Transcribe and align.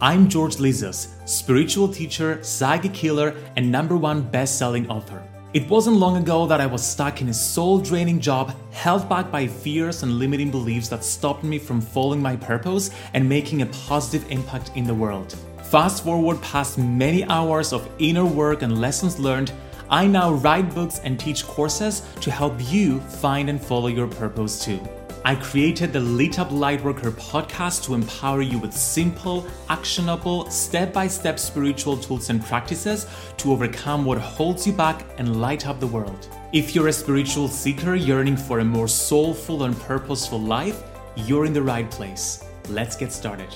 I'm 0.00 0.28
George 0.28 0.58
Lizos, 0.58 1.08
spiritual 1.28 1.88
teacher, 1.88 2.40
psychic 2.44 2.94
healer, 2.94 3.34
and 3.56 3.72
number 3.72 3.96
one 3.96 4.22
best 4.22 4.56
selling 4.56 4.88
author. 4.88 5.20
It 5.54 5.68
wasn't 5.68 5.96
long 5.96 6.16
ago 6.18 6.46
that 6.46 6.60
I 6.60 6.66
was 6.66 6.86
stuck 6.86 7.20
in 7.20 7.30
a 7.30 7.34
soul 7.34 7.80
draining 7.80 8.20
job, 8.20 8.54
held 8.70 9.08
back 9.08 9.32
by 9.32 9.48
fears 9.48 10.04
and 10.04 10.20
limiting 10.20 10.52
beliefs 10.52 10.88
that 10.90 11.02
stopped 11.02 11.42
me 11.42 11.58
from 11.58 11.80
following 11.80 12.22
my 12.22 12.36
purpose 12.36 12.92
and 13.12 13.28
making 13.28 13.62
a 13.62 13.66
positive 13.66 14.30
impact 14.30 14.70
in 14.76 14.84
the 14.84 14.94
world. 14.94 15.34
Fast 15.64 16.04
forward 16.04 16.40
past 16.42 16.78
many 16.78 17.24
hours 17.24 17.72
of 17.72 17.90
inner 17.98 18.24
work 18.24 18.62
and 18.62 18.80
lessons 18.80 19.18
learned, 19.18 19.50
I 19.90 20.06
now 20.06 20.32
write 20.32 20.72
books 20.76 21.00
and 21.02 21.18
teach 21.18 21.44
courses 21.44 22.02
to 22.20 22.30
help 22.30 22.54
you 22.70 23.00
find 23.00 23.50
and 23.50 23.60
follow 23.60 23.88
your 23.88 24.06
purpose 24.06 24.64
too. 24.64 24.78
I 25.28 25.34
created 25.34 25.92
the 25.92 26.00
Lit 26.00 26.38
Up 26.38 26.48
Lightworker 26.48 27.12
podcast 27.12 27.84
to 27.84 27.92
empower 27.92 28.40
you 28.40 28.56
with 28.56 28.72
simple, 28.72 29.46
actionable, 29.68 30.48
step 30.50 30.90
by 30.90 31.06
step 31.06 31.38
spiritual 31.38 31.98
tools 31.98 32.30
and 32.30 32.42
practices 32.42 33.06
to 33.36 33.52
overcome 33.52 34.06
what 34.06 34.16
holds 34.16 34.66
you 34.66 34.72
back 34.72 35.04
and 35.18 35.38
light 35.38 35.66
up 35.66 35.80
the 35.80 35.86
world. 35.86 36.30
If 36.54 36.74
you're 36.74 36.88
a 36.88 36.92
spiritual 36.94 37.46
seeker 37.46 37.94
yearning 37.94 38.38
for 38.38 38.60
a 38.60 38.64
more 38.64 38.88
soulful 38.88 39.64
and 39.64 39.78
purposeful 39.80 40.40
life, 40.40 40.82
you're 41.14 41.44
in 41.44 41.52
the 41.52 41.62
right 41.62 41.90
place. 41.90 42.42
Let's 42.70 42.96
get 42.96 43.12
started. 43.12 43.54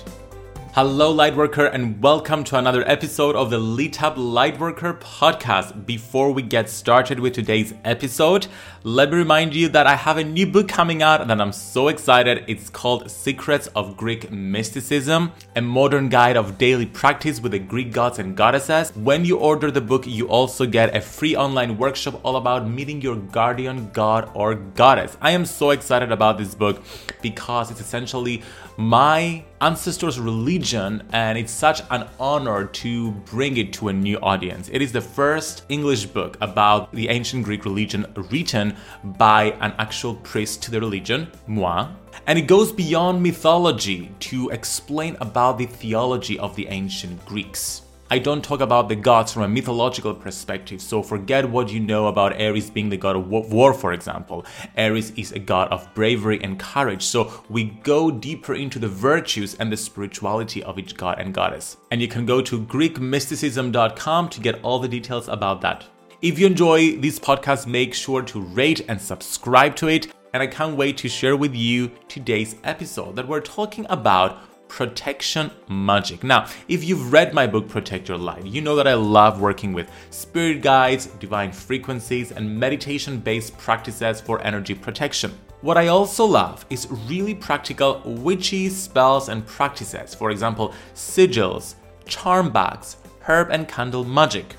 Hello, 0.74 1.14
Lightworker, 1.14 1.70
and 1.70 2.02
welcome 2.02 2.44
to 2.44 2.56
another 2.56 2.82
episode 2.88 3.36
of 3.36 3.50
the 3.50 3.58
Lit 3.58 4.02
Up 4.02 4.16
Lightworker 4.16 4.98
podcast. 4.98 5.84
Before 5.84 6.32
we 6.32 6.40
get 6.40 6.70
started 6.70 7.20
with 7.20 7.34
today's 7.34 7.74
episode, 7.84 8.46
let 8.84 9.12
me 9.12 9.16
remind 9.16 9.54
you 9.54 9.68
that 9.68 9.86
I 9.86 9.94
have 9.94 10.16
a 10.16 10.24
new 10.24 10.44
book 10.44 10.66
coming 10.66 11.02
out 11.02 11.20
and 11.20 11.40
I'm 11.40 11.52
so 11.52 11.86
excited. 11.86 12.44
It's 12.48 12.68
called 12.68 13.08
Secrets 13.08 13.68
of 13.76 13.96
Greek 13.96 14.32
Mysticism, 14.32 15.30
a 15.54 15.60
modern 15.60 16.08
guide 16.08 16.36
of 16.36 16.58
daily 16.58 16.86
practice 16.86 17.40
with 17.40 17.52
the 17.52 17.60
Greek 17.60 17.92
gods 17.92 18.18
and 18.18 18.36
goddesses. 18.36 18.90
When 18.96 19.24
you 19.24 19.38
order 19.38 19.70
the 19.70 19.80
book, 19.80 20.04
you 20.04 20.26
also 20.26 20.66
get 20.66 20.96
a 20.96 21.00
free 21.00 21.36
online 21.36 21.78
workshop 21.78 22.20
all 22.24 22.34
about 22.34 22.68
meeting 22.68 23.00
your 23.00 23.14
guardian 23.14 23.88
god 23.92 24.28
or 24.34 24.56
goddess. 24.56 25.16
I 25.20 25.30
am 25.30 25.44
so 25.44 25.70
excited 25.70 26.10
about 26.10 26.36
this 26.36 26.52
book 26.52 26.82
because 27.22 27.70
it's 27.70 27.80
essentially 27.80 28.42
my 28.76 29.44
ancestors' 29.60 30.18
religion, 30.18 31.02
and 31.12 31.38
it's 31.38 31.52
such 31.52 31.82
an 31.90 32.08
honor 32.18 32.64
to 32.64 33.12
bring 33.12 33.56
it 33.58 33.72
to 33.74 33.88
a 33.88 33.92
new 33.92 34.18
audience. 34.18 34.68
It 34.72 34.82
is 34.82 34.90
the 34.92 35.00
first 35.00 35.64
English 35.68 36.06
book 36.06 36.36
about 36.40 36.92
the 36.92 37.08
ancient 37.08 37.44
Greek 37.44 37.64
religion 37.64 38.06
written 38.30 38.71
by 39.04 39.52
an 39.60 39.74
actual 39.78 40.14
priest 40.16 40.62
to 40.62 40.70
the 40.70 40.80
religion, 40.80 41.30
moi. 41.46 41.88
And 42.26 42.38
it 42.38 42.42
goes 42.42 42.72
beyond 42.72 43.22
mythology 43.22 44.10
to 44.20 44.50
explain 44.50 45.16
about 45.20 45.58
the 45.58 45.66
theology 45.66 46.38
of 46.38 46.54
the 46.56 46.68
ancient 46.68 47.24
Greeks. 47.26 47.82
I 48.12 48.18
don't 48.18 48.44
talk 48.44 48.60
about 48.60 48.90
the 48.90 48.94
gods 48.94 49.32
from 49.32 49.42
a 49.42 49.48
mythological 49.48 50.12
perspective, 50.12 50.82
so 50.82 51.02
forget 51.02 51.48
what 51.48 51.70
you 51.72 51.80
know 51.80 52.08
about 52.08 52.38
Ares 52.38 52.68
being 52.68 52.90
the 52.90 52.98
god 52.98 53.16
of 53.16 53.26
war, 53.26 53.72
for 53.72 53.94
example. 53.94 54.44
Ares 54.76 55.12
is 55.12 55.32
a 55.32 55.38
god 55.38 55.68
of 55.68 55.88
bravery 55.94 56.38
and 56.44 56.58
courage, 56.58 57.02
so 57.02 57.32
we 57.48 57.64
go 57.64 58.10
deeper 58.10 58.54
into 58.54 58.78
the 58.78 58.86
virtues 58.86 59.54
and 59.54 59.72
the 59.72 59.78
spirituality 59.78 60.62
of 60.62 60.78
each 60.78 60.94
god 60.94 61.20
and 61.20 61.32
goddess. 61.32 61.78
And 61.90 62.02
you 62.02 62.08
can 62.08 62.26
go 62.26 62.42
to 62.42 62.60
GreekMysticism.com 62.60 64.28
to 64.28 64.40
get 64.42 64.62
all 64.62 64.78
the 64.78 64.88
details 64.88 65.28
about 65.28 65.62
that. 65.62 65.86
If 66.22 66.38
you 66.38 66.46
enjoy 66.46 66.98
this 66.98 67.18
podcast, 67.18 67.66
make 67.66 67.92
sure 67.92 68.22
to 68.22 68.40
rate 68.40 68.82
and 68.86 69.00
subscribe 69.02 69.74
to 69.74 69.88
it. 69.88 70.06
And 70.32 70.40
I 70.40 70.46
can't 70.46 70.76
wait 70.76 70.96
to 70.98 71.08
share 71.08 71.36
with 71.36 71.52
you 71.52 71.90
today's 72.06 72.54
episode 72.62 73.16
that 73.16 73.26
we're 73.26 73.40
talking 73.40 73.86
about 73.90 74.38
protection 74.68 75.50
magic. 75.68 76.22
Now, 76.22 76.46
if 76.68 76.84
you've 76.84 77.12
read 77.12 77.34
my 77.34 77.48
book 77.48 77.68
Protect 77.68 78.08
Your 78.08 78.18
Light, 78.18 78.46
you 78.46 78.60
know 78.60 78.76
that 78.76 78.86
I 78.86 78.94
love 78.94 79.40
working 79.40 79.72
with 79.72 79.90
spirit 80.10 80.62
guides, 80.62 81.06
divine 81.06 81.50
frequencies, 81.50 82.30
and 82.30 82.56
meditation 82.56 83.18
based 83.18 83.58
practices 83.58 84.20
for 84.20 84.40
energy 84.42 84.74
protection. 84.74 85.32
What 85.60 85.76
I 85.76 85.88
also 85.88 86.24
love 86.24 86.64
is 86.70 86.86
really 87.08 87.34
practical 87.34 88.00
witchy 88.04 88.68
spells 88.68 89.28
and 89.28 89.44
practices, 89.44 90.14
for 90.14 90.30
example, 90.30 90.72
sigils, 90.94 91.74
charm 92.04 92.52
bags, 92.52 92.98
herb 93.22 93.50
and 93.50 93.66
candle 93.66 94.04
magic. 94.04 94.54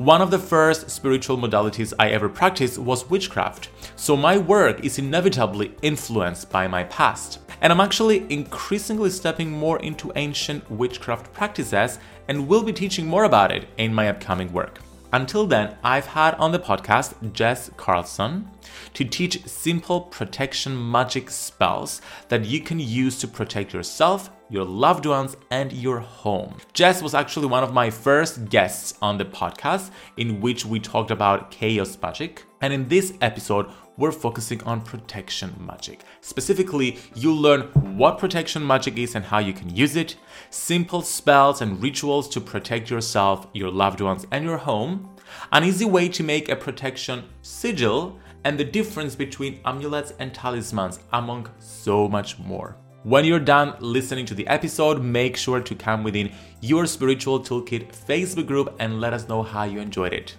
One 0.00 0.22
of 0.22 0.30
the 0.30 0.38
first 0.38 0.88
spiritual 0.88 1.36
modalities 1.36 1.92
I 1.98 2.08
ever 2.08 2.30
practiced 2.30 2.78
was 2.78 3.10
witchcraft, 3.10 3.68
so 3.96 4.16
my 4.16 4.38
work 4.38 4.82
is 4.82 4.98
inevitably 4.98 5.74
influenced 5.82 6.50
by 6.50 6.66
my 6.68 6.84
past. 6.84 7.40
And 7.60 7.70
I'm 7.70 7.82
actually 7.82 8.24
increasingly 8.32 9.10
stepping 9.10 9.50
more 9.50 9.78
into 9.80 10.10
ancient 10.16 10.70
witchcraft 10.70 11.34
practices 11.34 11.98
and 12.28 12.48
will 12.48 12.62
be 12.62 12.72
teaching 12.72 13.06
more 13.06 13.24
about 13.24 13.52
it 13.52 13.68
in 13.76 13.92
my 13.92 14.08
upcoming 14.08 14.50
work. 14.54 14.78
Until 15.12 15.46
then, 15.46 15.76
I've 15.84 16.06
had 16.06 16.34
on 16.36 16.50
the 16.50 16.58
podcast 16.58 17.34
Jess 17.34 17.70
Carlson 17.76 18.48
to 18.94 19.04
teach 19.04 19.44
simple 19.44 20.00
protection 20.00 20.90
magic 20.90 21.28
spells 21.28 22.00
that 22.30 22.46
you 22.46 22.62
can 22.62 22.80
use 22.80 23.18
to 23.18 23.28
protect 23.28 23.74
yourself, 23.74 24.30
your 24.50 24.64
loved 24.64 25.06
ones, 25.06 25.36
and 25.50 25.72
your 25.72 26.00
home. 26.00 26.56
Jess 26.72 27.00
was 27.00 27.14
actually 27.14 27.46
one 27.46 27.62
of 27.62 27.72
my 27.72 27.88
first 27.88 28.48
guests 28.50 28.98
on 29.00 29.16
the 29.16 29.24
podcast, 29.24 29.90
in 30.16 30.40
which 30.40 30.66
we 30.66 30.80
talked 30.80 31.10
about 31.10 31.50
chaos 31.50 31.96
magic. 32.02 32.44
And 32.60 32.72
in 32.72 32.88
this 32.88 33.14
episode, 33.22 33.70
we're 33.96 34.12
focusing 34.12 34.62
on 34.64 34.80
protection 34.80 35.54
magic. 35.58 36.00
Specifically, 36.20 36.98
you'll 37.14 37.36
learn 37.36 37.62
what 37.96 38.18
protection 38.18 38.66
magic 38.66 38.98
is 38.98 39.14
and 39.14 39.24
how 39.24 39.38
you 39.38 39.52
can 39.52 39.74
use 39.74 39.94
it, 39.94 40.16
simple 40.50 41.02
spells 41.02 41.60
and 41.60 41.82
rituals 41.82 42.28
to 42.30 42.40
protect 42.40 42.90
yourself, 42.90 43.46
your 43.52 43.70
loved 43.70 44.00
ones, 44.00 44.26
and 44.30 44.44
your 44.44 44.56
home, 44.58 45.14
an 45.52 45.64
easy 45.64 45.84
way 45.84 46.08
to 46.08 46.22
make 46.22 46.48
a 46.48 46.56
protection 46.56 47.24
sigil, 47.42 48.18
and 48.44 48.58
the 48.58 48.64
difference 48.64 49.14
between 49.14 49.60
amulets 49.64 50.14
and 50.18 50.32
talismans, 50.32 51.00
among 51.12 51.48
so 51.58 52.08
much 52.08 52.38
more. 52.38 52.76
When 53.02 53.24
you're 53.24 53.40
done 53.40 53.76
listening 53.80 54.26
to 54.26 54.34
the 54.34 54.46
episode, 54.46 55.02
make 55.02 55.34
sure 55.34 55.58
to 55.58 55.74
come 55.74 56.04
within 56.04 56.30
your 56.60 56.84
Spiritual 56.84 57.40
Toolkit 57.40 57.94
Facebook 57.94 58.46
group 58.46 58.76
and 58.78 59.00
let 59.00 59.14
us 59.14 59.26
know 59.26 59.42
how 59.42 59.64
you 59.64 59.80
enjoyed 59.80 60.12
it. 60.12 60.36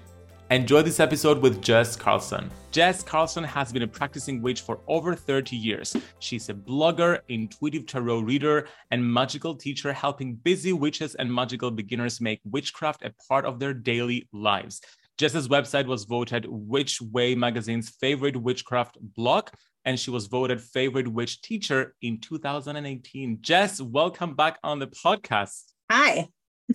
Enjoy 0.52 0.84
this 0.84 1.00
episode 1.00 1.42
with 1.42 1.60
Jess 1.60 1.96
Carlson. 1.96 2.52
Jess 2.70 3.02
Carlson 3.02 3.44
has 3.44 3.74
been 3.74 3.82
a 3.82 3.88
practicing 3.88 4.44
witch 4.44 4.62
for 4.62 4.80
over 4.88 5.16
30 5.16 5.56
years. 5.56 5.96
She's 6.20 6.50
a 6.50 6.54
blogger, 6.54 7.22
intuitive 7.30 7.88
tarot 7.88 8.20
reader, 8.20 8.68
and 8.92 9.12
magical 9.12 9.56
teacher, 9.56 9.92
helping 9.92 10.36
busy 10.36 10.72
witches 10.72 11.16
and 11.16 11.34
magical 11.34 11.72
beginners 11.72 12.22
make 12.22 12.42
witchcraft 12.46 13.04
a 13.04 13.12
part 13.28 13.46
of 13.46 13.58
their 13.58 13.74
daily 13.74 14.30
lives. 14.34 14.82
Jess's 15.18 15.48
website 15.48 15.88
was 15.88 16.04
voted 16.04 16.46
Witch 16.48 17.02
Way 17.02 17.34
magazine's 17.34 17.90
favorite 17.90 18.38
witchcraft 18.38 18.98
blog, 19.16 19.50
and 19.86 20.00
she 20.00 20.12
was 20.12 20.28
voted 20.28 20.62
favorite 20.62 21.08
witch 21.08 21.42
teacher 21.42 21.96
in 22.02 22.20
2018. 22.20 23.40
Jess, 23.42 23.82
welcome 23.82 24.36
back 24.36 24.58
on 24.64 24.80
the 24.80 24.88
podcast. 24.88 25.64
Hi. 25.90 26.28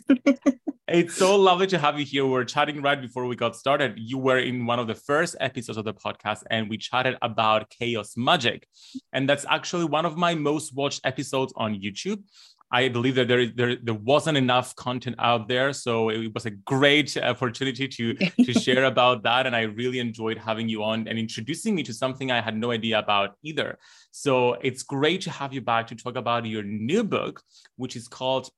It's 0.88 1.16
so 1.16 1.34
lovely 1.34 1.66
to 1.68 1.78
have 1.78 1.98
you 1.98 2.04
here. 2.04 2.24
We're 2.24 2.44
chatting 2.44 2.80
right 2.80 3.00
before 3.00 3.26
we 3.26 3.34
got 3.34 3.56
started. 3.56 3.94
You 3.96 4.18
were 4.18 4.38
in 4.38 4.66
one 4.66 4.78
of 4.78 4.86
the 4.86 4.94
first 4.94 5.34
episodes 5.40 5.78
of 5.78 5.84
the 5.84 5.92
podcast, 5.92 6.44
and 6.48 6.70
we 6.70 6.78
chatted 6.78 7.16
about 7.22 7.68
chaos 7.70 8.16
magic. 8.16 8.68
And 9.12 9.28
that's 9.28 9.44
actually 9.48 9.86
one 9.86 10.06
of 10.06 10.16
my 10.16 10.36
most 10.36 10.76
watched 10.76 11.00
episodes 11.02 11.52
on 11.56 11.74
YouTube. 11.74 12.22
I 12.72 12.88
believe 12.88 13.14
that 13.14 13.28
there, 13.28 13.46
there, 13.46 13.76
there 13.76 13.94
wasn't 13.94 14.36
enough 14.36 14.74
content 14.74 15.16
out 15.18 15.46
there. 15.46 15.72
So 15.72 16.08
it 16.08 16.34
was 16.34 16.46
a 16.46 16.50
great 16.50 17.16
opportunity 17.16 17.86
to, 17.86 18.14
to 18.44 18.52
share 18.52 18.84
about 18.84 19.22
that. 19.22 19.46
And 19.46 19.54
I 19.54 19.62
really 19.62 20.00
enjoyed 20.00 20.36
having 20.36 20.68
you 20.68 20.82
on 20.82 21.06
and 21.06 21.18
introducing 21.18 21.74
me 21.74 21.84
to 21.84 21.94
something 21.94 22.30
I 22.30 22.40
had 22.40 22.56
no 22.56 22.72
idea 22.72 22.98
about 22.98 23.36
either. 23.42 23.78
So 24.10 24.54
it's 24.54 24.82
great 24.82 25.20
to 25.22 25.30
have 25.30 25.52
you 25.52 25.60
back 25.60 25.86
to 25.88 25.94
talk 25.94 26.16
about 26.16 26.44
your 26.44 26.64
new 26.64 27.04
book, 27.04 27.40
which 27.76 27.94
is 27.94 28.08
called 28.08 28.50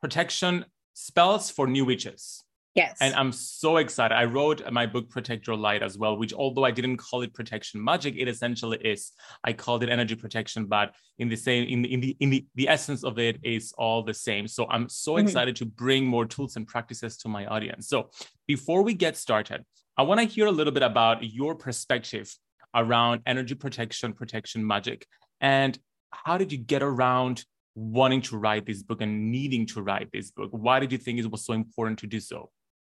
Protection 0.00 0.64
spells 0.94 1.50
for 1.50 1.66
new 1.66 1.84
witches. 1.84 2.45
Yes. 2.76 2.98
And 3.00 3.14
I'm 3.14 3.32
so 3.32 3.78
excited. 3.78 4.14
I 4.14 4.26
wrote 4.26 4.60
my 4.70 4.84
book 4.84 5.08
Protect 5.08 5.46
Your 5.46 5.56
Light 5.56 5.82
as 5.82 5.96
well, 5.96 6.18
which 6.18 6.34
although 6.34 6.64
I 6.64 6.70
didn't 6.70 6.98
call 6.98 7.22
it 7.22 7.32
protection 7.32 7.82
magic, 7.82 8.16
it 8.18 8.28
essentially 8.28 8.76
is. 8.84 9.12
I 9.42 9.54
called 9.54 9.82
it 9.82 9.88
energy 9.88 10.14
protection, 10.14 10.66
but 10.66 10.94
in 11.18 11.30
the 11.30 11.36
same 11.36 11.66
in 11.68 11.80
the 11.80 11.92
in 11.94 12.00
the 12.00 12.16
in 12.20 12.28
the, 12.28 12.46
the 12.54 12.68
essence 12.68 13.02
of 13.02 13.18
it 13.18 13.38
is 13.42 13.72
all 13.78 14.02
the 14.02 14.12
same. 14.12 14.46
So 14.46 14.66
I'm 14.68 14.90
so 14.90 15.12
mm-hmm. 15.12 15.26
excited 15.26 15.56
to 15.56 15.64
bring 15.64 16.04
more 16.04 16.26
tools 16.26 16.56
and 16.56 16.68
practices 16.68 17.16
to 17.18 17.28
my 17.28 17.46
audience. 17.46 17.88
So 17.88 18.10
before 18.46 18.82
we 18.82 18.92
get 18.92 19.16
started, 19.16 19.64
I 19.96 20.02
want 20.02 20.20
to 20.20 20.26
hear 20.26 20.44
a 20.44 20.52
little 20.52 20.72
bit 20.72 20.82
about 20.82 21.24
your 21.24 21.54
perspective 21.54 22.30
around 22.74 23.22
energy 23.24 23.54
protection, 23.54 24.12
protection 24.12 24.66
magic, 24.66 25.06
and 25.40 25.78
how 26.10 26.36
did 26.36 26.52
you 26.52 26.58
get 26.58 26.82
around 26.82 27.42
wanting 27.74 28.20
to 28.22 28.36
write 28.36 28.66
this 28.66 28.82
book 28.82 29.00
and 29.00 29.32
needing 29.32 29.64
to 29.68 29.80
write 29.80 30.10
this 30.12 30.30
book? 30.30 30.50
Why 30.52 30.78
did 30.78 30.92
you 30.92 30.98
think 30.98 31.18
it 31.18 31.30
was 31.30 31.46
so 31.46 31.54
important 31.54 32.00
to 32.00 32.06
do 32.06 32.20
so? 32.20 32.50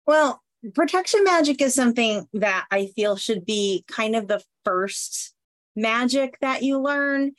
Well, 0.07 0.43
protection 0.75 1.25
magic 1.25 1.61
is 1.61 1.75
something 1.75 2.27
that 2.35 2.67
I 2.71 2.87
feel 2.97 3.17
should 3.17 3.45
be 3.45 3.85
kind 3.89 4.15
of 4.15 4.29
the 4.29 4.43
first 4.65 5.35
magic 5.75 6.39
that 6.41 6.63
you 6.63 6.81
learn. 6.81 7.33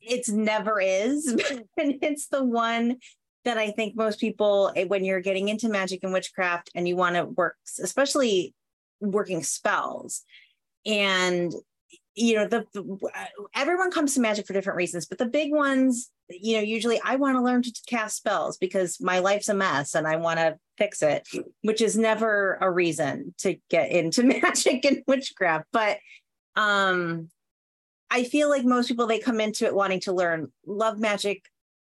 It's 0.00 0.28
never 0.28 0.80
is, 0.80 1.26
and 1.78 1.98
it's 2.02 2.28
the 2.28 2.44
one 2.44 2.98
that 3.44 3.58
I 3.58 3.70
think 3.70 3.94
most 3.94 4.20
people, 4.20 4.72
eh, 4.74 4.84
when 4.84 5.04
you're 5.04 5.20
getting 5.20 5.48
into 5.48 5.68
magic 5.68 6.00
and 6.02 6.12
witchcraft 6.12 6.70
and 6.74 6.88
you 6.88 6.96
want 6.96 7.16
to 7.16 7.24
work, 7.24 7.56
especially 7.82 8.54
working 9.00 9.42
spells, 9.42 10.22
and 10.86 11.52
you 12.14 12.36
know 12.36 12.46
the, 12.46 12.64
the, 12.72 13.10
everyone 13.54 13.90
comes 13.90 14.14
to 14.14 14.20
magic 14.20 14.46
for 14.46 14.52
different 14.52 14.76
reasons 14.76 15.06
but 15.06 15.18
the 15.18 15.26
big 15.26 15.52
ones 15.52 16.10
you 16.28 16.56
know 16.56 16.62
usually 16.62 17.00
i 17.04 17.16
want 17.16 17.36
to 17.36 17.42
learn 17.42 17.62
to 17.62 17.72
cast 17.86 18.16
spells 18.16 18.56
because 18.56 19.00
my 19.00 19.18
life's 19.18 19.48
a 19.48 19.54
mess 19.54 19.94
and 19.94 20.06
i 20.06 20.16
want 20.16 20.38
to 20.38 20.56
fix 20.78 21.02
it 21.02 21.26
which 21.62 21.80
is 21.80 21.96
never 21.96 22.58
a 22.60 22.70
reason 22.70 23.34
to 23.38 23.56
get 23.68 23.90
into 23.90 24.22
magic 24.42 24.84
and 24.84 25.02
witchcraft 25.06 25.66
but 25.72 25.98
um 26.56 27.28
i 28.10 28.24
feel 28.24 28.48
like 28.48 28.64
most 28.64 28.88
people 28.88 29.06
they 29.06 29.18
come 29.18 29.40
into 29.40 29.64
it 29.64 29.74
wanting 29.74 30.00
to 30.00 30.12
learn 30.12 30.52
love 30.66 30.98
magic 30.98 31.42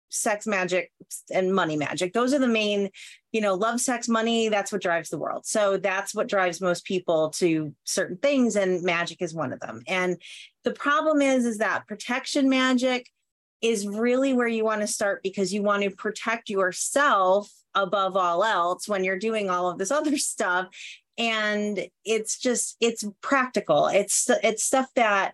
sex 0.09 0.47
magic 0.47 0.91
and 1.33 1.53
money 1.53 1.77
magic. 1.77 2.13
Those 2.13 2.33
are 2.33 2.39
the 2.39 2.47
main 2.47 2.89
you 3.31 3.41
know 3.41 3.53
love 3.53 3.81
sex 3.81 4.07
money 4.07 4.47
that's 4.47 4.71
what 4.71 4.81
drives 4.81 5.09
the 5.09 5.17
world. 5.17 5.45
So 5.45 5.77
that's 5.77 6.15
what 6.15 6.27
drives 6.27 6.61
most 6.61 6.85
people 6.85 7.31
to 7.31 7.73
certain 7.83 8.17
things 8.17 8.55
and 8.55 8.83
magic 8.83 9.21
is 9.21 9.33
one 9.33 9.53
of 9.53 9.59
them. 9.59 9.81
And 9.87 10.17
the 10.63 10.71
problem 10.71 11.21
is 11.21 11.45
is 11.45 11.57
that 11.57 11.87
protection 11.87 12.49
magic 12.49 13.07
is 13.61 13.87
really 13.87 14.33
where 14.33 14.47
you 14.47 14.63
want 14.63 14.81
to 14.81 14.87
start 14.87 15.23
because 15.23 15.53
you 15.53 15.63
want 15.63 15.83
to 15.83 15.89
protect 15.89 16.49
yourself 16.49 17.51
above 17.73 18.15
all 18.15 18.43
else 18.43 18.87
when 18.87 19.03
you're 19.03 19.19
doing 19.19 19.49
all 19.49 19.69
of 19.69 19.77
this 19.77 19.91
other 19.91 20.17
stuff. 20.17 20.67
And 21.17 21.87
it's 22.03 22.37
just 22.37 22.75
it's 22.81 23.03
practical. 23.21 23.87
It's 23.87 24.29
it's 24.43 24.63
stuff 24.63 24.87
that 24.95 25.33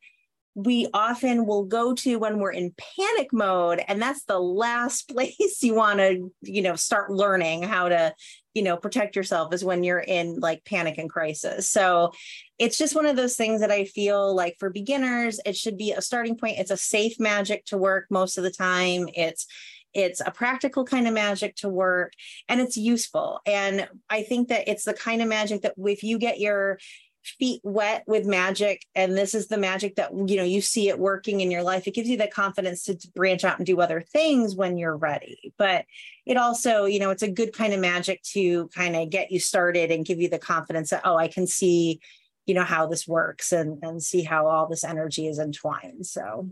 we 0.54 0.88
often 0.94 1.46
will 1.46 1.64
go 1.64 1.94
to 1.94 2.18
when 2.18 2.40
we're 2.40 2.52
in 2.52 2.74
panic 2.98 3.32
mode 3.32 3.82
and 3.88 4.02
that's 4.02 4.24
the 4.26 4.40
last 4.40 5.08
place 5.14 5.60
you 5.62 5.74
want 5.74 6.00
to 6.00 6.32
you 6.42 6.62
know 6.62 6.76
start 6.76 7.12
learning 7.12 7.64
how 7.64 7.90
to 7.90 8.14
you 8.54 8.62
know 8.62 8.78
protect 8.78 9.16
yourself 9.16 9.54
is 9.54 9.64
when 9.64 9.84
you're 9.84 10.00
in 10.00 10.40
like 10.40 10.66
panic 10.66 10.98
and 10.98 11.10
crisis. 11.10 11.70
So 11.70 12.12
it's 12.60 12.78
just 12.78 12.96
one 12.96 13.06
of 13.06 13.16
those 13.16 13.36
things 13.36 13.62
that 13.62 13.72
i 13.72 13.86
feel 13.86 14.36
like 14.36 14.56
for 14.60 14.70
beginners 14.70 15.40
it 15.46 15.56
should 15.56 15.78
be 15.78 15.92
a 15.92 16.02
starting 16.02 16.38
point. 16.38 16.60
It's 16.60 16.72
a 16.72 16.78
safe 16.78 17.20
magic 17.20 17.66
to 17.66 17.78
work 17.78 18.08
most 18.10 18.38
of 18.38 18.44
the 18.44 18.52
time. 18.52 19.08
It's 19.14 19.48
it's 19.94 20.22
a 20.26 20.32
practical 20.32 20.86
kind 20.86 21.06
of 21.06 21.14
magic 21.14 21.56
to 21.58 21.68
work 21.70 22.14
and 22.48 22.62
it's 22.62 22.78
useful. 22.78 23.40
And 23.46 23.88
i 24.10 24.24
think 24.24 24.50
that 24.50 24.68
it's 24.68 24.84
the 24.84 24.94
kind 24.94 25.22
of 25.22 25.28
magic 25.28 25.62
that 25.62 25.76
if 25.78 26.04
you 26.04 26.18
get 26.18 26.40
your 26.40 26.78
feet 27.24 27.62
wet 27.64 28.04
with 28.08 28.26
magic 28.26 28.86
and 28.96 29.18
this 29.18 29.36
is 29.36 29.48
the 29.48 29.58
magic 29.58 29.96
that 29.96 30.12
you 30.28 30.38
know 30.38 30.44
you 30.44 30.62
see 30.62 30.90
it 30.90 31.00
working 31.00 31.42
in 31.42 31.52
your 31.52 31.64
life. 31.64 31.88
It 31.88 31.94
gives 31.94 32.10
you 32.10 32.18
the 32.18 32.28
confidence 32.28 32.84
to 32.86 32.98
branch 33.16 33.44
out 33.44 33.58
and 33.58 33.66
do 33.66 33.80
other 33.80 34.02
things 34.02 34.56
when 34.56 34.78
you're 34.78 34.98
ready. 34.98 35.54
But 35.58 35.86
it 36.26 36.38
also 36.38 36.86
you 36.86 37.00
know 37.00 37.10
it's 37.10 37.24
a 37.24 37.32
good 37.32 37.54
kind 37.54 37.74
of 37.74 37.80
magic 37.80 38.22
to 38.34 38.68
kind 38.70 38.96
of 38.96 39.10
get 39.10 39.32
you 39.32 39.40
started 39.40 39.92
and 39.92 40.06
give 40.06 40.20
you 40.20 40.30
the 40.30 40.40
confidence 40.40 40.92
that 40.92 41.02
oh 41.04 41.18
i 41.18 41.28
can 41.28 41.48
see 41.48 42.00
you 42.46 42.54
know 42.54 42.64
how 42.64 42.88
this 42.88 43.08
works 43.08 43.52
and 43.52 43.84
and 43.84 44.02
see 44.02 44.24
how 44.24 44.48
all 44.48 44.68
this 44.68 44.84
energy 44.84 45.28
is 45.28 45.40
entwined. 45.40 46.06
So 46.06 46.50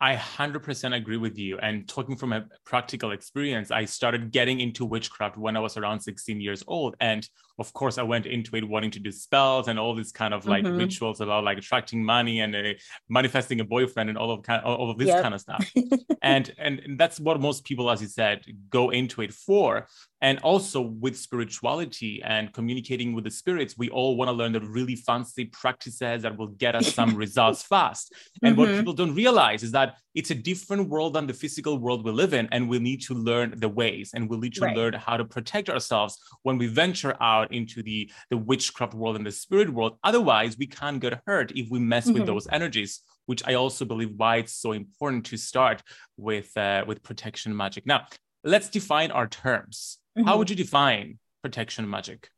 I 0.00 0.14
100% 0.14 0.94
agree 0.94 1.16
with 1.16 1.36
you. 1.36 1.58
And 1.58 1.88
talking 1.88 2.16
from 2.16 2.32
a 2.32 2.46
practical 2.64 3.10
experience, 3.10 3.72
I 3.72 3.84
started 3.84 4.30
getting 4.30 4.60
into 4.60 4.84
witchcraft 4.84 5.36
when 5.36 5.56
I 5.56 5.60
was 5.60 5.76
around 5.76 6.00
16 6.00 6.40
years 6.40 6.62
old. 6.68 6.94
And 7.00 7.28
of 7.58 7.72
course, 7.72 7.98
I 7.98 8.04
went 8.04 8.26
into 8.26 8.54
it 8.54 8.68
wanting 8.68 8.92
to 8.92 9.00
do 9.00 9.10
spells 9.10 9.66
and 9.66 9.76
all 9.76 9.96
these 9.96 10.12
kind 10.12 10.32
of 10.32 10.46
like 10.46 10.62
mm-hmm. 10.62 10.76
rituals 10.76 11.20
about 11.20 11.42
like 11.42 11.58
attracting 11.58 12.04
money 12.04 12.40
and 12.40 12.54
uh, 12.54 12.74
manifesting 13.08 13.58
a 13.58 13.64
boyfriend 13.64 14.08
and 14.08 14.16
all 14.16 14.30
of 14.30 14.42
kind 14.42 14.62
all 14.62 14.88
of 14.88 14.98
this 14.98 15.08
yep. 15.08 15.22
kind 15.22 15.34
of 15.34 15.40
stuff. 15.40 15.68
and, 16.22 16.54
and 16.58 16.96
that's 16.96 17.18
what 17.18 17.40
most 17.40 17.64
people, 17.64 17.90
as 17.90 18.00
you 18.00 18.08
said, 18.08 18.44
go 18.70 18.90
into 18.90 19.20
it 19.22 19.32
for. 19.32 19.88
And 20.20 20.38
also 20.40 20.80
with 20.80 21.16
spirituality 21.16 22.22
and 22.24 22.52
communicating 22.52 23.14
with 23.14 23.24
the 23.24 23.30
spirits, 23.30 23.78
we 23.78 23.88
all 23.90 24.16
want 24.16 24.28
to 24.28 24.32
learn 24.32 24.52
the 24.52 24.60
really 24.60 24.96
fancy 24.96 25.44
practices 25.44 26.22
that 26.22 26.36
will 26.36 26.48
get 26.48 26.74
us 26.74 26.92
some 26.98 27.14
results 27.14 27.62
fast. 27.62 28.12
And 28.42 28.56
mm-hmm. 28.56 28.60
what 28.60 28.76
people 28.76 28.92
don't 28.92 29.14
realize 29.14 29.62
is 29.62 29.72
that 29.72 29.96
it's 30.14 30.30
a 30.30 30.34
different 30.34 30.88
world 30.88 31.12
than 31.12 31.26
the 31.26 31.34
physical 31.34 31.78
world 31.78 32.04
we 32.04 32.10
live 32.10 32.34
in. 32.34 32.48
And 32.50 32.68
we 32.68 32.78
need 32.78 33.02
to 33.02 33.14
learn 33.14 33.54
the 33.56 33.68
ways 33.68 34.10
and 34.14 34.28
we 34.28 34.36
need 34.38 34.54
to 34.54 34.62
right. 34.62 34.76
learn 34.76 34.94
how 34.94 35.16
to 35.16 35.24
protect 35.24 35.70
ourselves 35.70 36.18
when 36.42 36.58
we 36.58 36.66
venture 36.66 37.16
out 37.20 37.52
into 37.52 37.82
the, 37.82 38.10
the 38.30 38.36
witchcraft 38.36 38.94
world 38.94 39.16
and 39.16 39.26
the 39.26 39.32
spirit 39.32 39.70
world. 39.70 39.98
Otherwise, 40.02 40.58
we 40.58 40.66
can't 40.66 41.00
get 41.00 41.20
hurt 41.26 41.52
if 41.52 41.70
we 41.70 41.78
mess 41.78 42.06
mm-hmm. 42.06 42.14
with 42.14 42.26
those 42.26 42.48
energies 42.50 43.02
which 43.28 43.46
I 43.46 43.54
also 43.54 43.84
believe 43.84 44.14
why 44.16 44.36
it's 44.36 44.54
so 44.54 44.72
important 44.72 45.26
to 45.26 45.36
start 45.36 45.82
with 46.16 46.56
uh, 46.56 46.84
with 46.86 47.02
protection 47.02 47.54
magic. 47.54 47.86
Now, 47.86 48.06
let's 48.42 48.70
define 48.70 49.10
our 49.10 49.28
terms. 49.28 49.97
Mm-hmm. 50.18 50.26
How 50.26 50.38
would 50.38 50.50
you 50.50 50.56
define 50.56 51.18
protection 51.42 51.88
magic? 51.88 52.28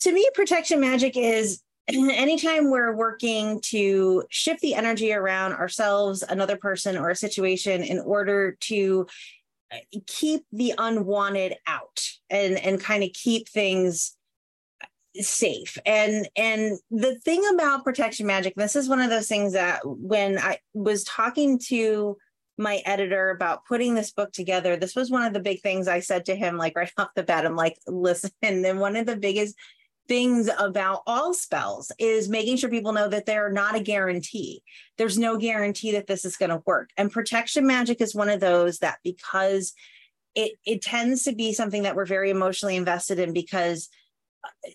To 0.00 0.12
me, 0.12 0.28
protection 0.34 0.80
magic 0.80 1.16
is 1.16 1.62
anytime 1.88 2.70
we're 2.70 2.94
working 2.94 3.60
to 3.66 4.24
shift 4.30 4.60
the 4.60 4.74
energy 4.74 5.12
around 5.12 5.52
ourselves, 5.52 6.22
another 6.22 6.56
person, 6.56 6.96
or 6.96 7.10
a 7.10 7.16
situation 7.16 7.84
in 7.84 8.00
order 8.00 8.56
to 8.62 9.06
uh, 9.72 9.76
keep 10.06 10.44
the 10.50 10.74
unwanted 10.76 11.56
out 11.66 12.08
and 12.30 12.58
and 12.58 12.80
kind 12.80 13.04
of 13.04 13.12
keep 13.12 13.48
things 13.48 14.16
safe 15.14 15.78
and 15.84 16.28
and 16.36 16.78
the 16.90 17.18
thing 17.20 17.42
about 17.52 17.82
protection 17.82 18.26
magic 18.26 18.54
this 18.54 18.76
is 18.76 18.88
one 18.88 19.00
of 19.00 19.10
those 19.10 19.26
things 19.26 19.54
that 19.54 19.80
when 19.84 20.38
i 20.38 20.58
was 20.74 21.02
talking 21.04 21.58
to 21.58 22.16
my 22.58 22.82
editor 22.84 23.30
about 23.30 23.64
putting 23.64 23.94
this 23.94 24.10
book 24.10 24.32
together, 24.32 24.76
this 24.76 24.96
was 24.96 25.10
one 25.10 25.24
of 25.24 25.32
the 25.32 25.40
big 25.40 25.60
things 25.60 25.88
I 25.88 26.00
said 26.00 26.26
to 26.26 26.36
him, 26.36 26.56
like 26.56 26.76
right 26.76 26.90
off 26.98 27.14
the 27.14 27.22
bat. 27.22 27.46
I'm 27.46 27.56
like, 27.56 27.78
listen, 27.86 28.30
and 28.42 28.80
one 28.80 28.96
of 28.96 29.06
the 29.06 29.16
biggest 29.16 29.56
things 30.08 30.48
about 30.58 31.02
all 31.06 31.34
spells 31.34 31.92
is 31.98 32.30
making 32.30 32.56
sure 32.56 32.70
people 32.70 32.92
know 32.92 33.08
that 33.08 33.26
they're 33.26 33.52
not 33.52 33.76
a 33.76 33.80
guarantee. 33.80 34.62
There's 34.96 35.18
no 35.18 35.36
guarantee 35.36 35.92
that 35.92 36.06
this 36.06 36.24
is 36.24 36.36
going 36.36 36.50
to 36.50 36.62
work. 36.66 36.90
And 36.96 37.12
protection 37.12 37.66
magic 37.66 38.00
is 38.00 38.14
one 38.14 38.30
of 38.30 38.40
those 38.40 38.78
that 38.78 38.98
because 39.04 39.74
it 40.34 40.52
it 40.64 40.82
tends 40.82 41.24
to 41.24 41.34
be 41.34 41.52
something 41.52 41.82
that 41.82 41.94
we're 41.94 42.06
very 42.06 42.30
emotionally 42.30 42.76
invested 42.76 43.18
in 43.18 43.32
because 43.32 43.88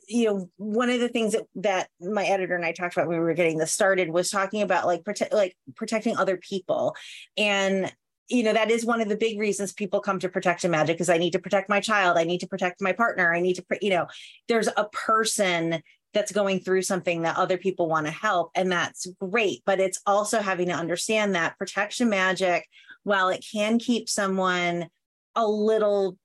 you 0.07 0.25
know 0.25 0.49
one 0.57 0.89
of 0.89 0.99
the 0.99 1.09
things 1.09 1.33
that 1.33 1.45
that 1.55 1.89
my 1.99 2.25
editor 2.25 2.55
and 2.55 2.65
I 2.65 2.71
talked 2.71 2.95
about 2.95 3.07
when 3.07 3.17
we 3.17 3.23
were 3.23 3.33
getting 3.33 3.57
this 3.57 3.71
started 3.71 4.09
was 4.09 4.29
talking 4.29 4.61
about 4.61 4.85
like 4.85 5.03
protect 5.03 5.33
like 5.33 5.55
protecting 5.75 6.17
other 6.17 6.37
people. 6.37 6.95
And 7.37 7.91
you 8.27 8.43
know 8.43 8.53
that 8.53 8.71
is 8.71 8.85
one 8.85 9.01
of 9.01 9.09
the 9.09 9.17
big 9.17 9.39
reasons 9.39 9.73
people 9.73 9.99
come 9.99 10.19
to 10.19 10.29
protection 10.29 10.71
magic 10.71 10.99
is 11.01 11.09
I 11.09 11.17
need 11.17 11.33
to 11.33 11.39
protect 11.39 11.69
my 11.69 11.79
child. 11.79 12.17
I 12.17 12.23
need 12.23 12.39
to 12.39 12.47
protect 12.47 12.81
my 12.81 12.93
partner. 12.93 13.33
I 13.33 13.39
need 13.39 13.55
to 13.55 13.65
you 13.81 13.89
know 13.89 14.07
there's 14.47 14.69
a 14.75 14.87
person 14.91 15.81
that's 16.13 16.31
going 16.31 16.59
through 16.59 16.83
something 16.83 17.23
that 17.23 17.37
other 17.37 17.57
people 17.57 17.89
want 17.89 18.05
to 18.05 18.11
help 18.11 18.51
and 18.53 18.71
that's 18.71 19.07
great 19.19 19.63
but 19.65 19.79
it's 19.79 19.99
also 20.05 20.39
having 20.39 20.67
to 20.67 20.73
understand 20.73 21.33
that 21.33 21.57
protection 21.57 22.07
magic 22.07 22.67
while 23.01 23.29
it 23.29 23.43
can 23.51 23.79
keep 23.79 24.07
someone 24.07 24.87
a 25.35 25.47
little 25.47 26.15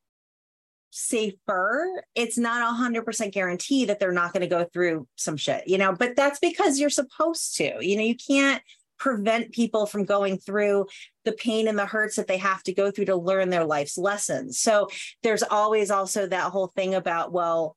safer 0.98 2.02
it's 2.14 2.36
not 2.36 2.62
a 2.62 2.74
hundred 2.74 3.04
percent 3.04 3.32
guarantee 3.32 3.84
that 3.84 4.00
they're 4.00 4.10
not 4.10 4.32
going 4.32 4.40
to 4.40 4.48
go 4.48 4.64
through 4.64 5.06
some 5.16 5.36
shit 5.36 5.66
you 5.68 5.78
know? 5.78 5.92
But 5.92 6.16
that's 6.16 6.38
because 6.40 6.78
you're 6.78 6.90
supposed 6.90 7.56
to 7.56 7.76
you 7.80 7.96
know? 7.96 8.02
You 8.02 8.16
can't 8.16 8.62
prevent 8.98 9.52
people 9.52 9.86
from 9.86 10.04
going 10.04 10.38
through 10.38 10.86
the 11.24 11.32
pain 11.32 11.68
and 11.68 11.78
the 11.78 11.86
hurts 11.86 12.16
that 12.16 12.26
they 12.26 12.38
have 12.38 12.62
to 12.64 12.74
go 12.74 12.90
through 12.90 13.04
to 13.04 13.16
learn 13.16 13.48
their 13.48 13.64
life's 13.64 13.96
lessons. 13.96 14.58
So 14.58 14.88
there's 15.22 15.44
always 15.44 15.92
also 15.92 16.26
that 16.26 16.50
whole 16.50 16.72
thing 16.74 16.94
about 16.94 17.32
well 17.32 17.76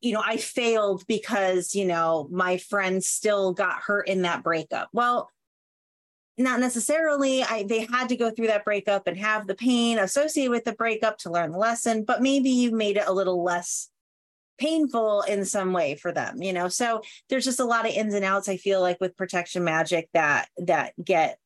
you 0.00 0.12
know 0.12 0.22
i 0.24 0.38
failed 0.38 1.04
because 1.06 1.74
you 1.74 1.84
know 1.84 2.26
my 2.30 2.56
friend 2.56 3.04
still 3.04 3.52
got 3.52 3.80
hurt 3.80 4.08
in 4.08 4.22
that 4.22 4.42
breakup. 4.42 4.88
Well 4.92 5.30
not 6.40 6.60
necessarily 6.60 7.42
I, 7.42 7.64
they 7.64 7.86
had 7.86 8.08
to 8.08 8.16
go 8.16 8.30
through 8.30 8.48
that 8.48 8.64
breakup 8.64 9.06
and 9.06 9.16
have 9.18 9.46
the 9.46 9.54
pain 9.54 9.98
associated 9.98 10.50
with 10.50 10.64
the 10.64 10.72
breakup 10.72 11.18
to 11.18 11.30
learn 11.30 11.52
the 11.52 11.58
lesson 11.58 12.04
but 12.04 12.22
maybe 12.22 12.50
you 12.50 12.72
made 12.72 12.96
it 12.96 13.04
a 13.06 13.12
little 13.12 13.42
less 13.42 13.90
painful 14.58 15.22
in 15.22 15.44
some 15.44 15.72
way 15.72 15.94
for 15.94 16.12
them 16.12 16.42
you 16.42 16.52
know 16.52 16.68
so 16.68 17.02
there's 17.28 17.44
just 17.44 17.60
a 17.60 17.64
lot 17.64 17.86
of 17.86 17.94
ins 17.94 18.14
and 18.14 18.24
outs 18.24 18.48
i 18.48 18.56
feel 18.56 18.80
like 18.80 19.00
with 19.00 19.16
protection 19.16 19.64
magic 19.64 20.08
that 20.12 20.48
that 20.58 20.92
get 21.02 21.38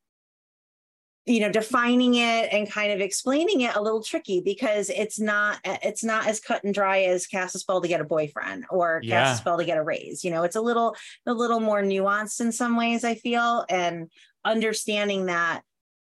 you 1.27 1.41
know 1.41 1.51
defining 1.51 2.15
it 2.15 2.53
and 2.53 2.71
kind 2.71 2.93
of 2.93 3.01
explaining 3.01 3.63
it 3.63 3.75
a 3.77 3.81
little 3.83 4.03
tricky 4.03 4.41
because 4.41 4.91
it's 4.91 5.19
not 5.19 5.59
uh, 5.65 5.77
it's 5.83 6.05
not 6.05 6.27
as 6.27 6.41
cut 6.41 6.63
and 6.65 6.75
dry 6.75 7.03
as 7.03 7.27
cast 7.27 7.55
a 7.55 7.59
spell 7.59 7.81
to 7.81 7.89
get 7.89 8.01
a 8.01 8.05
boyfriend 8.05 8.65
or 8.71 9.01
yeah. 9.03 9.25
cast 9.25 9.39
a 9.39 9.41
spell 9.41 9.59
to 9.59 9.65
get 9.65 9.79
a 9.79 9.83
raise 9.83 10.25
you 10.25 10.31
know 10.31 10.43
it's 10.43 10.57
a 10.57 10.61
little 10.61 10.95
a 11.27 11.33
little 11.33 11.61
more 11.61 11.83
nuanced 11.83 12.41
in 12.41 12.53
some 12.53 12.77
ways 12.77 13.05
i 13.05 13.15
feel 13.15 13.65
and 13.71 14.11
understanding 14.45 15.27
that 15.27 15.63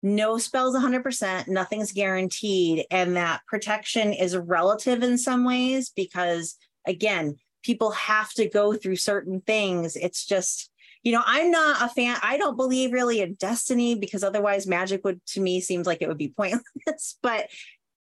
no 0.03 0.38
spells 0.38 0.75
100%, 0.75 1.47
nothing's 1.47 1.91
guaranteed, 1.91 2.85
and 2.89 3.15
that 3.15 3.41
protection 3.47 4.13
is 4.13 4.35
relative 4.35 5.03
in 5.03 5.17
some 5.17 5.45
ways 5.45 5.91
because, 5.95 6.55
again, 6.88 7.35
people 7.63 7.91
have 7.91 8.31
to 8.33 8.50
go 8.50 8.73
through 8.73 8.95
certain 8.95 9.41
things. 9.41 9.95
It's 9.95 10.25
just, 10.25 10.71
you 11.03 11.11
know, 11.11 11.21
I'm 11.25 11.51
not 11.51 11.81
a 11.81 11.93
fan. 11.93 12.17
I 12.23 12.38
don't 12.38 12.57
believe 12.57 12.91
really 12.91 13.21
in 13.21 13.35
destiny 13.35 13.95
because 13.95 14.23
otherwise 14.23 14.65
magic 14.65 15.03
would, 15.03 15.23
to 15.27 15.39
me, 15.39 15.61
seems 15.61 15.85
like 15.85 16.01
it 16.01 16.07
would 16.07 16.17
be 16.17 16.33
pointless. 16.35 17.17
but 17.21 17.47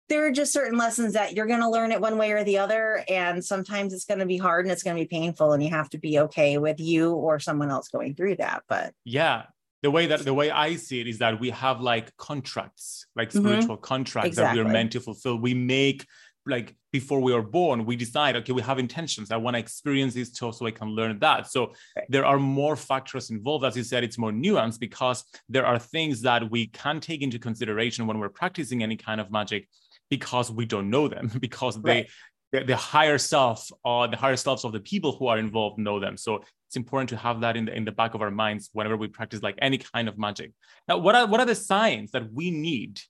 there 0.08 0.26
are 0.26 0.32
just 0.32 0.52
certain 0.52 0.78
lessons 0.78 1.14
that 1.14 1.34
you're 1.34 1.46
going 1.46 1.60
to 1.60 1.70
learn 1.70 1.90
it 1.90 2.00
one 2.00 2.18
way 2.18 2.32
or 2.32 2.44
the 2.44 2.58
other. 2.58 3.04
And 3.08 3.44
sometimes 3.44 3.92
it's 3.92 4.04
going 4.04 4.20
to 4.20 4.26
be 4.26 4.36
hard 4.36 4.66
and 4.66 4.72
it's 4.72 4.82
going 4.82 4.96
to 4.96 5.02
be 5.02 5.08
painful, 5.08 5.52
and 5.52 5.62
you 5.62 5.70
have 5.70 5.90
to 5.90 5.98
be 5.98 6.20
okay 6.20 6.58
with 6.58 6.78
you 6.78 7.12
or 7.12 7.40
someone 7.40 7.70
else 7.70 7.88
going 7.88 8.14
through 8.14 8.36
that. 8.36 8.62
But 8.68 8.92
yeah, 9.04 9.44
the 9.82 9.90
way 9.90 10.06
that 10.06 10.24
the 10.24 10.34
way 10.34 10.50
I 10.50 10.76
see 10.76 11.00
it 11.00 11.08
is 11.08 11.18
that 11.18 11.40
we 11.40 11.50
have 11.50 11.80
like 11.80 12.16
contracts, 12.16 13.06
like 13.16 13.30
mm-hmm. 13.30 13.46
spiritual 13.46 13.76
contracts 13.76 14.28
exactly. 14.28 14.58
that 14.58 14.64
we 14.64 14.70
are 14.70 14.72
meant 14.72 14.92
to 14.92 15.00
fulfill. 15.00 15.36
We 15.36 15.54
make 15.54 16.06
like 16.46 16.74
before 16.92 17.20
we 17.20 17.32
are 17.32 17.42
born, 17.42 17.84
we 17.84 17.96
decide, 17.96 18.36
okay, 18.36 18.52
we 18.52 18.62
have 18.62 18.78
intentions. 18.78 19.30
I 19.30 19.36
want 19.36 19.54
to 19.54 19.60
experience 19.60 20.14
this 20.14 20.30
too, 20.30 20.52
so 20.52 20.66
I 20.66 20.70
can 20.70 20.88
learn 20.88 21.18
that. 21.20 21.50
So 21.50 21.72
right. 21.96 22.06
there 22.08 22.26
are 22.26 22.38
more 22.38 22.76
factors 22.76 23.30
involved. 23.30 23.64
As 23.64 23.76
you 23.76 23.82
said, 23.82 24.04
it's 24.04 24.18
more 24.18 24.32
nuanced 24.32 24.80
because 24.80 25.24
there 25.48 25.64
are 25.64 25.78
things 25.78 26.20
that 26.22 26.50
we 26.50 26.66
can 26.66 27.00
take 27.00 27.22
into 27.22 27.38
consideration 27.38 28.06
when 28.06 28.18
we're 28.18 28.28
practicing 28.28 28.82
any 28.82 28.96
kind 28.96 29.20
of 29.20 29.30
magic 29.30 29.68
because 30.10 30.50
we 30.50 30.66
don't 30.66 30.90
know 30.90 31.08
them, 31.08 31.30
because 31.40 31.78
right. 31.78 32.08
The, 32.52 32.64
the 32.64 32.76
higher 32.76 33.18
self 33.18 33.70
or 33.84 34.06
the 34.08 34.16
higher 34.16 34.36
selves 34.36 34.64
of 34.64 34.72
the 34.72 34.80
people 34.80 35.12
who 35.12 35.26
are 35.26 35.38
involved 35.38 35.78
know 35.78 35.98
them. 35.98 36.16
So 36.16 36.44
it's 36.68 36.76
important 36.76 37.08
to 37.10 37.16
have 37.16 37.40
that 37.40 37.56
in 37.56 37.64
the 37.64 37.74
in 37.74 37.84
the 37.84 37.92
back 37.92 38.14
of 38.14 38.22
our 38.22 38.30
minds 38.30 38.70
whenever 38.72 38.96
we 38.96 39.08
practice 39.08 39.42
like 39.42 39.58
any 39.60 39.78
kind 39.78 40.08
of 40.08 40.18
magic. 40.18 40.52
Now, 40.88 40.98
what 40.98 41.14
are 41.14 41.26
what 41.26 41.40
are 41.40 41.46
the 41.46 41.54
signs 41.54 42.12
that 42.12 42.32
we 42.32 42.50
need 42.50 43.00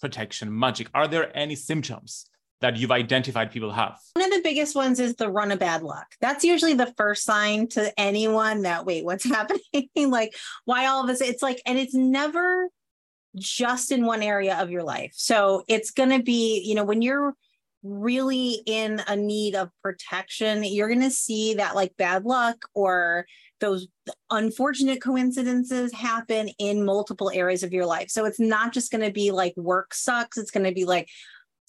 protection 0.00 0.56
magic? 0.56 0.88
Are 0.94 1.08
there 1.08 1.36
any 1.36 1.56
symptoms 1.56 2.26
that 2.60 2.76
you've 2.76 2.90
identified 2.90 3.50
people 3.50 3.72
have? 3.72 3.98
One 4.14 4.24
of 4.24 4.30
the 4.30 4.42
biggest 4.42 4.76
ones 4.76 5.00
is 5.00 5.16
the 5.16 5.30
run 5.30 5.50
of 5.50 5.58
bad 5.58 5.82
luck. 5.82 6.06
That's 6.20 6.44
usually 6.44 6.74
the 6.74 6.92
first 6.96 7.24
sign 7.24 7.68
to 7.68 7.92
anyone 7.98 8.62
that 8.62 8.84
wait, 8.86 9.04
what's 9.04 9.24
happening? 9.36 9.88
like 9.96 10.34
why 10.64 10.86
all 10.86 11.02
of 11.02 11.06
this? 11.06 11.20
It's 11.20 11.42
like, 11.42 11.60
and 11.66 11.78
it's 11.78 11.94
never 11.94 12.68
just 13.36 13.92
in 13.92 14.04
one 14.04 14.22
area 14.22 14.58
of 14.58 14.70
your 14.70 14.82
life. 14.82 15.12
So 15.14 15.62
it's 15.68 15.92
going 15.92 16.10
to 16.10 16.22
be, 16.22 16.62
you 16.64 16.74
know, 16.74 16.84
when 16.84 17.00
you're 17.00 17.34
really 17.82 18.62
in 18.66 19.02
a 19.06 19.16
need 19.16 19.54
of 19.54 19.70
protection, 19.82 20.64
you're 20.64 20.88
going 20.88 21.00
to 21.00 21.10
see 21.10 21.54
that 21.54 21.74
like 21.74 21.96
bad 21.96 22.24
luck 22.24 22.66
or 22.74 23.26
those 23.60 23.88
unfortunate 24.30 25.02
coincidences 25.02 25.92
happen 25.92 26.48
in 26.58 26.84
multiple 26.84 27.30
areas 27.32 27.62
of 27.62 27.72
your 27.72 27.86
life. 27.86 28.10
So 28.10 28.24
it's 28.24 28.40
not 28.40 28.72
just 28.72 28.90
going 28.90 29.04
to 29.04 29.12
be 29.12 29.30
like 29.30 29.54
work 29.56 29.94
sucks. 29.94 30.38
It's 30.38 30.50
going 30.50 30.66
to 30.66 30.72
be 30.74 30.84
like 30.84 31.08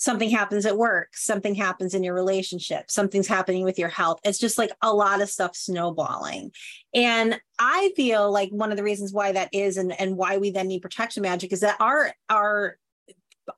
something 0.01 0.31
happens 0.31 0.65
at 0.65 0.77
work, 0.77 1.09
something 1.13 1.53
happens 1.53 1.93
in 1.93 2.03
your 2.03 2.15
relationship, 2.15 2.89
something's 2.89 3.27
happening 3.27 3.63
with 3.63 3.77
your 3.77 3.87
health. 3.87 4.19
It's 4.23 4.39
just 4.39 4.57
like 4.57 4.71
a 4.81 4.91
lot 4.91 5.21
of 5.21 5.29
stuff 5.29 5.55
snowballing. 5.55 6.51
And 6.91 7.39
I 7.59 7.91
feel 7.95 8.31
like 8.31 8.49
one 8.49 8.71
of 8.71 8.77
the 8.77 8.83
reasons 8.83 9.13
why 9.13 9.31
that 9.33 9.49
is 9.53 9.77
and, 9.77 9.91
and 10.01 10.17
why 10.17 10.37
we 10.37 10.49
then 10.49 10.69
need 10.69 10.81
protection 10.81 11.21
magic 11.21 11.53
is 11.53 11.59
that 11.59 11.79
our 11.79 12.11
our 12.29 12.77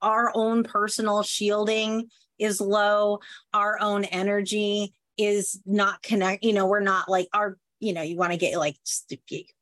our 0.01 0.31
own 0.36 0.63
personal 0.63 1.24
shielding 1.24 2.10
is 2.39 2.61
low, 2.61 3.19
our 3.53 3.79
own 3.79 4.05
energy 4.05 4.93
is 5.17 5.61
not 5.65 6.01
connect, 6.01 6.43
you 6.43 6.53
know, 6.53 6.65
we're 6.65 6.79
not 6.79 7.09
like 7.09 7.27
our 7.33 7.57
you 7.83 7.91
know, 7.91 8.01
you 8.01 8.15
want 8.15 8.31
to 8.31 8.37
get 8.37 8.57
like 8.57 8.77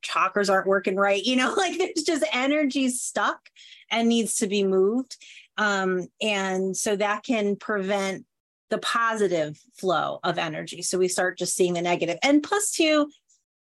chakras 0.04 0.50
aren't 0.50 0.68
working 0.68 0.96
right, 0.96 1.24
you 1.24 1.36
know, 1.36 1.54
like 1.58 1.78
there's 1.78 2.06
just 2.06 2.24
energy 2.32 2.88
stuck 2.90 3.50
and 3.90 4.08
needs 4.08 4.36
to 4.36 4.48
be 4.48 4.64
moved. 4.64 5.18
Um, 5.58 6.08
and 6.22 6.78
so 6.78 6.96
that 6.96 7.24
can 7.24 7.56
prevent 7.56 8.26
the 8.70 8.78
positive 8.78 9.60
flow 9.74 10.20
of 10.24 10.38
energy. 10.38 10.82
So 10.82 10.98
we 10.98 11.08
start 11.08 11.38
just 11.38 11.56
seeing 11.56 11.74
the 11.74 11.82
negative. 11.82 12.18
And 12.24 12.44
plus, 12.44 12.72
two, 12.72 13.12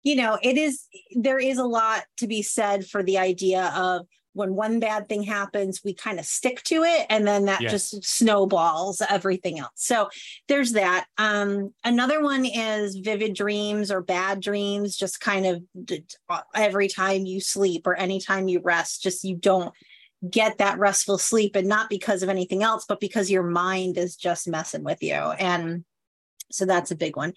you 0.02 0.16
know, 0.16 0.38
it 0.42 0.56
is, 0.56 0.86
there 1.12 1.38
is 1.38 1.58
a 1.58 1.64
lot 1.64 2.04
to 2.18 2.26
be 2.26 2.42
said 2.42 2.86
for 2.86 3.02
the 3.02 3.18
idea 3.18 3.72
of 3.74 4.06
when 4.32 4.54
one 4.54 4.80
bad 4.80 5.08
thing 5.08 5.22
happens, 5.22 5.82
we 5.84 5.92
kind 5.92 6.18
of 6.18 6.24
stick 6.24 6.62
to 6.64 6.84
it 6.84 7.06
and 7.10 7.26
then 7.26 7.46
that 7.46 7.60
yes. 7.60 7.72
just 7.72 8.04
snowballs 8.04 9.02
everything 9.08 9.58
else. 9.58 9.70
So 9.74 10.08
there's 10.48 10.72
that. 10.72 11.06
Um, 11.18 11.74
another 11.84 12.22
one 12.22 12.44
is 12.44 12.96
vivid 12.96 13.34
dreams 13.34 13.90
or 13.90 14.00
bad 14.00 14.40
dreams, 14.40 14.96
just 14.96 15.20
kind 15.20 15.46
of 15.46 15.62
every 16.54 16.88
time 16.88 17.26
you 17.26 17.40
sleep 17.40 17.86
or 17.86 17.94
anytime 17.94 18.48
you 18.48 18.60
rest, 18.60 19.02
just 19.02 19.24
you 19.24 19.36
don't 19.36 19.74
get 20.28 20.58
that 20.58 20.78
restful 20.78 21.18
sleep 21.18 21.56
and 21.56 21.66
not 21.66 21.88
because 21.88 22.22
of 22.22 22.28
anything 22.28 22.62
else, 22.62 22.84
but 22.86 23.00
because 23.00 23.30
your 23.30 23.42
mind 23.42 23.96
is 23.96 24.16
just 24.16 24.46
messing 24.46 24.84
with 24.84 25.02
you. 25.02 25.14
And 25.14 25.84
so 26.52 26.66
that's 26.66 26.90
a 26.90 26.96
big 26.96 27.16
one. 27.16 27.32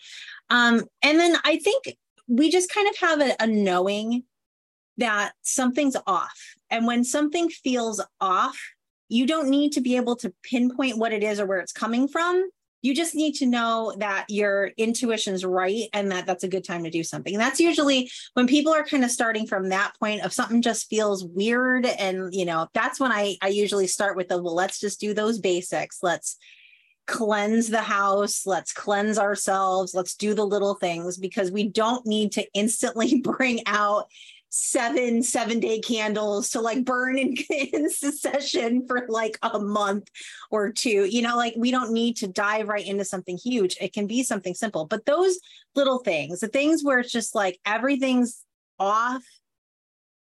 Um, 0.50 0.84
and 1.02 1.20
then 1.20 1.38
I 1.44 1.58
think 1.58 1.98
we 2.28 2.50
just 2.50 2.72
kind 2.72 2.88
of 2.90 2.98
have 2.98 3.22
a, 3.22 3.36
a 3.40 3.48
knowing 3.48 4.24
that 4.98 5.34
something's 5.42 5.98
off. 6.06 6.56
And 6.74 6.88
when 6.88 7.04
something 7.04 7.50
feels 7.50 8.02
off, 8.20 8.60
you 9.08 9.28
don't 9.28 9.50
need 9.50 9.74
to 9.74 9.82
be 9.82 9.96
able 9.96 10.16
to 10.18 10.34
pinpoint 10.42 10.98
what 10.98 11.14
it 11.14 11.24
is 11.24 11.40
or 11.40 11.46
where 11.46 11.60
it's 11.60 11.72
coming 11.72 12.08
from. 12.08 12.50
You 12.82 12.96
just 12.96 13.14
need 13.14 13.34
to 13.36 13.46
know 13.46 13.94
that 14.00 14.26
your 14.28 14.72
intuition's 14.76 15.46
right 15.46 15.84
and 15.94 16.12
that 16.12 16.26
that's 16.26 16.44
a 16.44 16.48
good 16.48 16.64
time 16.64 16.84
to 16.84 16.90
do 16.90 17.04
something. 17.04 17.36
And 17.36 17.40
that's 17.40 17.60
usually 17.60 18.10
when 18.34 18.48
people 18.48 18.74
are 18.74 18.84
kind 18.84 19.04
of 19.04 19.12
starting 19.12 19.46
from 19.46 19.70
that 19.70 19.94
point 20.00 20.26
of 20.26 20.34
something 20.34 20.64
just 20.64 20.90
feels 20.90 21.24
weird. 21.24 21.86
And, 21.86 22.34
you 22.34 22.44
know, 22.44 22.68
that's 22.74 23.00
when 23.00 23.12
I, 23.12 23.38
I 23.44 23.50
usually 23.50 23.88
start 23.88 24.18
with 24.18 24.30
the, 24.30 24.42
well, 24.42 24.56
let's 24.56 24.80
just 24.80 25.00
do 25.00 25.14
those 25.14 25.38
basics. 25.38 26.00
Let's 26.02 26.38
cleanse 27.06 27.70
the 27.70 27.82
house. 27.82 28.48
Let's 28.48 28.74
cleanse 28.74 29.20
ourselves. 29.20 29.94
Let's 29.94 30.16
do 30.16 30.34
the 30.34 30.46
little 30.46 30.74
things 30.74 31.18
because 31.18 31.52
we 31.52 31.68
don't 31.68 32.06
need 32.08 32.32
to 32.34 32.48
instantly 32.56 33.22
bring 33.24 33.62
out 33.68 34.08
seven 34.56 35.24
seven 35.24 35.60
day 35.60 35.80
candles 35.80 36.52
to 36.52 36.62
like 36.62 36.86
burn 36.86 37.18
in, 37.18 37.36
in 37.50 37.90
succession 37.90 38.86
for 38.88 39.08
like 39.10 39.38
a 39.42 39.60
month 39.60 40.08
or 40.52 40.72
two. 40.72 41.06
You 41.06 41.24
know 41.24 41.36
like 41.36 41.56
we 41.58 41.72
don't 41.72 41.92
need 41.92 42.18
to 42.18 42.28
dive 42.28 42.68
right 42.68 42.86
into 42.86 43.04
something 43.04 43.38
huge. 43.38 43.76
It 43.82 43.94
can 43.94 44.06
be 44.06 44.22
something 44.22 44.54
simple. 44.54 44.86
But 44.86 45.06
those 45.06 45.40
little 45.76 46.00
things 46.00 46.40
the 46.42 46.48
things 46.48 46.84
where 46.84 47.00
it's 47.00 47.12
just 47.12 47.34
like 47.34 47.60
everything's 47.66 48.46
off 48.80 49.24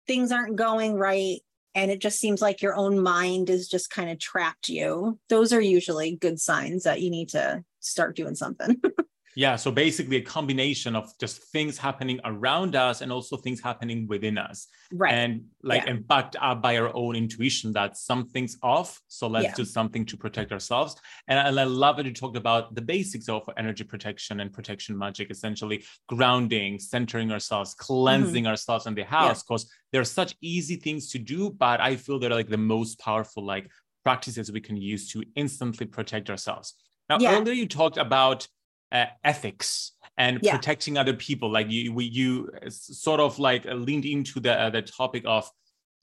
things 0.07 0.33
aren't 0.33 0.57
going 0.57 0.95
right 0.95 1.41
and 1.75 1.91
it 1.91 2.01
just 2.01 2.19
seems 2.19 2.43
like 2.43 2.62
your 2.62 2.75
own 2.75 2.99
mind 2.99 3.51
is 3.51 3.69
just 3.69 3.91
kind 3.91 4.11
of 4.11 4.19
trapped 4.19 4.69
you 4.69 5.19
those 5.29 5.53
are 5.53 5.61
usually 5.61 6.17
good 6.17 6.41
signs 6.41 6.85
that 6.85 7.01
you 7.01 7.11
need 7.11 7.29
to 7.29 7.62
start 7.81 8.17
doing 8.17 8.35
something 8.35 8.81
Yeah, 9.35 9.57
so 9.57 9.71
basically 9.71 10.17
a 10.17 10.23
combination 10.23 10.95
of 10.95 11.11
just 11.19 11.43
things 11.45 11.79
happening 11.79 12.21
around 12.25 12.77
us 12.77 13.01
and 13.01 13.11
also 13.11 13.37
things 13.37 13.61
happening 13.61 14.07
within 14.07 14.37
us. 14.37 14.69
Right. 14.93 15.12
And 15.12 15.45
like 15.62 15.85
yeah. 15.85 15.91
and 15.91 16.07
backed 16.07 16.37
up 16.41 16.61
by 16.61 16.77
our 16.77 16.95
own 16.95 17.17
intuition 17.17 17.73
that 17.73 17.97
something's 17.97 18.59
off. 18.62 19.01
So 19.09 19.29
let's 19.29 19.47
yeah. 19.47 19.55
do 19.55 19.65
something 19.65 20.05
to 20.07 20.17
protect 20.17 20.53
ourselves. 20.53 20.97
And 21.29 21.39
I, 21.39 21.49
and 21.49 21.59
I 21.59 21.65
love 21.65 21.97
that 21.97 22.07
you 22.07 22.12
talked 22.12 22.37
about 22.37 22.75
the 22.75 22.83
basics 22.83 23.29
of 23.29 23.49
energy 23.57 23.85
protection 23.85 24.41
and 24.41 24.53
protection 24.53 24.99
magic, 24.99 25.31
essentially 25.31 25.85
grounding, 26.09 26.79
centering 26.79 27.33
ourselves, 27.33 27.75
cleansing 27.75 28.45
mm-hmm. 28.45 28.51
ourselves 28.51 28.87
in 28.87 28.95
the 28.95 29.05
house. 29.05 29.43
Because 29.43 29.65
yeah. 29.65 29.77
they're 29.93 30.05
such 30.05 30.35
easy 30.43 30.77
things 30.77 31.09
to 31.11 31.19
do, 31.19 31.51
but 31.51 31.81
I 31.81 31.97
feel 31.97 32.19
they're 32.19 32.31
like 32.31 32.49
the 32.49 32.59
most 32.59 32.99
powerful 32.99 33.45
like 33.45 33.71
practices 34.05 34.53
we 34.53 34.61
can 34.61 34.77
use 34.77 35.11
to 35.12 35.23
instantly 35.37 35.87
protect 35.87 36.29
ourselves. 36.29 36.75
Now, 37.09 37.19
earlier 37.21 37.55
you 37.55 37.67
talked 37.67 37.97
about 37.97 38.47
uh, 38.92 39.06
ethics 39.25 39.92
and 40.16 40.38
yeah. 40.42 40.54
protecting 40.54 40.99
other 40.99 41.14
people. 41.14 41.50
Like 41.50 41.70
you 41.70 41.92
we, 41.92 42.04
you 42.04 42.50
sort 42.68 43.20
of 43.20 43.38
like 43.38 43.64
leaned 43.64 44.04
into 44.04 44.40
the 44.40 44.58
uh, 44.61 44.70
the 44.70 44.82
topic 44.82 45.25
of 45.26 45.50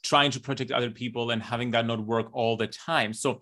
trying 0.03 0.31
to 0.31 0.39
protect 0.39 0.72
other 0.72 0.89
people 0.89 1.31
and 1.31 1.41
having 1.41 1.72
that 1.72 1.86
not 1.86 2.00
work 2.05 2.27
all 2.34 2.58
the 2.58 2.67
time. 2.67 3.13
So 3.13 3.41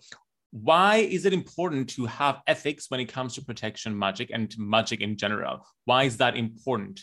why 0.50 0.96
is 0.96 1.26
it 1.26 1.32
important 1.32 1.90
to 1.90 2.06
have 2.06 2.40
ethics 2.46 2.86
when 2.88 3.00
it 3.00 3.06
comes 3.06 3.34
to 3.34 3.44
protection 3.44 3.96
magic 3.98 4.30
and 4.32 4.54
magic 4.58 5.00
in 5.00 5.16
general? 5.16 5.66
Why 5.84 6.04
is 6.04 6.16
that 6.18 6.36
important? 6.36 7.00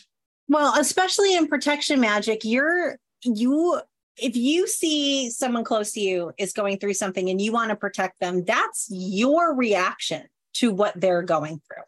Well 0.48 0.74
especially 0.78 1.34
in 1.34 1.48
protection 1.48 2.00
magic 2.00 2.44
you're 2.44 2.98
you 3.22 3.80
if 4.16 4.36
you 4.36 4.66
see 4.66 5.30
someone 5.30 5.64
close 5.64 5.92
to 5.92 6.00
you 6.00 6.32
is 6.38 6.52
going 6.52 6.78
through 6.78 6.94
something 6.94 7.28
and 7.28 7.40
you 7.40 7.52
want 7.52 7.70
to 7.70 7.76
protect 7.76 8.20
them 8.20 8.44
that's 8.44 8.86
your 8.90 9.54
reaction 9.54 10.22
to 10.54 10.72
what 10.72 10.98
they're 10.98 11.22
going 11.22 11.60
through 11.66 11.82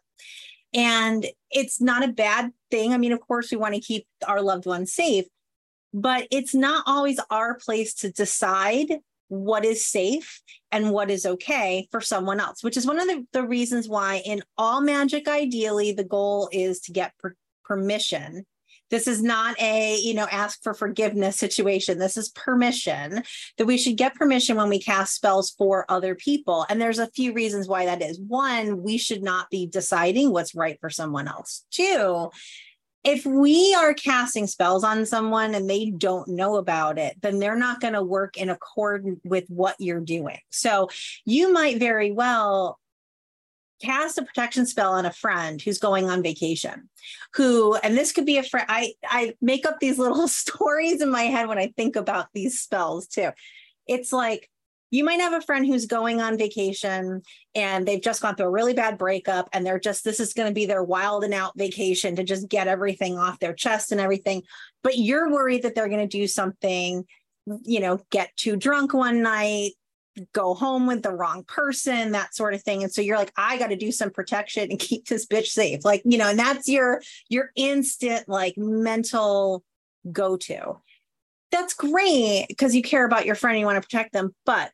and 0.73 1.25
it's 1.51 1.81
not 1.81 2.03
a 2.03 2.11
bad 2.11 2.51
thing. 2.69 2.93
I 2.93 2.97
mean, 2.97 3.11
of 3.11 3.21
course, 3.21 3.51
we 3.51 3.57
want 3.57 3.75
to 3.75 3.81
keep 3.81 4.05
our 4.27 4.41
loved 4.41 4.65
ones 4.65 4.93
safe, 4.93 5.25
but 5.93 6.27
it's 6.31 6.53
not 6.53 6.83
always 6.85 7.19
our 7.29 7.55
place 7.55 7.93
to 7.95 8.11
decide 8.11 8.99
what 9.29 9.63
is 9.63 9.85
safe 9.85 10.41
and 10.71 10.91
what 10.91 11.11
is 11.11 11.25
okay 11.25 11.87
for 11.91 12.01
someone 12.01 12.39
else, 12.39 12.63
which 12.63 12.77
is 12.77 12.85
one 12.85 12.99
of 12.99 13.07
the, 13.07 13.25
the 13.31 13.43
reasons 13.43 13.87
why, 13.87 14.21
in 14.25 14.41
all 14.57 14.81
magic, 14.81 15.27
ideally, 15.27 15.91
the 15.91 16.03
goal 16.03 16.49
is 16.51 16.79
to 16.81 16.91
get 16.91 17.13
per- 17.19 17.35
permission 17.63 18.45
this 18.89 19.07
is 19.07 19.21
not 19.21 19.59
a, 19.61 19.97
you 19.97 20.13
know, 20.13 20.27
ask 20.31 20.61
for 20.63 20.73
forgiveness 20.73 21.37
situation. 21.37 21.99
This 21.99 22.17
is 22.17 22.29
permission 22.29 23.23
that 23.57 23.65
we 23.65 23.77
should 23.77 23.97
get 23.97 24.15
permission 24.15 24.57
when 24.57 24.69
we 24.69 24.79
cast 24.79 25.15
spells 25.15 25.51
for 25.51 25.85
other 25.89 26.15
people. 26.15 26.65
And 26.69 26.81
there's 26.81 26.99
a 26.99 27.11
few 27.11 27.33
reasons 27.33 27.67
why 27.67 27.85
that 27.85 28.01
is. 28.01 28.19
One, 28.19 28.83
we 28.83 28.97
should 28.97 29.23
not 29.23 29.49
be 29.49 29.67
deciding 29.67 30.31
what's 30.31 30.55
right 30.55 30.77
for 30.79 30.89
someone 30.89 31.27
else. 31.27 31.65
Two, 31.71 32.29
if 33.03 33.25
we 33.25 33.73
are 33.75 33.93
casting 33.93 34.45
spells 34.45 34.83
on 34.83 35.05
someone 35.05 35.55
and 35.55 35.69
they 35.69 35.89
don't 35.89 36.27
know 36.27 36.57
about 36.57 36.97
it, 36.97 37.15
then 37.21 37.39
they're 37.39 37.55
not 37.55 37.79
going 37.79 37.93
to 37.93 38.03
work 38.03 38.35
in 38.35 38.49
accord 38.49 39.05
with 39.23 39.45
what 39.47 39.75
you're 39.79 40.01
doing. 40.01 40.39
So 40.49 40.89
you 41.23 41.53
might 41.53 41.79
very 41.79 42.11
well 42.11 42.77
cast 43.81 44.17
a 44.17 44.23
protection 44.23 44.65
spell 44.65 44.93
on 44.93 45.05
a 45.05 45.13
friend 45.13 45.61
who's 45.61 45.79
going 45.79 46.09
on 46.09 46.21
vacation 46.23 46.89
who 47.33 47.75
and 47.77 47.97
this 47.97 48.11
could 48.11 48.25
be 48.25 48.37
a 48.37 48.43
friend 48.43 48.65
i 48.69 48.93
i 49.05 49.33
make 49.41 49.65
up 49.65 49.79
these 49.79 49.97
little 49.97 50.27
stories 50.27 51.01
in 51.01 51.09
my 51.09 51.23
head 51.23 51.47
when 51.47 51.57
i 51.57 51.67
think 51.75 51.95
about 51.95 52.27
these 52.33 52.59
spells 52.59 53.07
too. 53.07 53.29
It's 53.87 54.13
like 54.13 54.49
you 54.91 55.03
might 55.03 55.19
have 55.19 55.33
a 55.33 55.41
friend 55.41 55.65
who's 55.65 55.85
going 55.85 56.19
on 56.19 56.37
vacation 56.37 57.21
and 57.53 57.87
they've 57.87 58.01
just 58.01 58.21
gone 58.21 58.35
through 58.35 58.47
a 58.47 58.51
really 58.51 58.73
bad 58.73 58.97
breakup 58.97 59.49
and 59.53 59.65
they're 59.65 59.79
just 59.79 60.03
this 60.03 60.19
is 60.19 60.33
going 60.33 60.47
to 60.47 60.53
be 60.53 60.65
their 60.65 60.83
wild 60.83 61.23
and 61.23 61.33
out 61.33 61.53
vacation 61.57 62.15
to 62.15 62.23
just 62.23 62.49
get 62.49 62.67
everything 62.67 63.17
off 63.17 63.39
their 63.39 63.53
chest 63.53 63.91
and 63.91 64.01
everything 64.01 64.41
but 64.83 64.97
you're 64.97 65.31
worried 65.31 65.63
that 65.63 65.75
they're 65.75 65.89
going 65.89 66.07
to 66.07 66.17
do 66.17 66.27
something 66.27 67.05
you 67.63 67.79
know 67.79 67.99
get 68.11 68.35
too 68.35 68.55
drunk 68.55 68.93
one 68.93 69.21
night 69.21 69.71
go 70.33 70.53
home 70.53 70.87
with 70.87 71.03
the 71.03 71.11
wrong 71.11 71.43
person, 71.43 72.11
that 72.11 72.35
sort 72.35 72.53
of 72.53 72.63
thing. 72.63 72.83
And 72.83 72.91
so 72.91 73.01
you're 73.01 73.17
like, 73.17 73.33
I 73.37 73.57
got 73.57 73.67
to 73.67 73.75
do 73.75 73.91
some 73.91 74.09
protection 74.09 74.69
and 74.69 74.79
keep 74.79 75.07
this 75.07 75.25
bitch 75.25 75.47
safe. 75.47 75.85
Like, 75.85 76.01
you 76.05 76.17
know, 76.17 76.29
and 76.29 76.39
that's 76.39 76.67
your 76.67 77.01
your 77.29 77.51
instant 77.55 78.27
like 78.27 78.55
mental 78.57 79.63
go-to. 80.11 80.77
That's 81.51 81.73
great 81.73 82.45
because 82.47 82.75
you 82.75 82.81
care 82.81 83.05
about 83.05 83.25
your 83.25 83.35
friend 83.35 83.55
and 83.55 83.59
you 83.59 83.65
want 83.65 83.81
to 83.81 83.87
protect 83.87 84.13
them. 84.13 84.35
But 84.45 84.71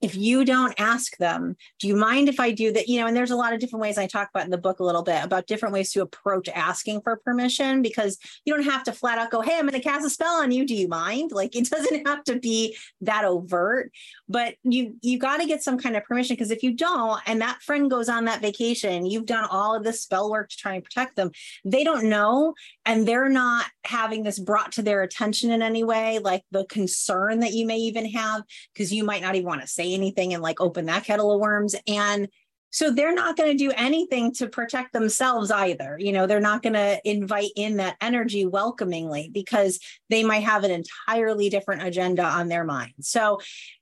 if 0.00 0.14
you 0.14 0.44
don't 0.44 0.74
ask 0.78 1.16
them, 1.16 1.56
do 1.80 1.88
you 1.88 1.96
mind 1.96 2.28
if 2.28 2.38
I 2.38 2.52
do 2.52 2.72
that? 2.72 2.88
You 2.88 3.00
know, 3.00 3.06
and 3.06 3.16
there's 3.16 3.32
a 3.32 3.36
lot 3.36 3.52
of 3.52 3.58
different 3.58 3.82
ways 3.82 3.98
I 3.98 4.06
talk 4.06 4.28
about 4.30 4.44
in 4.44 4.50
the 4.50 4.58
book 4.58 4.78
a 4.78 4.84
little 4.84 5.02
bit 5.02 5.24
about 5.24 5.46
different 5.46 5.72
ways 5.72 5.92
to 5.92 6.02
approach 6.02 6.48
asking 6.48 7.00
for 7.00 7.16
permission 7.16 7.82
because 7.82 8.18
you 8.44 8.54
don't 8.54 8.64
have 8.64 8.84
to 8.84 8.92
flat 8.92 9.18
out 9.18 9.30
go, 9.30 9.40
Hey, 9.40 9.58
I'm 9.58 9.66
going 9.66 9.72
to 9.72 9.80
cast 9.80 10.06
a 10.06 10.10
spell 10.10 10.40
on 10.40 10.52
you. 10.52 10.64
Do 10.64 10.74
you 10.74 10.88
mind? 10.88 11.32
Like 11.32 11.56
it 11.56 11.68
doesn't 11.70 12.06
have 12.06 12.22
to 12.24 12.38
be 12.38 12.76
that 13.00 13.24
overt, 13.24 13.90
but 14.28 14.54
you, 14.62 14.94
you 15.02 15.18
got 15.18 15.38
to 15.38 15.46
get 15.46 15.62
some 15.62 15.78
kind 15.78 15.96
of 15.96 16.04
permission 16.04 16.34
because 16.34 16.50
if 16.50 16.62
you 16.62 16.74
don't, 16.74 17.20
and 17.26 17.40
that 17.40 17.62
friend 17.62 17.90
goes 17.90 18.08
on 18.08 18.26
that 18.26 18.40
vacation, 18.40 19.04
you've 19.04 19.26
done 19.26 19.46
all 19.50 19.74
of 19.74 19.82
this 19.82 20.02
spell 20.02 20.30
work 20.30 20.50
to 20.50 20.56
try 20.56 20.74
and 20.74 20.84
protect 20.84 21.16
them. 21.16 21.32
They 21.64 21.82
don't 21.82 22.04
know. 22.04 22.54
And 22.86 23.06
they're 23.06 23.28
not 23.28 23.66
having 23.84 24.22
this 24.22 24.38
brought 24.38 24.72
to 24.72 24.82
their 24.82 25.02
attention 25.02 25.50
in 25.50 25.60
any 25.60 25.84
way, 25.84 26.20
like 26.20 26.44
the 26.50 26.64
concern 26.66 27.40
that 27.40 27.52
you 27.52 27.66
may 27.66 27.78
even 27.78 28.06
have, 28.06 28.42
because 28.72 28.92
you 28.92 29.04
might 29.04 29.22
not 29.22 29.34
even 29.34 29.46
want 29.46 29.60
to 29.60 29.66
say 29.66 29.87
anything 29.94 30.34
and 30.34 30.42
like 30.42 30.60
open 30.60 30.86
that 30.86 31.04
kettle 31.04 31.32
of 31.32 31.40
worms. 31.40 31.74
And 31.86 32.28
So 32.70 32.90
they're 32.90 33.14
not 33.14 33.36
going 33.36 33.50
to 33.50 33.56
do 33.56 33.72
anything 33.76 34.32
to 34.34 34.48
protect 34.48 34.92
themselves 34.92 35.50
either. 35.50 35.96
You 35.98 36.12
know, 36.12 36.26
they're 36.26 36.40
not 36.40 36.62
going 36.62 36.74
to 36.74 37.00
invite 37.04 37.50
in 37.56 37.78
that 37.78 37.96
energy 38.00 38.44
welcomingly 38.44 39.30
because 39.32 39.80
they 40.10 40.22
might 40.22 40.42
have 40.42 40.64
an 40.64 40.70
entirely 40.70 41.48
different 41.48 41.82
agenda 41.82 42.24
on 42.24 42.48
their 42.48 42.64
mind. 42.64 42.92
So 43.00 43.40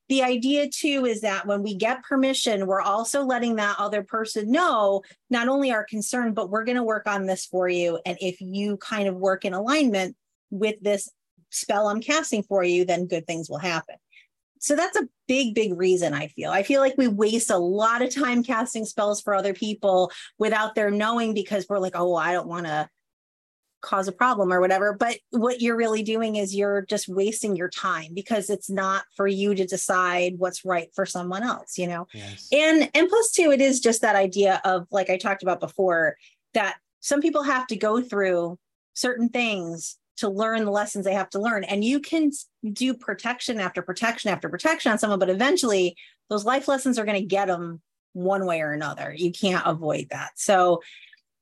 the 0.08 0.22
idea 0.22 0.68
too 0.68 1.04
is 1.04 1.22
that 1.22 1.46
when 1.46 1.64
we 1.64 1.74
get 1.74 2.04
permission, 2.04 2.68
we're 2.68 2.80
also 2.80 3.24
letting 3.24 3.56
that 3.56 3.76
other 3.78 4.04
person 4.04 4.52
know 4.52 5.02
not 5.30 5.48
only 5.48 5.72
our 5.72 5.84
concern, 5.84 6.32
but 6.32 6.48
we're 6.48 6.64
going 6.64 6.76
to 6.76 6.84
work 6.84 7.08
on 7.08 7.26
this 7.26 7.44
for 7.44 7.68
you. 7.68 7.98
And 8.06 8.16
if 8.20 8.40
you 8.40 8.76
kind 8.76 9.08
of 9.08 9.16
work 9.16 9.44
in 9.44 9.52
alignment 9.52 10.14
with 10.50 10.76
this 10.80 11.08
spell 11.50 11.88
I'm 11.88 12.00
casting 12.00 12.44
for 12.44 12.62
you, 12.62 12.84
then 12.84 13.06
good 13.06 13.26
things 13.26 13.50
will 13.50 13.58
happen. 13.58 13.96
So 14.58 14.76
that's 14.76 14.96
a 14.96 15.08
big, 15.28 15.54
big 15.54 15.78
reason 15.78 16.14
I 16.14 16.28
feel. 16.28 16.50
I 16.50 16.62
feel 16.62 16.80
like 16.80 16.94
we 16.96 17.08
waste 17.08 17.50
a 17.50 17.58
lot 17.58 18.02
of 18.02 18.14
time 18.14 18.42
casting 18.42 18.84
spells 18.84 19.20
for 19.20 19.34
other 19.34 19.54
people 19.54 20.10
without 20.38 20.74
their 20.74 20.90
knowing 20.90 21.34
because 21.34 21.66
we're 21.68 21.78
like, 21.78 21.94
oh, 21.94 22.14
I 22.14 22.32
don't 22.32 22.48
want 22.48 22.66
to 22.66 22.88
cause 23.82 24.08
a 24.08 24.12
problem 24.12 24.52
or 24.52 24.60
whatever. 24.60 24.94
But 24.94 25.18
what 25.30 25.60
you're 25.60 25.76
really 25.76 26.02
doing 26.02 26.36
is 26.36 26.54
you're 26.54 26.82
just 26.82 27.08
wasting 27.08 27.56
your 27.56 27.68
time 27.68 28.14
because 28.14 28.50
it's 28.50 28.68
not 28.68 29.04
for 29.14 29.26
you 29.26 29.54
to 29.54 29.66
decide 29.66 30.34
what's 30.38 30.64
right 30.64 30.88
for 30.94 31.06
someone 31.06 31.42
else, 31.42 31.78
you 31.78 31.86
know? 31.86 32.06
Yes. 32.12 32.48
And 32.52 32.90
and 32.94 33.08
plus 33.08 33.30
two, 33.30 33.52
it 33.52 33.60
is 33.60 33.80
just 33.80 34.02
that 34.02 34.16
idea 34.16 34.60
of 34.64 34.86
like 34.90 35.10
I 35.10 35.16
talked 35.16 35.42
about 35.42 35.60
before, 35.60 36.16
that 36.54 36.76
some 37.00 37.20
people 37.20 37.42
have 37.42 37.66
to 37.68 37.76
go 37.76 38.00
through 38.00 38.58
certain 38.94 39.28
things 39.28 39.98
to 40.16 40.28
learn 40.28 40.64
the 40.64 40.70
lessons 40.70 41.04
they 41.04 41.14
have 41.14 41.30
to 41.30 41.40
learn. 41.40 41.64
And 41.64 41.84
you 41.84 42.00
can 42.00 42.30
do 42.72 42.94
protection 42.94 43.60
after 43.60 43.82
protection 43.82 44.30
after 44.30 44.48
protection 44.48 44.92
on 44.92 44.98
someone, 44.98 45.18
but 45.18 45.30
eventually 45.30 45.96
those 46.30 46.44
life 46.44 46.68
lessons 46.68 46.98
are 46.98 47.04
going 47.04 47.20
to 47.20 47.26
get 47.26 47.48
them 47.48 47.80
one 48.12 48.46
way 48.46 48.62
or 48.62 48.72
another. 48.72 49.14
You 49.14 49.30
can't 49.30 49.66
avoid 49.66 50.08
that. 50.10 50.30
So 50.36 50.80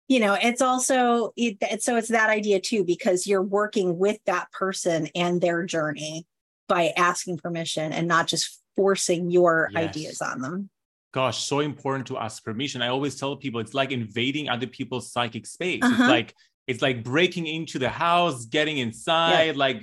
you 0.08 0.20
know 0.20 0.36
it's 0.40 0.60
also 0.60 1.32
it, 1.36 1.82
so 1.82 1.96
it's 1.96 2.08
that 2.08 2.30
idea 2.30 2.60
too 2.60 2.84
because 2.84 3.26
you're 3.26 3.42
working 3.42 3.98
with 3.98 4.18
that 4.26 4.50
person 4.52 5.08
and 5.14 5.40
their 5.40 5.64
journey 5.64 6.26
by 6.68 6.92
asking 6.96 7.38
permission 7.38 7.92
and 7.92 8.08
not 8.08 8.26
just 8.26 8.60
forcing 8.76 9.30
your 9.30 9.70
yes. 9.72 9.82
ideas 9.82 10.20
on 10.20 10.40
them 10.40 10.70
gosh 11.12 11.44
so 11.44 11.60
important 11.60 12.06
to 12.06 12.18
ask 12.18 12.44
permission 12.44 12.82
i 12.82 12.88
always 12.88 13.16
tell 13.16 13.36
people 13.36 13.60
it's 13.60 13.74
like 13.74 13.92
invading 13.92 14.48
other 14.48 14.66
people's 14.66 15.10
psychic 15.10 15.46
space 15.46 15.82
uh-huh. 15.82 16.02
it's 16.02 16.10
like 16.10 16.34
it's 16.66 16.80
like 16.80 17.04
breaking 17.04 17.46
into 17.46 17.78
the 17.78 17.88
house 17.88 18.46
getting 18.46 18.78
inside 18.78 19.46
yeah. 19.46 19.52
like 19.54 19.82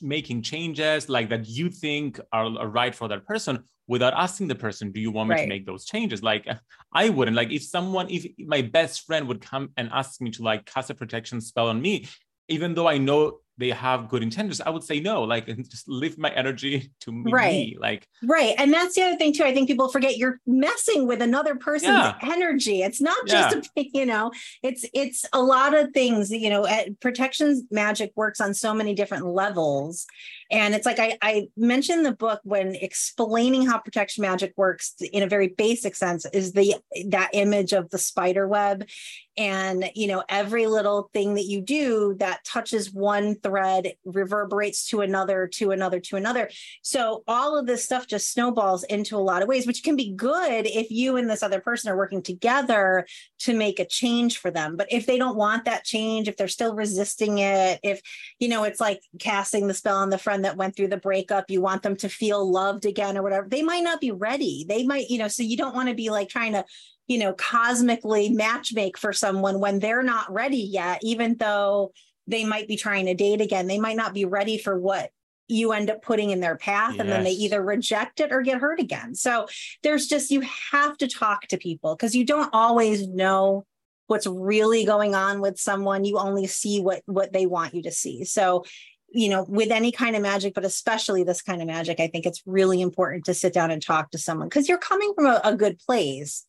making 0.00 0.42
changes 0.42 1.08
like 1.08 1.28
that 1.28 1.48
you 1.48 1.68
think 1.68 2.20
are, 2.32 2.46
are 2.58 2.68
right 2.68 2.94
for 2.94 3.08
that 3.08 3.26
person 3.26 3.64
without 3.90 4.14
asking 4.14 4.46
the 4.46 4.54
person, 4.54 4.92
do 4.92 5.00
you 5.00 5.10
want 5.10 5.28
me 5.28 5.34
right. 5.34 5.42
to 5.42 5.48
make 5.48 5.66
those 5.66 5.84
changes? 5.84 6.22
Like 6.22 6.46
I 6.94 7.08
wouldn't. 7.08 7.36
Like 7.36 7.50
if 7.50 7.64
someone, 7.64 8.08
if 8.08 8.24
my 8.38 8.62
best 8.62 9.04
friend 9.04 9.26
would 9.26 9.40
come 9.40 9.70
and 9.76 9.90
ask 9.92 10.20
me 10.20 10.30
to 10.30 10.42
like 10.44 10.64
cast 10.64 10.90
a 10.90 10.94
protection 10.94 11.40
spell 11.40 11.68
on 11.68 11.82
me, 11.82 12.06
even 12.48 12.74
though 12.74 12.86
I 12.86 12.98
know 12.98 13.40
they 13.60 13.70
have 13.70 14.08
good 14.08 14.22
intentions, 14.22 14.60
I 14.60 14.70
would 14.70 14.82
say 14.82 14.98
no, 15.00 15.22
like 15.22 15.46
just 15.68 15.88
lift 15.88 16.18
my 16.18 16.30
energy 16.30 16.90
to 17.00 17.12
me. 17.12 17.30
Right. 17.30 17.76
Like 17.78 18.08
right. 18.24 18.54
And 18.58 18.72
that's 18.72 18.94
the 18.94 19.02
other 19.02 19.16
thing 19.16 19.32
too. 19.32 19.44
I 19.44 19.54
think 19.54 19.68
people 19.68 19.88
forget 19.88 20.16
you're 20.16 20.40
messing 20.46 21.06
with 21.06 21.22
another 21.22 21.54
person's 21.54 21.90
yeah. 21.90 22.16
energy. 22.22 22.82
It's 22.82 23.00
not 23.00 23.26
just 23.26 23.70
yeah. 23.76 23.82
a, 23.84 23.90
you 23.94 24.06
know, 24.06 24.32
it's 24.62 24.84
it's 24.94 25.24
a 25.32 25.42
lot 25.42 25.74
of 25.74 25.92
things, 25.92 26.30
you 26.30 26.50
know, 26.50 26.64
eh, 26.64 26.88
protection 27.00 27.68
magic 27.70 28.12
works 28.16 28.40
on 28.40 28.54
so 28.54 28.74
many 28.74 28.94
different 28.94 29.26
levels. 29.26 30.06
And 30.50 30.74
it's 30.74 30.86
like 30.86 30.98
I, 30.98 31.16
I 31.22 31.48
mentioned 31.56 32.04
the 32.04 32.12
book 32.12 32.40
when 32.42 32.74
explaining 32.74 33.66
how 33.66 33.78
protection 33.78 34.22
magic 34.22 34.52
works 34.56 34.94
in 35.12 35.22
a 35.22 35.28
very 35.28 35.48
basic 35.48 35.94
sense 35.94 36.26
is 36.32 36.52
the 36.52 36.76
that 37.08 37.30
image 37.32 37.72
of 37.72 37.90
the 37.90 37.98
spider 37.98 38.48
web. 38.48 38.88
And 39.36 39.90
you 39.94 40.08
know 40.08 40.24
every 40.28 40.66
little 40.66 41.08
thing 41.12 41.34
that 41.34 41.44
you 41.44 41.60
do 41.60 42.16
that 42.18 42.44
touches 42.44 42.92
one 42.92 43.36
thread 43.36 43.92
reverberates 44.04 44.88
to 44.88 45.00
another 45.02 45.46
to 45.54 45.70
another 45.70 46.00
to 46.00 46.16
another. 46.16 46.50
So 46.82 47.22
all 47.28 47.56
of 47.56 47.66
this 47.66 47.84
stuff 47.84 48.06
just 48.06 48.32
snowballs 48.32 48.82
into 48.84 49.16
a 49.16 49.18
lot 49.18 49.42
of 49.42 49.48
ways 49.48 49.66
which 49.66 49.84
can 49.84 49.96
be 49.96 50.12
good 50.12 50.66
if 50.66 50.90
you 50.90 51.16
and 51.16 51.30
this 51.30 51.42
other 51.42 51.60
person 51.60 51.90
are 51.90 51.96
working 51.96 52.22
together 52.22 53.06
to 53.40 53.54
make 53.54 53.78
a 53.78 53.84
change 53.84 54.38
for 54.38 54.50
them. 54.50 54.76
But 54.76 54.88
if 54.90 55.06
they 55.06 55.18
don't 55.18 55.36
want 55.36 55.64
that 55.64 55.84
change 55.84 56.28
if 56.28 56.36
they're 56.36 56.48
still 56.48 56.74
resisting 56.74 57.38
it 57.38 57.80
if 57.82 58.00
you 58.38 58.48
know 58.48 58.64
it's 58.64 58.80
like 58.80 59.02
casting 59.18 59.66
the 59.66 59.74
spell 59.74 59.96
on 59.96 60.10
the 60.10 60.18
friend 60.18 60.44
that 60.44 60.56
went 60.56 60.76
through 60.76 60.88
the 60.88 60.96
breakup 60.96 61.50
you 61.50 61.60
want 61.60 61.82
them 61.82 61.96
to 61.96 62.08
feel 62.08 62.50
loved 62.50 62.86
again 62.86 63.16
or 63.16 63.22
whatever 63.22 63.48
they 63.48 63.62
might 63.62 63.84
not 63.84 64.00
be 64.00 64.10
ready. 64.10 64.64
They 64.68 64.84
might 64.84 65.10
you 65.10 65.18
know 65.18 65.28
so 65.28 65.42
you 65.42 65.56
don't 65.56 65.74
want 65.74 65.88
to 65.88 65.94
be 65.94 66.10
like 66.10 66.28
trying 66.28 66.52
to 66.52 66.64
you 67.08 67.18
know 67.18 67.32
cosmically 67.34 68.30
matchmake 68.30 68.96
for 68.96 69.12
someone 69.12 69.60
when 69.60 69.78
they're 69.78 70.02
not 70.02 70.32
ready 70.32 70.58
yet 70.58 71.00
even 71.02 71.36
though 71.36 71.92
they 72.30 72.44
might 72.44 72.68
be 72.68 72.76
trying 72.76 73.06
to 73.06 73.14
date 73.14 73.40
again. 73.40 73.66
They 73.66 73.80
might 73.80 73.96
not 73.96 74.14
be 74.14 74.24
ready 74.24 74.56
for 74.56 74.78
what 74.78 75.10
you 75.50 75.72
end 75.72 75.90
up 75.90 76.02
putting 76.02 76.30
in 76.30 76.40
their 76.40 76.56
path 76.56 76.92
yes. 76.92 77.00
and 77.00 77.08
then 77.10 77.24
they 77.24 77.32
either 77.32 77.62
reject 77.62 78.20
it 78.20 78.32
or 78.32 78.42
get 78.42 78.58
hurt 78.58 78.80
again 78.80 79.14
so 79.14 79.46
there's 79.82 80.06
just 80.06 80.30
you 80.30 80.42
have 80.70 80.96
to 80.96 81.08
talk 81.08 81.46
to 81.46 81.58
people 81.58 81.94
because 81.94 82.14
you 82.14 82.24
don't 82.24 82.50
always 82.52 83.06
know 83.08 83.64
what's 84.06 84.26
really 84.26 84.84
going 84.84 85.14
on 85.14 85.40
with 85.40 85.58
someone 85.58 86.04
you 86.04 86.18
only 86.18 86.46
see 86.46 86.80
what 86.80 87.02
what 87.06 87.32
they 87.32 87.46
want 87.46 87.74
you 87.74 87.82
to 87.82 87.90
see 87.90 88.24
so 88.24 88.64
you 89.12 89.28
know, 89.28 89.44
with 89.48 89.70
any 89.70 89.92
kind 89.92 90.14
of 90.14 90.22
magic, 90.22 90.54
but 90.54 90.64
especially 90.64 91.24
this 91.24 91.42
kind 91.42 91.60
of 91.60 91.66
magic, 91.66 92.00
I 92.00 92.06
think 92.06 92.26
it's 92.26 92.42
really 92.46 92.80
important 92.80 93.24
to 93.24 93.34
sit 93.34 93.52
down 93.52 93.70
and 93.70 93.82
talk 93.82 94.10
to 94.10 94.18
someone 94.18 94.48
because 94.48 94.68
you're 94.68 94.78
coming 94.78 95.12
from 95.14 95.26
a, 95.26 95.40
a, 95.42 95.56
good 95.56 95.78
place. 95.78 96.46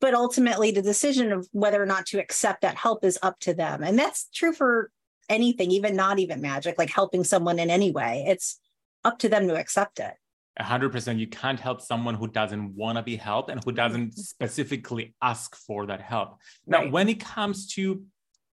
But 0.00 0.14
ultimately, 0.14 0.70
the 0.70 0.82
decision 0.82 1.32
of 1.32 1.48
whether 1.50 1.82
or 1.82 1.86
not 1.86 2.06
to 2.06 2.20
accept 2.20 2.60
that 2.60 2.76
help 2.76 3.04
is 3.04 3.18
up 3.20 3.40
to 3.40 3.54
them. 3.54 3.82
And 3.82 3.98
that's 3.98 4.28
true 4.32 4.52
for 4.52 4.90
anything, 5.28 5.70
even 5.70 5.96
not 5.96 6.18
even 6.18 6.40
magic, 6.40 6.78
like 6.78 6.90
helping 6.90 7.24
someone 7.24 7.58
in 7.58 7.70
any 7.70 7.90
way. 7.90 8.24
It's 8.28 8.58
up 9.04 9.18
to 9.20 9.28
them 9.28 9.48
to 9.48 9.56
accept 9.56 10.00
it. 10.00 10.14
100% 10.60 11.18
you 11.18 11.28
can't 11.28 11.60
help 11.60 11.80
someone 11.80 12.14
who 12.14 12.26
doesn't 12.26 12.74
want 12.74 12.98
to 12.98 13.02
be 13.02 13.14
helped 13.14 13.48
and 13.48 13.62
who 13.64 13.70
doesn't 13.70 14.08
mm-hmm. 14.08 14.20
specifically 14.20 15.14
ask 15.22 15.54
for 15.54 15.86
that 15.86 16.00
help. 16.00 16.38
Now, 16.66 16.78
right. 16.78 16.92
when 16.92 17.08
it 17.08 17.20
comes 17.20 17.68
to 17.74 18.02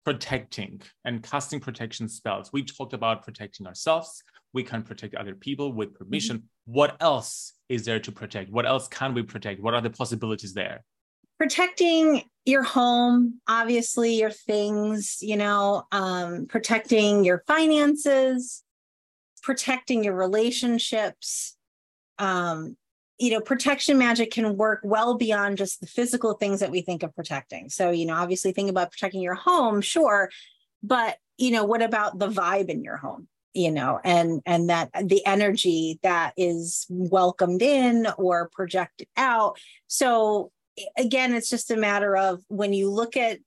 protecting 0.08 0.80
and 1.04 1.22
casting 1.22 1.60
protection 1.60 2.08
spells. 2.08 2.50
We 2.50 2.62
talked 2.64 2.94
about 2.94 3.22
protecting 3.22 3.66
ourselves. 3.66 4.22
We 4.54 4.62
can 4.62 4.82
protect 4.82 5.14
other 5.14 5.34
people 5.34 5.74
with 5.74 5.92
permission. 5.92 6.38
Mm-hmm. 6.38 6.72
What 6.72 6.96
else 7.00 7.52
is 7.68 7.84
there 7.84 8.00
to 8.00 8.10
protect? 8.10 8.50
What 8.50 8.64
else 8.64 8.88
can 8.88 9.12
we 9.12 9.22
protect? 9.22 9.60
What 9.60 9.74
are 9.74 9.82
the 9.82 9.90
possibilities 9.90 10.54
there? 10.54 10.82
Protecting 11.38 12.24
your 12.44 12.62
home, 12.62 13.40
obviously, 13.46 14.14
your 14.18 14.30
things, 14.30 15.18
you 15.20 15.36
know, 15.36 15.86
um, 15.92 16.46
protecting 16.46 17.24
your 17.24 17.44
finances, 17.46 18.64
protecting 19.42 20.02
your 20.02 20.14
relationships, 20.14 21.56
um, 22.18 22.76
you 23.18 23.30
know, 23.30 23.40
protection 23.40 23.98
magic 23.98 24.30
can 24.30 24.56
work 24.56 24.80
well 24.82 25.16
beyond 25.16 25.58
just 25.58 25.80
the 25.80 25.86
physical 25.86 26.34
things 26.34 26.60
that 26.60 26.70
we 26.70 26.80
think 26.80 27.02
of 27.02 27.14
protecting. 27.14 27.68
So, 27.68 27.90
you 27.90 28.06
know, 28.06 28.14
obviously 28.14 28.52
think 28.52 28.70
about 28.70 28.92
protecting 28.92 29.20
your 29.20 29.34
home, 29.34 29.80
sure, 29.80 30.30
but 30.82 31.18
you 31.36 31.50
know, 31.50 31.64
what 31.64 31.82
about 31.82 32.18
the 32.18 32.28
vibe 32.28 32.68
in 32.68 32.82
your 32.82 32.96
home? 32.96 33.28
You 33.54 33.70
know, 33.72 34.00
and 34.04 34.40
and 34.46 34.70
that 34.70 34.90
the 35.02 35.24
energy 35.26 35.98
that 36.02 36.32
is 36.36 36.86
welcomed 36.88 37.62
in 37.62 38.06
or 38.18 38.50
projected 38.52 39.08
out. 39.16 39.58
So 39.86 40.52
again, 40.96 41.34
it's 41.34 41.50
just 41.50 41.70
a 41.70 41.76
matter 41.76 42.16
of 42.16 42.42
when 42.48 42.72
you 42.72 42.90
look 42.90 43.16
at 43.16 43.38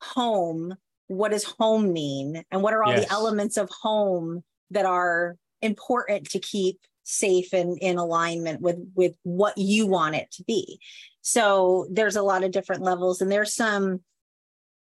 home, 0.00 0.74
what 1.06 1.30
does 1.30 1.44
home 1.44 1.92
mean? 1.92 2.42
And 2.50 2.62
what 2.62 2.74
are 2.74 2.82
all 2.82 2.92
yes. 2.92 3.06
the 3.06 3.12
elements 3.12 3.56
of 3.56 3.70
home 3.70 4.42
that 4.70 4.86
are 4.86 5.36
important 5.60 6.30
to 6.30 6.38
keep 6.40 6.78
safe 7.04 7.52
and 7.52 7.78
in 7.78 7.98
alignment 7.98 8.60
with 8.60 8.78
with 8.94 9.16
what 9.22 9.56
you 9.58 9.86
want 9.86 10.14
it 10.14 10.30
to 10.30 10.44
be 10.44 10.78
so 11.20 11.86
there's 11.90 12.16
a 12.16 12.22
lot 12.22 12.44
of 12.44 12.52
different 12.52 12.82
levels 12.82 13.20
and 13.20 13.30
there's 13.30 13.54
some 13.54 14.00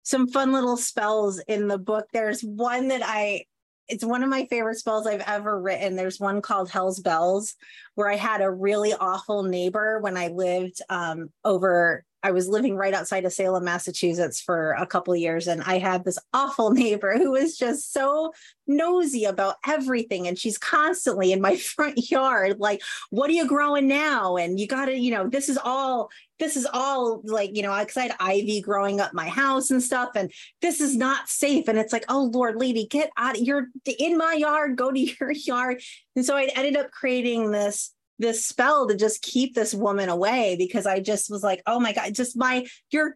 some 0.04 0.28
fun 0.28 0.54
little 0.54 0.78
spells 0.78 1.40
in 1.50 1.68
the 1.68 1.78
book 1.78 2.06
there's 2.13 2.42
one 2.42 2.88
that 2.88 3.02
i 3.04 3.44
it's 3.88 4.06
one 4.06 4.23
of 4.23 4.30
my 4.30 4.45
favorite 4.45 4.78
spells 4.78 5.08
I've 5.08 5.23
ever 5.26 5.60
written. 5.60 5.95
There's 5.95 6.19
one 6.19 6.41
called 6.41 6.69
Hell's 6.69 7.00
Bells, 7.00 7.56
where 7.95 8.10
I 8.10 8.15
had 8.15 8.41
a 8.41 8.52
really 8.52 8.93
awful 8.93 9.43
neighbor 9.43 10.00
when 10.00 10.17
I 10.17 10.28
lived 10.28 10.82
um, 10.89 11.30
over 11.45 12.04
I 12.24 12.32
was 12.32 12.48
living 12.48 12.76
right 12.76 12.94
outside 12.94 13.26
of 13.26 13.34
Salem, 13.34 13.64
Massachusetts 13.64 14.42
for 14.42 14.72
a 14.72 14.88
couple 14.88 15.16
years, 15.16 15.48
and 15.48 15.62
I 15.64 15.78
had 15.78 16.04
this 16.04 16.18
awful 16.34 16.72
neighbor 16.72 17.18
who 17.18 17.32
was 17.32 17.58
just 17.58 17.94
so 17.94 18.34
nosy 18.66 19.26
about 19.26 19.56
everything. 19.66 20.28
And 20.28 20.38
she's 20.38 20.58
constantly 20.58 21.32
in 21.32 21.42
my 21.42 21.56
front 21.76 22.10
yard, 22.10 22.60
like, 22.60 22.82
"What 23.12 23.30
are 23.30 23.34
you 23.34 23.48
growing 23.48 23.88
now?" 23.88 24.38
And 24.38 24.60
you 24.60 24.68
got 24.68 24.86
to, 24.86 24.98
you 24.98 25.12
know, 25.12 25.28
this 25.28 25.48
is 25.48 25.58
all, 25.64 26.10
this 26.40 26.58
is 26.58 26.68
all 26.72 27.22
like, 27.24 27.56
you 27.56 27.62
know, 27.62 27.78
because 27.80 27.98
I 27.98 28.04
had 28.04 28.16
ivy 28.20 28.62
growing 28.62 29.00
up 29.00 29.14
my 29.14 29.30
house 29.30 29.70
and 29.72 29.82
stuff, 29.82 30.10
and 30.16 30.32
this 30.62 30.82
is 30.82 30.96
not 30.96 31.30
safe. 31.30 31.68
And 31.68 31.78
it's 31.78 31.94
like, 31.94 32.06
oh 32.10 32.24
Lord, 32.34 32.56
lady, 32.56 32.88
get 32.88 33.12
out! 33.18 33.42
You're 33.42 33.68
in 34.00 34.18
my 34.18 34.34
yard. 34.34 34.76
Go 34.76 34.92
to 34.92 35.00
your 35.20 35.32
yard. 35.32 35.82
And 36.16 36.26
so 36.26 36.36
I 36.36 36.50
ended 36.56 36.78
up 36.78 36.92
creating 36.92 37.52
this 37.52 37.94
this 38.20 38.46
spell 38.46 38.88
to 38.88 38.96
just 38.96 39.22
keep 39.22 39.54
this 39.54 39.74
woman 39.74 40.10
away 40.10 40.56
because 40.58 40.86
I 40.86 41.00
just 41.00 41.30
was 41.30 41.44
like, 41.44 41.62
oh 41.66 41.80
my 41.80 41.94
God, 41.94 42.14
just 42.14 42.38
my, 42.38 42.66
you're 42.92 43.16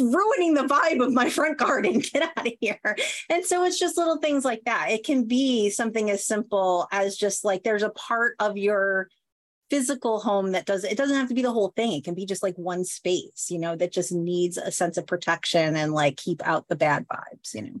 ruining 0.00 0.54
the 0.54 0.62
vibe 0.62 1.04
of 1.04 1.12
my 1.12 1.28
front 1.28 1.58
garden. 1.58 1.98
Get 2.12 2.22
out 2.22 2.46
of 2.46 2.52
here. 2.60 2.96
And 3.28 3.44
so 3.44 3.64
it's 3.64 3.78
just 3.78 3.96
little 3.96 4.18
things 4.18 4.44
like 4.44 4.62
that. 4.64 4.90
It 4.90 5.04
can 5.04 5.24
be 5.24 5.70
something 5.70 6.10
as 6.10 6.26
simple 6.26 6.88
as 6.90 7.16
just 7.16 7.44
like 7.44 7.62
there's 7.62 7.82
a 7.82 7.90
part 7.90 8.34
of 8.38 8.56
your 8.56 9.08
physical 9.70 10.20
home 10.20 10.52
that 10.52 10.66
does 10.66 10.84
it 10.84 10.98
doesn't 10.98 11.16
have 11.16 11.28
to 11.28 11.34
be 11.34 11.40
the 11.40 11.50
whole 11.50 11.72
thing 11.74 11.92
it 11.92 12.04
can 12.04 12.12
be 12.12 12.26
just 12.26 12.42
like 12.42 12.54
one 12.56 12.84
space 12.84 13.46
you 13.48 13.58
know 13.58 13.74
that 13.74 13.90
just 13.90 14.12
needs 14.12 14.58
a 14.58 14.70
sense 14.70 14.98
of 14.98 15.06
protection 15.06 15.76
and 15.76 15.94
like 15.94 16.18
keep 16.18 16.46
out 16.46 16.68
the 16.68 16.76
bad 16.76 17.06
vibes 17.08 17.54
you 17.54 17.62
know 17.62 17.80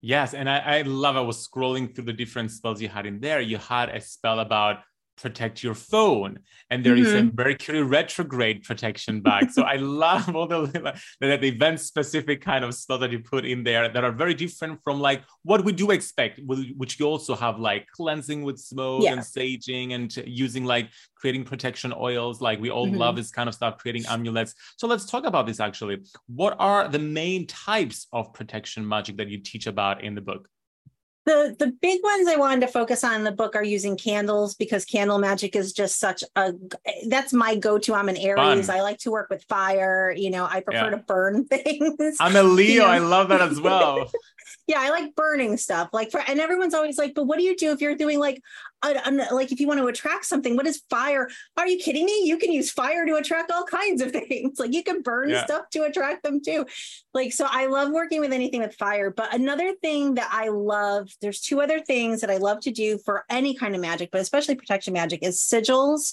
Yes, 0.00 0.32
and 0.32 0.48
I, 0.48 0.58
I 0.58 0.82
love 0.82 1.16
I 1.16 1.20
was 1.20 1.46
scrolling 1.46 1.92
through 1.94 2.04
the 2.04 2.12
different 2.12 2.52
spells 2.52 2.80
you 2.80 2.88
had 2.88 3.06
in 3.06 3.20
there. 3.20 3.40
You 3.40 3.58
had 3.58 3.88
a 3.88 4.00
spell 4.00 4.38
about 4.38 4.78
protect 5.20 5.62
your 5.62 5.74
phone, 5.74 6.38
and 6.70 6.84
there 6.84 6.96
is 6.96 7.12
a 7.14 7.24
Mercury 7.36 7.82
retrograde 7.82 8.62
protection 8.62 9.20
bag. 9.20 9.50
so 9.50 9.62
I 9.62 9.76
love 10.04 10.34
all 10.34 10.46
the, 10.46 10.60
the, 11.20 11.36
the 11.36 11.48
event 11.48 11.80
specific 11.80 12.40
kind 12.40 12.64
of 12.64 12.74
stuff 12.74 13.00
that 13.00 13.10
you 13.12 13.18
put 13.20 13.44
in 13.44 13.64
there 13.64 13.88
that 13.88 14.04
are 14.04 14.12
very 14.12 14.34
different 14.34 14.80
from 14.84 15.00
like 15.00 15.22
what 15.42 15.64
we 15.64 15.72
do 15.72 15.90
expect, 15.90 16.40
which 16.46 16.98
you 17.00 17.06
also 17.06 17.34
have 17.34 17.58
like 17.58 17.86
cleansing 17.94 18.42
with 18.42 18.58
smoke 18.58 19.02
Yeah. 19.04 19.12
and 19.12 19.20
saging 19.20 19.94
and 19.94 20.14
using 20.26 20.64
like 20.64 20.88
creating 21.16 21.44
protection 21.44 21.92
oils. 21.96 22.40
Like 22.40 22.60
we 22.60 22.70
all 22.70 22.86
Mhm. 22.86 22.96
love 22.98 23.16
this 23.16 23.30
kind 23.30 23.48
of 23.48 23.54
stuff, 23.54 23.78
creating 23.78 24.04
amulets. 24.06 24.54
So 24.76 24.86
let's 24.86 25.04
talk 25.06 25.24
about 25.24 25.46
this 25.46 25.60
actually. 25.60 25.98
What 26.26 26.56
are 26.58 26.88
the 26.88 26.98
main 26.98 27.46
types 27.46 28.06
of 28.12 28.32
protection 28.32 28.86
magic 28.86 29.16
that 29.16 29.28
you 29.28 29.38
teach 29.38 29.66
about 29.66 30.02
in 30.04 30.14
the 30.14 30.20
book? 30.20 30.48
The 31.28 31.54
the 31.58 31.66
big 31.82 32.00
ones 32.02 32.26
i 32.28 32.36
wanted 32.36 32.60
to 32.62 32.66
focus 32.66 33.04
on 33.04 33.14
in 33.14 33.24
the 33.24 33.30
book 33.32 33.54
are 33.54 33.62
using 33.62 33.96
candles 33.96 34.54
because 34.54 34.84
candle 34.84 35.18
magic 35.18 35.54
is 35.54 35.72
just 35.72 35.98
such 36.00 36.24
a 36.36 36.52
that's 37.08 37.32
my 37.32 37.54
go-to 37.54 37.94
i'm 37.94 38.08
an 38.08 38.16
aries 38.16 38.66
Fun. 38.66 38.76
i 38.76 38.80
like 38.82 38.98
to 38.98 39.10
work 39.10 39.28
with 39.30 39.42
fire 39.44 40.12
you 40.16 40.30
know 40.30 40.46
i 40.50 40.60
prefer 40.60 40.84
Yeah. 40.86 40.90
to 40.90 40.96
burn 40.98 41.44
things 41.54 42.16
I'm 42.20 42.34
a 42.36 42.42
Leo. 42.42 42.84
know? 42.84 42.88
I 42.90 42.98
love 42.98 43.28
that 43.28 43.42
as 43.42 43.60
well. 43.60 44.10
yeah 44.68 44.78
i 44.80 44.90
like 44.90 45.14
burning 45.16 45.56
stuff 45.56 45.88
like 45.92 46.10
for 46.12 46.20
and 46.28 46.38
everyone's 46.38 46.74
always 46.74 46.96
like 46.98 47.14
but 47.14 47.24
what 47.24 47.38
do 47.38 47.44
you 47.44 47.56
do 47.56 47.72
if 47.72 47.80
you're 47.80 47.96
doing 47.96 48.18
like 48.20 48.40
a, 48.84 48.94
a- 49.06 49.34
like 49.34 49.50
if 49.50 49.58
you 49.58 49.66
want 49.66 49.80
to 49.80 49.86
attract 49.88 50.24
something 50.24 50.54
what 50.54 50.64
is 50.66 50.82
fire? 50.88 51.28
Are 51.56 51.66
you 51.66 51.78
kidding 51.78 52.04
me? 52.06 52.22
You 52.26 52.36
can 52.38 52.52
use 52.52 52.70
fire 52.70 53.04
to 53.04 53.16
attract 53.16 53.50
all 53.50 53.64
kinds 53.64 54.00
of 54.00 54.12
things 54.28 54.60
like 54.60 54.72
you 54.72 54.84
can 54.84 55.02
burn 55.02 55.30
Yeah. 55.30 55.44
stuff 55.44 55.68
to 55.70 55.82
attract 55.82 56.22
them 56.22 56.40
too. 56.44 56.64
Like 57.12 57.32
so 57.32 57.46
i 57.50 57.66
love 57.66 57.90
working 57.90 58.20
with 58.20 58.32
anything 58.32 58.60
with 58.60 58.76
fire 58.76 59.10
but 59.10 59.34
another 59.34 59.74
thing 59.82 60.14
that 60.14 60.28
i 60.32 60.48
love 60.48 61.08
there's 61.20 61.40
two 61.40 61.60
other 61.60 61.80
things 61.80 62.20
that 62.20 62.30
i 62.30 62.36
love 62.36 62.60
to 62.60 62.70
do 62.70 62.98
for 63.04 63.24
any 63.28 63.54
kind 63.54 63.74
of 63.74 63.80
magic 63.80 64.10
but 64.12 64.20
especially 64.20 64.54
protection 64.54 64.92
magic 64.92 65.24
is 65.24 65.38
sigils 65.40 66.12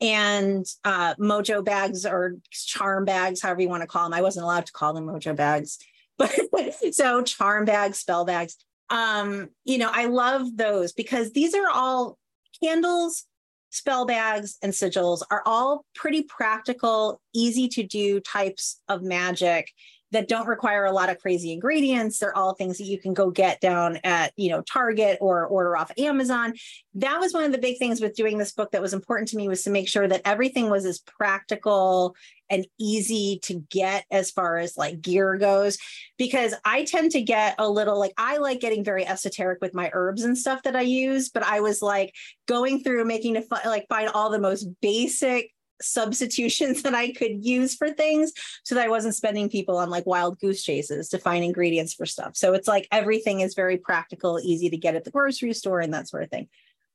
and 0.00 0.66
uh 0.84 1.14
mojo 1.16 1.64
bags 1.64 2.06
or 2.06 2.36
charm 2.50 3.04
bags 3.04 3.42
however 3.42 3.60
you 3.60 3.68
want 3.68 3.82
to 3.82 3.86
call 3.86 4.04
them 4.04 4.14
i 4.14 4.22
wasn't 4.22 4.42
allowed 4.42 4.66
to 4.66 4.72
call 4.72 4.92
them 4.94 5.06
mojo 5.06 5.36
bags 5.36 5.78
so 6.92 7.22
charm 7.22 7.64
bags 7.64 7.98
spell 7.98 8.24
bags. 8.24 8.56
Um 8.88 9.50
you 9.64 9.78
know 9.78 9.90
i 9.92 10.06
love 10.06 10.56
those 10.56 10.92
because 10.92 11.32
these 11.32 11.54
are 11.54 11.70
all 11.72 12.18
candles 12.62 13.24
spell 13.70 14.04
bags 14.04 14.58
and 14.62 14.72
sigils 14.72 15.22
are 15.30 15.42
all 15.46 15.84
pretty 15.94 16.22
practical 16.22 17.20
easy 17.32 17.68
to 17.68 17.84
do 17.84 18.20
types 18.20 18.82
of 18.88 19.02
magic 19.02 19.70
that 20.12 20.28
don't 20.28 20.46
require 20.46 20.84
a 20.84 20.92
lot 20.92 21.08
of 21.08 21.18
crazy 21.20 21.52
ingredients. 21.52 22.18
They're 22.18 22.36
all 22.36 22.54
things 22.54 22.78
that 22.78 22.84
you 22.84 22.98
can 22.98 23.14
go 23.14 23.30
get 23.30 23.60
down 23.60 23.98
at 24.04 24.32
you 24.36 24.50
know 24.50 24.62
target 24.62 25.18
or 25.20 25.46
order 25.46 25.76
off 25.76 25.92
amazon. 25.98 26.54
That 26.94 27.20
was 27.20 27.32
one 27.32 27.44
of 27.44 27.52
the 27.52 27.58
big 27.58 27.78
things 27.78 28.00
with 28.00 28.14
doing 28.14 28.38
this 28.38 28.52
book 28.52 28.72
that 28.72 28.82
was 28.82 28.94
important 28.94 29.28
to 29.28 29.36
me 29.36 29.48
was 29.48 29.62
to 29.64 29.70
make 29.70 29.88
sure 29.88 30.08
that 30.08 30.22
everything 30.24 30.70
was 30.70 30.84
as 30.84 30.98
practical 30.98 32.16
and 32.50 32.66
easy 32.78 33.38
to 33.44 33.64
get 33.70 34.04
as 34.10 34.30
far 34.30 34.58
as 34.58 34.76
like 34.76 35.00
gear 35.00 35.36
goes 35.36 35.78
because 36.18 36.52
I 36.64 36.84
tend 36.84 37.12
to 37.12 37.22
get 37.22 37.54
a 37.58 37.68
little 37.68 37.98
like 37.98 38.12
I 38.18 38.38
like 38.38 38.60
getting 38.60 38.84
very 38.84 39.06
esoteric 39.06 39.60
with 39.60 39.72
my 39.72 39.90
herbs 39.92 40.24
and 40.24 40.36
stuff 40.36 40.64
that 40.64 40.76
I 40.76 40.82
use, 40.82 41.28
but 41.28 41.44
I 41.44 41.60
was 41.60 41.80
like 41.80 42.12
going 42.46 42.82
through 42.82 43.04
making 43.04 43.34
to 43.34 43.44
like 43.64 43.86
find 43.88 44.08
all 44.08 44.30
the 44.30 44.38
most 44.38 44.66
basic 44.80 45.52
substitutions 45.80 46.82
that 46.84 46.94
I 46.94 47.12
could 47.12 47.44
use 47.44 47.74
for 47.74 47.90
things 47.90 48.32
so 48.64 48.74
that 48.74 48.84
I 48.84 48.88
wasn't 48.88 49.14
spending 49.14 49.48
people 49.48 49.76
on 49.78 49.90
like 49.90 50.06
wild 50.06 50.38
goose 50.38 50.62
chases 50.62 51.08
to 51.10 51.18
find 51.18 51.44
ingredients 51.44 51.94
for 51.94 52.06
stuff. 52.06 52.36
So 52.36 52.54
it's 52.54 52.68
like 52.68 52.88
everything 52.92 53.40
is 53.40 53.54
very 53.54 53.76
practical, 53.76 54.40
easy 54.42 54.70
to 54.70 54.76
get 54.76 54.94
at 54.94 55.04
the 55.04 55.10
grocery 55.10 55.52
store 55.52 55.80
and 55.80 55.92
that 55.94 56.08
sort 56.08 56.22
of 56.22 56.30
thing. 56.30 56.48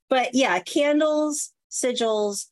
But 0.10 0.34
yeah, 0.34 0.60
candles, 0.60 1.52
sigils, 1.71 2.45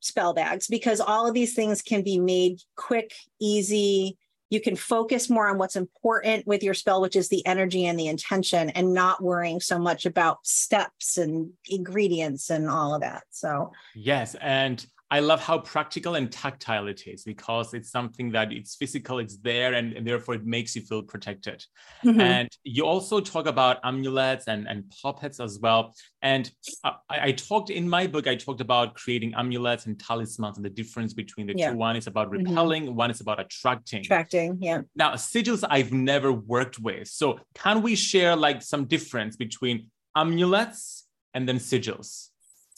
spell 0.00 0.32
bags 0.32 0.66
because 0.66 1.00
all 1.00 1.26
of 1.26 1.34
these 1.34 1.54
things 1.54 1.82
can 1.82 2.02
be 2.02 2.18
made 2.18 2.60
quick, 2.76 3.14
easy. 3.38 4.18
You 4.48 4.60
can 4.60 4.74
focus 4.74 5.30
more 5.30 5.48
on 5.48 5.58
what's 5.58 5.76
important 5.76 6.46
with 6.46 6.62
your 6.62 6.74
spell, 6.74 7.00
which 7.00 7.14
is 7.14 7.28
the 7.28 7.46
energy 7.46 7.86
and 7.86 7.98
the 7.98 8.08
intention, 8.08 8.70
and 8.70 8.92
not 8.92 9.22
worrying 9.22 9.60
so 9.60 9.78
much 9.78 10.06
about 10.06 10.44
steps 10.44 11.16
and 11.18 11.52
ingredients 11.68 12.50
and 12.50 12.68
all 12.68 12.94
of 12.94 13.02
that. 13.02 13.22
So, 13.30 13.72
Yes, 13.94 14.34
and 14.40 14.84
I 15.12 15.18
love 15.20 15.40
how 15.42 15.58
practical 15.58 16.14
and 16.14 16.30
tactile 16.30 16.86
it 16.86 17.08
is 17.08 17.24
because 17.24 17.74
it's 17.74 17.90
something 17.90 18.30
that 18.32 18.52
it's 18.52 18.76
physical, 18.76 19.18
it's 19.18 19.38
there, 19.38 19.74
and, 19.74 19.92
and 19.92 20.06
therefore 20.06 20.34
it 20.34 20.46
makes 20.46 20.76
you 20.76 20.82
feel 20.82 21.02
protected. 21.02 21.64
mhm. 22.04 22.20
And 22.20 22.48
you 22.62 22.86
also 22.86 23.20
talk 23.20 23.46
about 23.46 23.78
amulets 23.82 24.46
and, 24.46 24.68
and 24.68 24.84
puppets 25.02 25.40
as 25.40 25.58
well. 25.60 25.96
And 26.22 26.48
I, 26.84 26.92
I 27.10 27.32
talked 27.32 27.70
in 27.70 27.88
my 27.88 28.06
book, 28.06 28.28
I 28.28 28.36
talked 28.36 28.60
about 28.60 28.94
creating 28.94 29.34
amulets 29.34 29.86
and 29.86 29.98
talismans 29.98 30.56
and 30.58 30.64
the 30.64 30.70
difference 30.70 31.12
between 31.12 31.48
the 31.48 31.54
Yeah. 31.56 31.70
two. 31.72 31.76
One 31.76 31.96
is 31.96 32.06
about 32.06 32.28
Mhm. 32.30 32.46
repelling, 32.46 32.94
one 32.94 33.10
is 33.10 33.20
about 33.20 33.40
attracting. 33.40 34.00
attracting, 34.00 34.58
yeah. 34.62 34.82
Now, 34.94 35.14
sigils 35.14 35.64
I've 35.68 35.92
never 35.92 36.32
worked 36.32 36.78
with. 36.78 37.08
So 37.08 37.40
can 37.54 37.82
we 37.82 37.96
share 37.96 38.36
like 38.36 38.62
some 38.62 38.84
difference 38.84 39.36
between 39.36 39.90
amulets 40.14 41.06
and 41.34 41.48
then 41.48 41.56
sigils? 41.56 42.28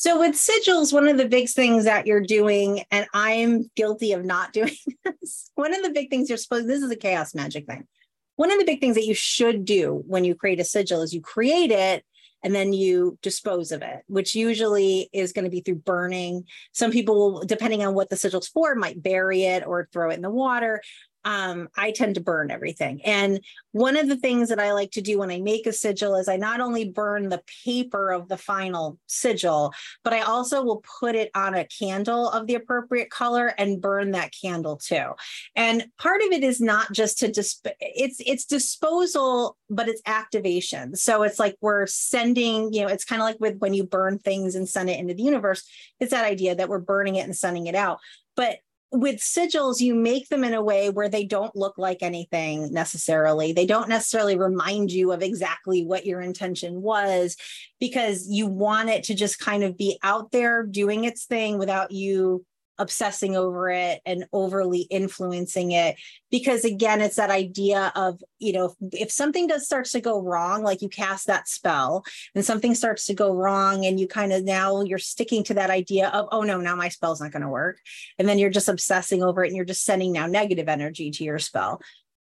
So 0.02 0.18
with 0.18 0.34
sigils, 0.34 0.92
one 0.92 1.06
of 1.06 1.16
the 1.16 1.28
big 1.28 1.48
things 1.48 1.84
that 1.84 2.08
you're 2.08 2.20
doing, 2.20 2.82
and 2.90 3.06
I'm 3.14 3.70
guilty 3.76 4.10
of 4.14 4.24
not 4.24 4.52
doing 4.52 4.74
this. 5.04 5.52
One 5.54 5.72
of 5.72 5.84
the 5.84 5.90
big 5.90 6.10
things 6.10 6.28
you're 6.28 6.38
supposed 6.38 6.66
this 6.66 6.82
is 6.82 6.90
a 6.90 6.96
chaos 6.96 7.36
magic 7.36 7.66
thing. 7.68 7.86
One 8.34 8.50
of 8.50 8.58
the 8.58 8.64
big 8.64 8.80
things 8.80 8.96
that 8.96 9.06
you 9.06 9.14
should 9.14 9.64
do 9.64 10.02
when 10.08 10.24
you 10.24 10.34
create 10.34 10.58
a 10.58 10.64
sigil 10.64 11.02
is 11.02 11.14
you 11.14 11.20
create 11.20 11.70
it 11.70 12.04
and 12.42 12.52
then 12.52 12.72
you 12.72 13.16
dispose 13.22 13.70
of 13.70 13.82
it, 13.82 14.02
which 14.08 14.34
usually 14.34 15.08
is 15.12 15.32
going 15.32 15.44
to 15.44 15.50
be 15.52 15.60
through 15.60 15.76
burning. 15.76 16.46
Some 16.72 16.90
people 16.90 17.44
depending 17.46 17.84
on 17.84 17.94
what 17.94 18.10
the 18.10 18.16
sigil's 18.16 18.48
for, 18.48 18.74
might 18.74 19.00
bury 19.00 19.44
it 19.44 19.64
or 19.64 19.88
throw 19.92 20.10
it 20.10 20.14
in 20.14 20.22
the 20.22 20.30
water. 20.30 20.82
Um, 21.24 21.68
I 21.76 21.92
tend 21.92 22.16
to 22.16 22.20
burn 22.20 22.50
everything. 22.50 23.00
And 23.04 23.40
one 23.72 23.96
of 23.96 24.08
the 24.08 24.16
things 24.16 24.48
that 24.48 24.58
I 24.58 24.72
like 24.72 24.90
to 24.92 25.00
do 25.00 25.18
when 25.18 25.30
I 25.30 25.40
make 25.40 25.66
a 25.66 25.72
sigil 25.72 26.16
is 26.16 26.28
I 26.28 26.36
not 26.36 26.60
only 26.60 26.88
burn 26.88 27.28
the 27.28 27.42
paper 27.64 28.10
of 28.10 28.28
the 28.28 28.36
final 28.36 28.98
sigil, 29.06 29.72
but 30.04 30.12
I 30.12 30.20
also 30.20 30.62
will 30.62 30.84
put 31.00 31.14
it 31.14 31.30
on 31.34 31.54
a 31.54 31.66
candle 31.66 32.28
of 32.28 32.46
the 32.46 32.54
appropriate 32.54 33.10
color 33.10 33.48
and 33.58 33.80
burn 33.80 34.10
that 34.12 34.32
candle 34.38 34.76
too. 34.76 35.12
And 35.56 35.86
part 35.98 36.22
of 36.22 36.32
it 36.32 36.42
is 36.42 36.60
not 36.60 36.92
just 36.92 37.18
to 37.20 37.30
disp- 37.30 37.68
it's 37.80 38.20
it's 38.24 38.44
disposal, 38.44 39.56
but 39.70 39.88
it's 39.88 40.02
activation. 40.06 40.96
So 40.96 41.22
it's 41.22 41.38
like 41.38 41.56
we're 41.60 41.86
sending, 41.86 42.72
you 42.72 42.82
know, 42.82 42.88
it's 42.88 43.04
kind 43.04 43.22
of 43.22 43.26
like 43.26 43.40
with 43.40 43.58
when 43.58 43.74
you 43.74 43.84
burn 43.84 44.18
things 44.18 44.54
and 44.54 44.68
send 44.68 44.90
it 44.90 44.98
into 44.98 45.14
the 45.14 45.22
universe. 45.22 45.62
It's 46.00 46.10
that 46.10 46.24
idea 46.24 46.54
that 46.56 46.68
we're 46.68 46.78
burning 46.78 47.16
it 47.16 47.24
and 47.24 47.36
sending 47.36 47.66
it 47.66 47.74
out. 47.74 47.98
But 48.36 48.58
with 48.92 49.16
sigils, 49.16 49.80
you 49.80 49.94
make 49.94 50.28
them 50.28 50.44
in 50.44 50.52
a 50.52 50.62
way 50.62 50.90
where 50.90 51.08
they 51.08 51.24
don't 51.24 51.56
look 51.56 51.78
like 51.78 52.02
anything 52.02 52.72
necessarily. 52.72 53.52
They 53.52 53.64
don't 53.64 53.88
necessarily 53.88 54.36
remind 54.36 54.92
you 54.92 55.12
of 55.12 55.22
exactly 55.22 55.84
what 55.84 56.04
your 56.04 56.20
intention 56.20 56.82
was 56.82 57.36
because 57.80 58.28
you 58.28 58.46
want 58.46 58.90
it 58.90 59.04
to 59.04 59.14
just 59.14 59.38
kind 59.38 59.64
of 59.64 59.78
be 59.78 59.98
out 60.02 60.30
there 60.30 60.64
doing 60.64 61.04
its 61.04 61.24
thing 61.24 61.58
without 61.58 61.90
you 61.90 62.44
obsessing 62.78 63.36
over 63.36 63.70
it 63.70 64.00
and 64.06 64.26
overly 64.32 64.80
influencing 64.82 65.72
it. 65.72 65.96
Because 66.30 66.64
again 66.64 67.00
it's 67.00 67.16
that 67.16 67.30
idea 67.30 67.92
of 67.94 68.22
you 68.38 68.52
know 68.52 68.66
if, 68.66 69.02
if, 69.02 69.10
something 69.12 69.46
does 69.46 69.66
starts 69.66 69.92
to 69.92 70.00
go 70.00 70.20
wrong 70.20 70.62
like 70.62 70.82
you 70.82 70.88
cast 70.88 71.26
that 71.26 71.48
spell 71.48 72.04
and 72.34 72.44
something 72.44 72.74
starts 72.74 73.06
to 73.06 73.14
go 73.14 73.34
wrong 73.34 73.84
and 73.84 74.00
you 74.00 74.08
kind 74.08 74.32
of 74.32 74.42
now 74.42 74.82
you're 74.82 74.98
sticking 74.98 75.44
to 75.44 75.54
that 75.54 75.70
idea 75.70 76.08
of 76.08 76.28
oh 76.32 76.42
no 76.42 76.58
now 76.58 76.74
my 76.74 76.88
spell's 76.88 77.20
not 77.20 77.32
going 77.32 77.42
to 77.42 77.48
work. 77.48 77.78
And 78.18 78.28
then 78.28 78.38
you're 78.38 78.50
just 78.50 78.68
obsessing 78.68 79.22
over 79.22 79.44
it 79.44 79.48
and 79.48 79.56
you're 79.56 79.64
just 79.64 79.84
sending 79.84 80.12
now 80.12 80.26
negative 80.26 80.68
energy 80.68 81.10
to 81.10 81.24
your 81.24 81.38
spell 81.38 81.80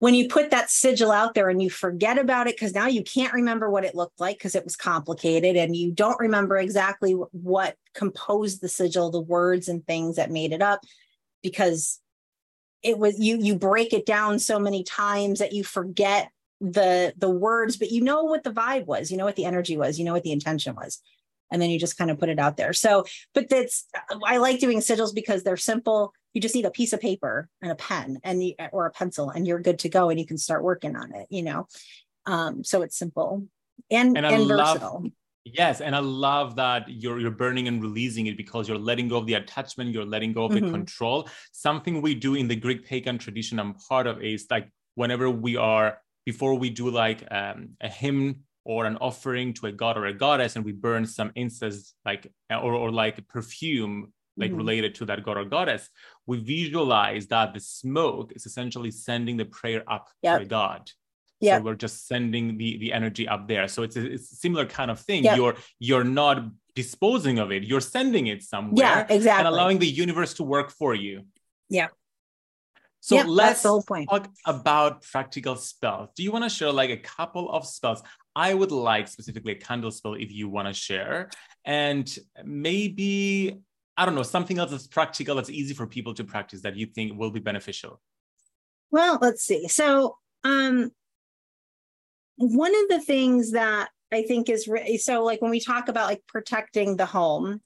when 0.01 0.15
you 0.15 0.27
put 0.27 0.49
that 0.49 0.71
sigil 0.71 1.11
out 1.11 1.35
there 1.35 1.47
and 1.47 1.61
you 1.61 1.69
forget 1.69 2.17
about 2.17 2.47
it 2.47 2.55
because 2.55 2.73
now 2.73 2.87
you 2.87 3.03
can't 3.03 3.33
remember 3.33 3.69
what 3.69 3.85
it 3.85 3.93
looked 3.93 4.19
like 4.19 4.35
because 4.35 4.55
it 4.55 4.63
was 4.63 4.75
complicated 4.75 5.55
and 5.55 5.75
you 5.75 5.91
don't 5.91 6.19
remember 6.19 6.57
exactly 6.57 7.11
what 7.11 7.75
composed 7.93 8.61
the 8.61 8.67
sigil 8.67 9.11
the 9.11 9.21
words 9.21 9.67
and 9.67 9.85
things 9.85 10.15
that 10.15 10.31
made 10.31 10.53
it 10.53 10.61
up 10.61 10.79
because 11.43 11.99
it 12.81 12.97
was 12.97 13.19
you 13.19 13.37
you 13.37 13.55
break 13.55 13.93
it 13.93 14.07
down 14.07 14.39
so 14.39 14.57
many 14.57 14.83
times 14.83 15.37
that 15.37 15.53
you 15.53 15.63
forget 15.63 16.31
the 16.59 17.13
the 17.17 17.29
words 17.29 17.77
but 17.77 17.91
you 17.91 18.01
know 18.01 18.23
what 18.23 18.43
the 18.43 18.51
vibe 18.51 18.87
was 18.87 19.11
you 19.11 19.17
know 19.17 19.25
what 19.25 19.35
the 19.35 19.45
energy 19.45 19.77
was 19.77 19.99
you 19.99 20.05
know 20.05 20.13
what 20.13 20.23
the 20.23 20.31
intention 20.31 20.73
was 20.73 20.99
and 21.51 21.61
then 21.61 21.69
you 21.69 21.77
just 21.77 21.97
kind 21.97 22.09
of 22.09 22.17
put 22.17 22.29
it 22.29 22.39
out 22.39 22.57
there. 22.57 22.73
So 22.73 23.05
but 23.33 23.49
that's 23.49 23.85
i 24.25 24.37
like 24.37 24.59
doing 24.59 24.79
sigils 24.79 25.13
because 25.13 25.43
they're 25.43 25.57
simple 25.57 26.13
you 26.33 26.41
just 26.41 26.55
need 26.55 26.65
a 26.65 26.71
piece 26.71 26.93
of 26.93 26.99
paper 26.99 27.49
and 27.61 27.71
a 27.71 27.75
pen 27.75 28.19
and 28.23 28.43
you, 28.43 28.55
or 28.71 28.85
a 28.85 28.91
pencil 28.91 29.29
and 29.29 29.47
you're 29.47 29.59
good 29.59 29.79
to 29.79 29.89
go 29.89 30.09
and 30.09 30.19
you 30.19 30.25
can 30.25 30.37
start 30.37 30.63
working 30.63 30.95
on 30.95 31.13
it 31.13 31.27
you 31.29 31.43
know? 31.43 31.67
Um, 32.25 32.63
so 32.63 32.81
it's 32.81 32.97
simple 32.97 33.47
and 33.89 34.17
and, 34.17 34.25
and 34.25 34.47
versatile. 34.47 35.05
Yes 35.43 35.81
and 35.81 35.95
i 35.95 35.99
love 35.99 36.55
that 36.57 36.87
you're 36.87 37.19
you're 37.19 37.31
burning 37.31 37.67
and 37.67 37.81
releasing 37.81 38.27
it 38.27 38.37
because 38.37 38.67
you're 38.67 38.77
letting 38.77 39.07
go 39.07 39.17
of 39.17 39.25
the 39.25 39.33
attachment 39.33 39.91
you're 39.91 40.05
letting 40.05 40.33
go 40.33 40.45
of 40.45 40.51
mm-hmm. 40.51 40.65
the 40.65 40.71
control. 40.71 41.27
Something 41.51 42.01
we 42.01 42.13
do 42.13 42.35
in 42.35 42.47
the 42.47 42.55
greek 42.55 42.85
pagan 42.85 43.17
tradition 43.17 43.59
i'm 43.59 43.73
part 43.73 44.05
of 44.05 44.21
is 44.21 44.45
like 44.51 44.69
whenever 44.95 45.29
we 45.31 45.55
are 45.55 45.97
before 46.25 46.53
we 46.55 46.69
do 46.69 46.89
like 46.91 47.25
um, 47.31 47.69
a 47.81 47.89
hymn 47.89 48.43
or 48.63 48.85
an 48.85 48.97
offering 48.97 49.53
to 49.53 49.65
a 49.65 49.71
god 49.71 49.97
or 49.97 50.05
a 50.05 50.13
goddess 50.13 50.55
and 50.55 50.63
we 50.63 50.71
burn 50.71 51.05
some 51.05 51.31
incense 51.35 51.95
like 52.05 52.31
or, 52.51 52.73
or 52.73 52.91
like 52.91 53.27
perfume 53.27 54.13
like 54.41 54.51
mm-hmm. 54.51 54.57
related 54.57 54.95
to 54.95 55.05
that 55.05 55.23
god 55.23 55.37
or 55.37 55.45
goddess, 55.45 55.89
we 56.25 56.39
visualize 56.39 57.27
that 57.27 57.53
the 57.53 57.59
smoke 57.59 58.33
is 58.35 58.45
essentially 58.45 58.91
sending 58.91 59.37
the 59.37 59.45
prayer 59.45 59.83
up 59.87 60.09
yep. 60.21 60.39
to 60.39 60.45
God. 60.45 60.91
Yeah. 61.39 61.57
So 61.57 61.63
we're 61.63 61.75
just 61.75 62.07
sending 62.07 62.57
the 62.57 62.77
the 62.77 62.93
energy 62.93 63.27
up 63.27 63.47
there. 63.47 63.67
So 63.67 63.83
it's 63.83 63.95
a, 63.95 64.05
it's 64.15 64.31
a 64.31 64.35
similar 64.35 64.65
kind 64.65 64.91
of 64.91 64.99
thing. 64.99 65.23
Yep. 65.23 65.37
You're 65.37 65.55
you're 65.79 66.03
not 66.03 66.37
disposing 66.75 67.39
of 67.39 67.51
it. 67.51 67.63
You're 67.63 67.81
sending 67.97 68.27
it 68.27 68.43
somewhere. 68.43 68.85
Yeah, 68.85 69.15
exactly. 69.15 69.39
And 69.39 69.47
allowing 69.47 69.79
the 69.79 69.87
universe 69.87 70.33
to 70.35 70.43
work 70.43 70.69
for 70.71 70.93
you. 70.93 71.23
Yeah. 71.69 71.87
So 73.01 73.15
yep, 73.15 73.25
let's 73.27 73.63
talk 73.63 74.29
about 74.45 75.01
practical 75.01 75.55
spells. 75.55 76.09
Do 76.15 76.21
you 76.21 76.31
want 76.31 76.43
to 76.43 76.49
share 76.49 76.71
like 76.71 76.91
a 76.91 76.97
couple 76.97 77.49
of 77.51 77.65
spells? 77.65 78.03
I 78.35 78.53
would 78.53 78.71
like 78.71 79.07
specifically 79.07 79.53
a 79.53 79.55
candle 79.55 79.89
spell 79.89 80.13
if 80.13 80.31
you 80.31 80.47
want 80.47 80.67
to 80.67 80.73
share, 80.73 81.31
and 81.65 82.07
maybe 82.45 83.57
I 84.01 84.05
don't 84.05 84.15
know, 84.15 84.23
something 84.23 84.57
else 84.57 84.71
that's 84.71 84.87
practical, 84.87 85.35
that's 85.35 85.51
easy 85.51 85.75
for 85.75 85.85
people 85.85 86.15
to 86.15 86.23
practice 86.23 86.61
that 86.61 86.75
you 86.75 86.87
think 86.87 87.19
will 87.19 87.29
be 87.29 87.39
beneficial? 87.39 88.01
Well, 88.89 89.19
let's 89.21 89.43
see. 89.43 89.67
So, 89.67 90.17
um, 90.43 90.89
one 92.37 92.73
of 92.73 92.89
the 92.89 92.99
things 92.99 93.51
that 93.51 93.89
I 94.11 94.23
think 94.23 94.49
is 94.49 94.67
re- 94.67 94.97
so 94.97 95.23
like 95.23 95.39
when 95.39 95.51
we 95.51 95.59
talk 95.59 95.87
about 95.87 96.07
like 96.07 96.23
protecting 96.27 96.97
the 96.97 97.05
home, 97.05 97.61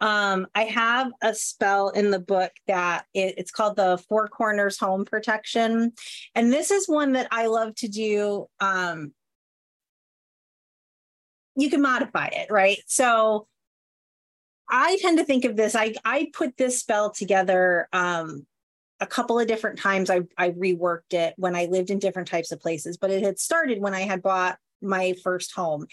um, 0.00 0.46
I 0.54 0.62
have 0.66 1.10
a 1.20 1.34
spell 1.34 1.88
in 1.88 2.12
the 2.12 2.20
book 2.20 2.52
that 2.68 3.04
it, 3.12 3.34
it's 3.38 3.50
called 3.50 3.74
the 3.74 4.00
Four 4.08 4.28
Corners 4.28 4.78
Home 4.78 5.04
Protection, 5.04 5.94
and 6.36 6.52
this 6.52 6.70
is 6.70 6.88
one 6.88 7.14
that 7.14 7.26
I 7.32 7.46
love 7.46 7.74
to 7.78 7.88
do. 7.88 8.46
Um, 8.60 9.14
you 11.56 11.70
can 11.70 11.82
modify 11.82 12.26
it, 12.26 12.52
right? 12.52 12.78
So 12.86 13.48
I 14.74 14.96
tend 15.02 15.18
to 15.18 15.24
think 15.24 15.44
of 15.44 15.54
this. 15.54 15.76
I 15.76 15.94
I 16.04 16.30
put 16.32 16.56
this 16.56 16.80
spell 16.80 17.10
together 17.10 17.88
um, 17.92 18.46
a 19.00 19.06
couple 19.06 19.38
of 19.38 19.46
different 19.46 19.78
times. 19.78 20.08
I 20.08 20.22
I 20.38 20.50
reworked 20.50 21.12
it 21.12 21.34
when 21.36 21.54
I 21.54 21.66
lived 21.66 21.90
in 21.90 21.98
different 21.98 22.28
types 22.28 22.50
of 22.50 22.60
places, 22.60 22.96
but 22.96 23.10
it 23.10 23.22
had 23.22 23.38
started 23.38 23.82
when 23.82 23.94
I 23.94 24.00
had 24.00 24.22
bought 24.22 24.58
my 24.80 25.14
first 25.22 25.52
home, 25.52 25.86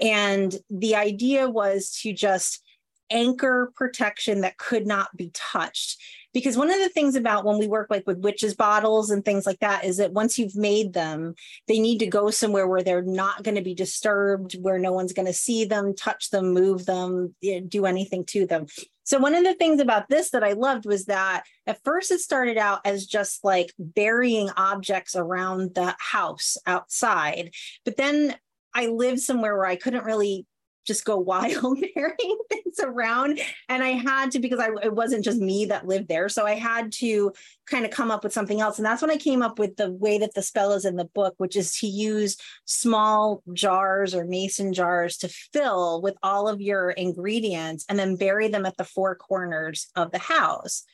and 0.00 0.56
the 0.70 0.96
idea 0.96 1.48
was 1.48 1.90
to 2.02 2.14
just 2.14 2.62
anchor 3.10 3.70
protection 3.76 4.40
that 4.40 4.56
could 4.56 4.86
not 4.86 5.14
be 5.14 5.30
touched 5.34 6.00
because 6.32 6.56
one 6.56 6.70
of 6.70 6.78
the 6.78 6.88
things 6.88 7.14
about 7.14 7.44
when 7.44 7.58
we 7.58 7.66
work 7.66 7.88
like 7.90 8.06
with 8.06 8.18
witches 8.18 8.54
bottles 8.54 9.10
and 9.10 9.24
things 9.24 9.46
like 9.46 9.58
that 9.60 9.84
is 9.84 9.98
that 9.98 10.12
once 10.12 10.38
you've 10.38 10.56
made 10.56 10.92
them 10.92 11.34
they 11.68 11.78
need 11.78 11.98
to 11.98 12.06
go 12.06 12.30
somewhere 12.30 12.66
where 12.66 12.82
they're 12.82 13.02
not 13.02 13.42
going 13.42 13.54
to 13.54 13.62
be 13.62 13.74
disturbed 13.74 14.54
where 14.60 14.78
no 14.78 14.92
one's 14.92 15.12
going 15.12 15.26
to 15.26 15.32
see 15.32 15.64
them 15.64 15.94
touch 15.94 16.30
them 16.30 16.52
move 16.52 16.86
them 16.86 17.34
do 17.68 17.86
anything 17.86 18.24
to 18.24 18.46
them. 18.46 18.66
So 19.04 19.18
one 19.18 19.34
of 19.34 19.44
the 19.44 19.54
things 19.54 19.80
about 19.80 20.08
this 20.08 20.30
that 20.30 20.44
i 20.44 20.52
loved 20.52 20.86
was 20.86 21.06
that 21.06 21.44
at 21.66 21.82
first 21.84 22.10
it 22.10 22.20
started 22.20 22.56
out 22.56 22.80
as 22.84 23.06
just 23.06 23.44
like 23.44 23.72
burying 23.78 24.50
objects 24.56 25.16
around 25.16 25.74
the 25.74 25.94
house 25.98 26.56
outside 26.66 27.52
but 27.84 27.96
then 27.96 28.36
I 28.74 28.86
lived 28.86 29.20
somewhere 29.20 29.56
where 29.56 29.66
I 29.66 29.76
couldn't 29.76 30.04
really 30.04 30.46
just 30.86 31.04
go 31.04 31.16
wild 31.32 31.78
carrying 31.94 32.38
things 32.50 32.78
around. 32.82 33.40
And 33.68 33.82
i 33.82 33.90
had 33.90 34.30
to 34.32 34.38
because 34.38 34.58
I, 34.58 34.68
it 34.82 34.94
wasn't 34.94 35.24
just 35.24 35.38
me 35.38 35.66
that 35.66 35.86
lived 35.86 36.08
there. 36.08 36.28
So 36.28 36.46
i 36.46 36.54
had 36.54 36.92
to 36.92 37.32
kind 37.66 37.84
of 37.84 37.90
come 37.90 38.10
up 38.10 38.24
with 38.24 38.32
something 38.32 38.60
else. 38.60 38.78
And 38.78 38.86
that's 38.86 39.02
when 39.02 39.10
i 39.10 39.16
came 39.16 39.42
up 39.42 39.58
with 39.58 39.76
the 39.76 39.90
way 39.90 40.18
that 40.18 40.34
the 40.34 40.42
spell 40.42 40.72
is 40.72 40.84
in 40.84 40.96
the 40.96 41.04
book 41.04 41.34
which 41.38 41.56
is 41.56 41.76
to 41.78 41.86
use 41.86 42.36
small 42.64 43.42
jars 43.52 44.14
or 44.14 44.24
mason 44.24 44.72
jars 44.72 45.16
to 45.18 45.28
fill 45.28 46.02
with 46.02 46.14
all 46.22 46.48
of 46.48 46.60
your 46.60 46.90
ingredients 46.90 47.84
and 47.88 47.98
then 47.98 48.16
bury 48.16 48.48
them 48.48 48.66
at 48.66 48.76
the 48.76 48.84
four 48.84 49.14
corners 49.14 49.88
of 49.96 50.10
the 50.12 50.18
house. 50.18 50.84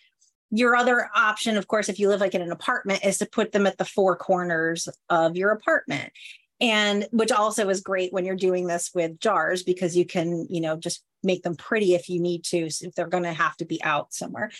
Your 0.50 0.76
other 0.76 1.10
option 1.14 1.56
of 1.56 1.66
course 1.66 1.88
if 1.88 1.98
you 1.98 2.08
live 2.08 2.20
like 2.20 2.34
in 2.34 2.42
an 2.42 2.52
apartment 2.52 3.04
is 3.04 3.18
to 3.18 3.26
put 3.26 3.52
them 3.52 3.66
at 3.66 3.78
the 3.78 3.84
four 3.84 4.16
corners 4.16 4.88
of 5.08 5.36
your 5.36 5.50
apartment 5.50 6.12
and 6.60 7.06
which 7.12 7.32
also 7.32 7.68
is 7.68 7.80
great 7.80 8.12
when 8.12 8.24
you're 8.24 8.36
doing 8.36 8.66
this 8.66 8.90
with 8.94 9.20
jars 9.20 9.62
because 9.62 9.96
you 9.96 10.04
can 10.04 10.46
you 10.50 10.60
know 10.60 10.76
just 10.76 11.04
make 11.22 11.42
them 11.42 11.56
pretty 11.56 11.94
if 11.94 12.08
you 12.08 12.20
need 12.20 12.44
to 12.44 12.58
if 12.58 12.94
they're 12.94 13.06
going 13.08 13.24
to 13.24 13.32
have 13.32 13.56
to 13.56 13.64
be 13.64 13.82
out 13.82 14.12
somewhere. 14.12 14.50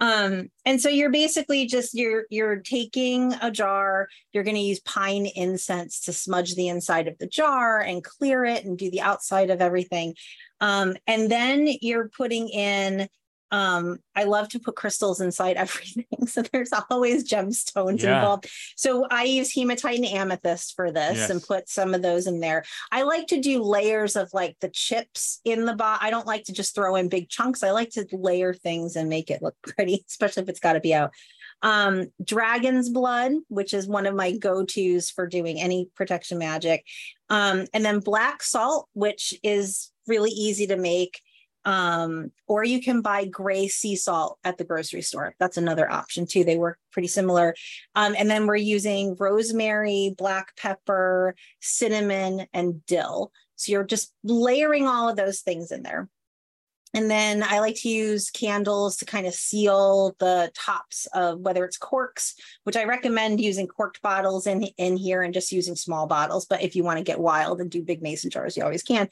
Um 0.00 0.48
and 0.64 0.80
so 0.80 0.88
you're 0.88 1.10
basically 1.10 1.66
just 1.66 1.94
you're 1.94 2.24
you're 2.30 2.56
taking 2.56 3.34
a 3.34 3.50
jar 3.50 4.08
you're 4.32 4.44
going 4.44 4.56
to 4.56 4.62
use 4.62 4.80
pine 4.80 5.26
incense 5.26 6.00
to 6.00 6.12
smudge 6.12 6.54
the 6.54 6.68
inside 6.68 7.08
of 7.08 7.18
the 7.18 7.26
jar 7.26 7.80
and 7.80 8.04
clear 8.04 8.44
it 8.44 8.64
and 8.64 8.78
do 8.78 8.90
the 8.90 9.00
outside 9.00 9.50
of 9.50 9.60
everything. 9.60 10.14
Um 10.60 10.96
and 11.06 11.30
then 11.30 11.68
you're 11.80 12.08
putting 12.08 12.48
in 12.48 13.08
um 13.52 13.98
i 14.16 14.24
love 14.24 14.48
to 14.48 14.58
put 14.58 14.74
crystals 14.74 15.20
inside 15.20 15.56
everything 15.56 16.26
so 16.26 16.42
there's 16.42 16.70
always 16.90 17.28
gemstones 17.28 18.02
yeah. 18.02 18.16
involved. 18.16 18.48
So 18.76 19.06
i 19.10 19.24
use 19.24 19.52
hematite 19.52 19.98
and 19.98 20.06
amethyst 20.06 20.74
for 20.74 20.90
this 20.90 21.16
yes. 21.16 21.30
and 21.30 21.42
put 21.42 21.68
some 21.68 21.94
of 21.94 22.02
those 22.02 22.26
in 22.26 22.40
there. 22.40 22.64
I 22.90 23.02
like 23.02 23.28
to 23.28 23.40
do 23.40 23.62
layers 23.62 24.16
of 24.16 24.30
like 24.32 24.56
the 24.60 24.68
chips 24.68 25.40
in 25.44 25.64
the 25.64 25.74
bot 25.74 26.02
i 26.02 26.10
don't 26.10 26.26
like 26.26 26.44
to 26.44 26.52
just 26.52 26.74
throw 26.74 26.96
in 26.96 27.08
big 27.08 27.28
chunks. 27.28 27.62
I 27.62 27.70
like 27.70 27.90
to 27.90 28.06
layer 28.12 28.52
things 28.54 28.96
and 28.96 29.08
make 29.08 29.30
it 29.30 29.42
look 29.42 29.56
pretty 29.62 30.04
especially 30.08 30.42
if 30.42 30.48
it's 30.48 30.60
got 30.60 30.74
to 30.74 30.80
be 30.80 30.94
out. 30.94 31.12
Um 31.62 32.06
dragon's 32.22 32.90
blood 32.90 33.32
which 33.48 33.72
is 33.74 33.86
one 33.86 34.06
of 34.06 34.14
my 34.14 34.36
go-to's 34.36 35.10
for 35.10 35.26
doing 35.26 35.60
any 35.60 35.88
protection 35.94 36.38
magic. 36.38 36.84
Um 37.30 37.66
and 37.72 37.84
then 37.84 38.00
black 38.00 38.42
salt 38.42 38.88
which 38.92 39.34
is 39.42 39.90
really 40.06 40.30
easy 40.30 40.66
to 40.68 40.76
make 40.76 41.20
Um, 41.66 42.30
or 42.46 42.62
you 42.62 42.80
can 42.80 43.02
buy 43.02 43.24
gray 43.24 43.66
sea 43.66 43.96
salt 43.96 44.38
at 44.44 44.56
the 44.56 44.64
grocery 44.64 45.02
store. 45.02 45.34
That's 45.40 45.56
another 45.56 45.90
option 45.90 46.24
too. 46.24 46.44
They 46.44 46.56
work 46.56 46.78
pretty 46.92 47.08
similar. 47.08 47.56
Um, 47.96 48.14
and 48.16 48.30
then 48.30 48.46
we're 48.46 48.54
using 48.56 49.16
rosemary, 49.18 50.14
black 50.16 50.56
pepper, 50.56 51.34
cinnamon, 51.60 52.46
and 52.54 52.86
dill. 52.86 53.32
So 53.56 53.72
you're 53.72 53.84
just 53.84 54.12
layering 54.22 54.86
all 54.86 55.08
of 55.08 55.16
those 55.16 55.40
things 55.40 55.72
in 55.72 55.82
there. 55.82 56.08
And 56.94 57.10
then 57.10 57.42
I 57.42 57.58
like 57.58 57.74
to 57.80 57.90
use 57.90 58.30
candles 58.30 58.96
to 58.98 59.04
kind 59.04 59.26
of 59.26 59.34
seal 59.34 60.14
the 60.18 60.50
tops 60.54 61.06
of 61.12 61.40
whether 61.40 61.64
it's 61.64 61.76
corks, 61.76 62.34
which 62.62 62.76
I 62.76 62.84
recommend 62.84 63.40
using 63.40 63.66
corked 63.66 64.00
bottles 64.00 64.46
in, 64.46 64.62
in 64.78 64.96
here 64.96 65.22
and 65.22 65.34
just 65.34 65.52
using 65.52 65.74
small 65.74 66.06
bottles. 66.06 66.46
But 66.46 66.62
if 66.62 66.74
you 66.74 66.84
want 66.84 66.98
to 66.98 67.04
get 67.04 67.20
wild 67.20 67.60
and 67.60 67.70
do 67.70 67.82
big 67.82 68.02
mason 68.02 68.30
jars, 68.30 68.56
you 68.56 68.62
always 68.62 68.82
can. 68.82 69.08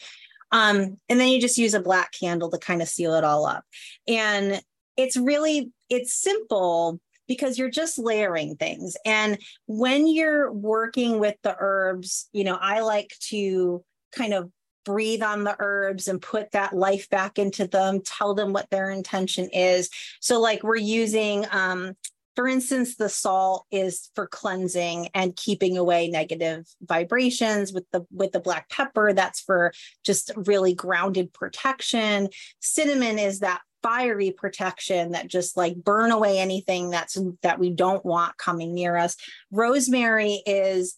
Um, 0.53 0.99
and 1.09 1.21
then 1.21 1.29
you 1.29 1.41
just 1.41 1.59
use 1.59 1.75
a 1.75 1.81
black 1.81 2.13
candle 2.13 2.51
to 2.51 2.59
kind 2.59 2.83
of 2.83 2.89
seal 2.89 3.15
it 3.15 3.25
all 3.25 3.47
up. 3.47 3.65
And 4.07 4.61
it's 4.97 5.17
really, 5.17 5.71
it's 5.91 6.15
simple 6.15 7.01
because 7.27 7.59
you're 7.59 7.71
just 7.71 7.99
layering 7.99 8.57
things. 8.57 8.97
And 9.05 9.39
when 9.67 10.07
you're 10.07 10.53
working 10.53 11.19
with 11.19 11.37
the 11.43 11.57
herbs, 11.59 12.29
you 12.33 12.45
know, 12.45 12.59
I 12.61 12.81
like 12.81 13.15
to 13.31 13.83
kind 14.13 14.35
of 14.35 14.51
breathe 14.85 15.23
on 15.23 15.45
the 15.45 15.57
herbs 15.59 16.09
and 16.09 16.21
put 16.21 16.53
that 16.53 16.75
life 16.75 17.09
back 17.09 17.39
into 17.39 17.67
them, 17.67 18.01
tell 18.03 18.35
them 18.35 18.53
what 18.53 18.69
their 18.71 18.91
intention 18.91 19.49
is. 19.53 19.89
So, 20.21 20.41
like, 20.41 20.63
we're 20.63 20.77
using 20.77 21.47
um, 21.51 21.97
for 22.37 22.49
instance 22.49 22.97
the 22.97 23.09
salt 23.09 23.67
is 23.71 24.11
for 24.15 24.27
cleansing 24.27 25.09
and 25.15 25.37
keeping 25.37 25.77
away 25.77 26.09
negative 26.09 26.67
vibrations 26.83 27.73
with 27.73 27.85
the 27.93 28.07
with 28.11 28.33
the 28.33 28.41
black 28.41 28.69
pepper. 28.69 29.13
That's 29.13 29.41
for 29.41 29.73
just 30.05 30.31
really 30.37 30.75
grounded 30.75 31.33
protection. 31.33 32.29
Cinnamon 32.61 33.19
is 33.19 33.41
that 33.41 33.63
fiery 33.83 34.31
protection 34.31 35.13
that 35.13 35.29
just 35.29 35.59
like 35.59 35.77
burn 35.77 36.11
away 36.11 36.39
anything 36.39 36.89
that's 36.89 37.19
that 37.43 37.59
we 37.59 37.71
don't 37.71 38.05
want 38.05 38.37
coming 38.39 38.73
near 38.75 38.97
us. 38.97 39.15
Rosemary 39.51 40.43
is 40.47 40.97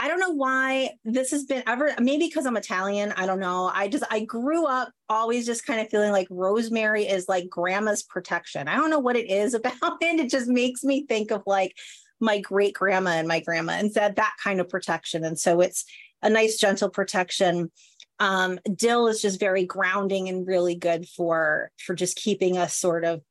I 0.00 0.08
don't 0.08 0.18
know 0.18 0.30
why 0.30 0.92
this 1.04 1.30
has 1.32 1.44
been 1.44 1.62
ever, 1.66 1.94
maybe 2.00 2.26
because 2.26 2.46
I'm 2.46 2.56
Italian. 2.56 3.12
I 3.18 3.26
don't 3.26 3.38
know. 3.38 3.70
I 3.72 3.86
just, 3.86 4.04
I 4.10 4.24
grew 4.24 4.64
up 4.64 4.90
always 5.10 5.44
just 5.44 5.66
kind 5.66 5.78
of 5.78 5.90
feeling 5.90 6.10
like 6.10 6.26
rosemary 6.30 7.04
is 7.04 7.28
like 7.28 7.50
grandma's 7.50 8.02
protection. 8.02 8.66
I 8.66 8.76
don't 8.76 8.88
know 8.88 8.98
what 8.98 9.16
it 9.16 9.30
is 9.30 9.52
about 9.60 9.98
it. 10.00 10.18
It 10.18 10.30
just 10.30 10.48
makes 10.48 10.82
me 10.82 11.04
think 11.04 11.30
of 11.30 11.42
like 11.46 11.76
my 12.18 12.40
great 12.40 12.72
grandma 12.72 13.10
and 13.10 13.28
my 13.28 13.40
grandma 13.40 13.74
and 13.74 13.92
said 13.92 14.16
that 14.16 14.36
kind 14.42 14.58
of 14.58 14.70
protection. 14.70 15.22
And 15.22 15.38
so 15.38 15.60
it's 15.60 15.84
a 16.22 16.30
nice, 16.30 16.56
gentle 16.56 16.88
protection. 16.88 17.70
Um, 18.18 18.58
dill 18.74 19.06
is 19.06 19.20
just 19.20 19.38
very 19.38 19.66
grounding 19.66 20.30
and 20.30 20.46
really 20.46 20.76
good 20.76 21.08
for 21.08 21.70
for 21.78 21.94
just 21.94 22.16
keeping 22.16 22.56
us 22.56 22.74
sort 22.74 23.04
of 23.04 23.22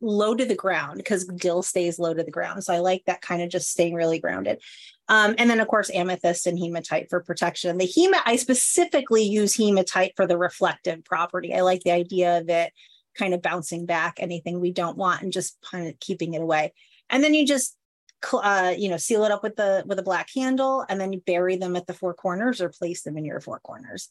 low 0.00 0.34
to 0.34 0.44
the 0.44 0.54
ground 0.54 0.98
because 0.98 1.24
dill 1.24 1.62
stays 1.62 1.98
low 1.98 2.12
to 2.12 2.22
the 2.22 2.30
ground. 2.30 2.64
So 2.64 2.74
I 2.74 2.78
like 2.78 3.02
that 3.06 3.22
kind 3.22 3.42
of 3.42 3.50
just 3.50 3.70
staying 3.70 3.94
really 3.94 4.18
grounded. 4.18 4.60
Um, 5.08 5.34
and 5.38 5.48
then 5.48 5.60
of 5.60 5.68
course 5.68 5.90
amethyst 5.94 6.46
and 6.46 6.58
hematite 6.58 7.08
for 7.08 7.20
protection. 7.20 7.78
The 7.78 7.86
hema, 7.86 8.20
I 8.24 8.36
specifically 8.36 9.22
use 9.22 9.56
hematite 9.56 10.12
for 10.16 10.26
the 10.26 10.38
reflective 10.38 11.04
property. 11.04 11.54
I 11.54 11.60
like 11.60 11.82
the 11.82 11.92
idea 11.92 12.38
of 12.38 12.48
it 12.48 12.72
kind 13.16 13.32
of 13.32 13.42
bouncing 13.42 13.86
back 13.86 14.16
anything 14.18 14.60
we 14.60 14.72
don't 14.72 14.96
want 14.96 15.22
and 15.22 15.32
just 15.32 15.56
kind 15.62 15.88
of 15.88 15.98
keeping 16.00 16.34
it 16.34 16.42
away. 16.42 16.72
And 17.08 17.22
then 17.22 17.34
you 17.34 17.46
just 17.46 17.76
uh, 18.32 18.74
you 18.76 18.88
know, 18.88 18.96
seal 18.96 19.24
it 19.24 19.30
up 19.30 19.42
with 19.42 19.56
the 19.56 19.84
with 19.86 19.98
a 19.98 20.02
black 20.02 20.28
candle, 20.32 20.84
and 20.88 21.00
then 21.00 21.12
you 21.12 21.22
bury 21.26 21.56
them 21.56 21.76
at 21.76 21.86
the 21.86 21.94
four 21.94 22.14
corners 22.14 22.60
or 22.60 22.68
place 22.68 23.02
them 23.02 23.16
in 23.16 23.24
your 23.24 23.40
four 23.40 23.60
corners. 23.60 24.08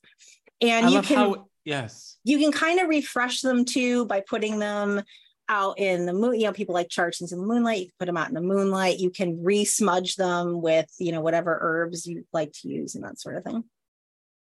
And 0.62 0.86
I 0.86 0.90
you 0.90 1.02
can 1.02 1.18
how, 1.18 1.48
yes, 1.64 2.18
you 2.24 2.38
can 2.38 2.52
kind 2.52 2.80
of 2.80 2.88
refresh 2.88 3.42
them 3.42 3.66
too 3.66 4.06
by 4.06 4.22
putting 4.22 4.60
them 4.60 5.02
out 5.50 5.80
in 5.80 6.06
the 6.06 6.14
moon, 6.14 6.40
you 6.40 6.46
know, 6.46 6.54
people 6.54 6.74
like 6.74 6.90
chargins 6.90 7.32
in 7.32 7.40
the 7.40 7.46
moonlight. 7.46 7.80
You 7.80 7.86
can 7.86 7.94
put 8.00 8.06
them 8.06 8.18
out 8.18 8.30
in 8.30 8.34
the 8.34 8.42
moonlight. 8.42 9.00
You 9.00 9.10
can 9.10 9.44
re-smudge 9.44 10.16
them 10.16 10.62
with, 10.62 10.88
you 11.00 11.12
know, 11.12 11.22
whatever 11.22 11.58
herbs 11.62 12.06
you 12.06 12.26
like 12.34 12.52
to 12.62 12.68
use 12.68 12.96
and 12.96 13.04
that 13.04 13.20
sort 13.20 13.38
of 13.38 13.44
thing. 13.44 13.64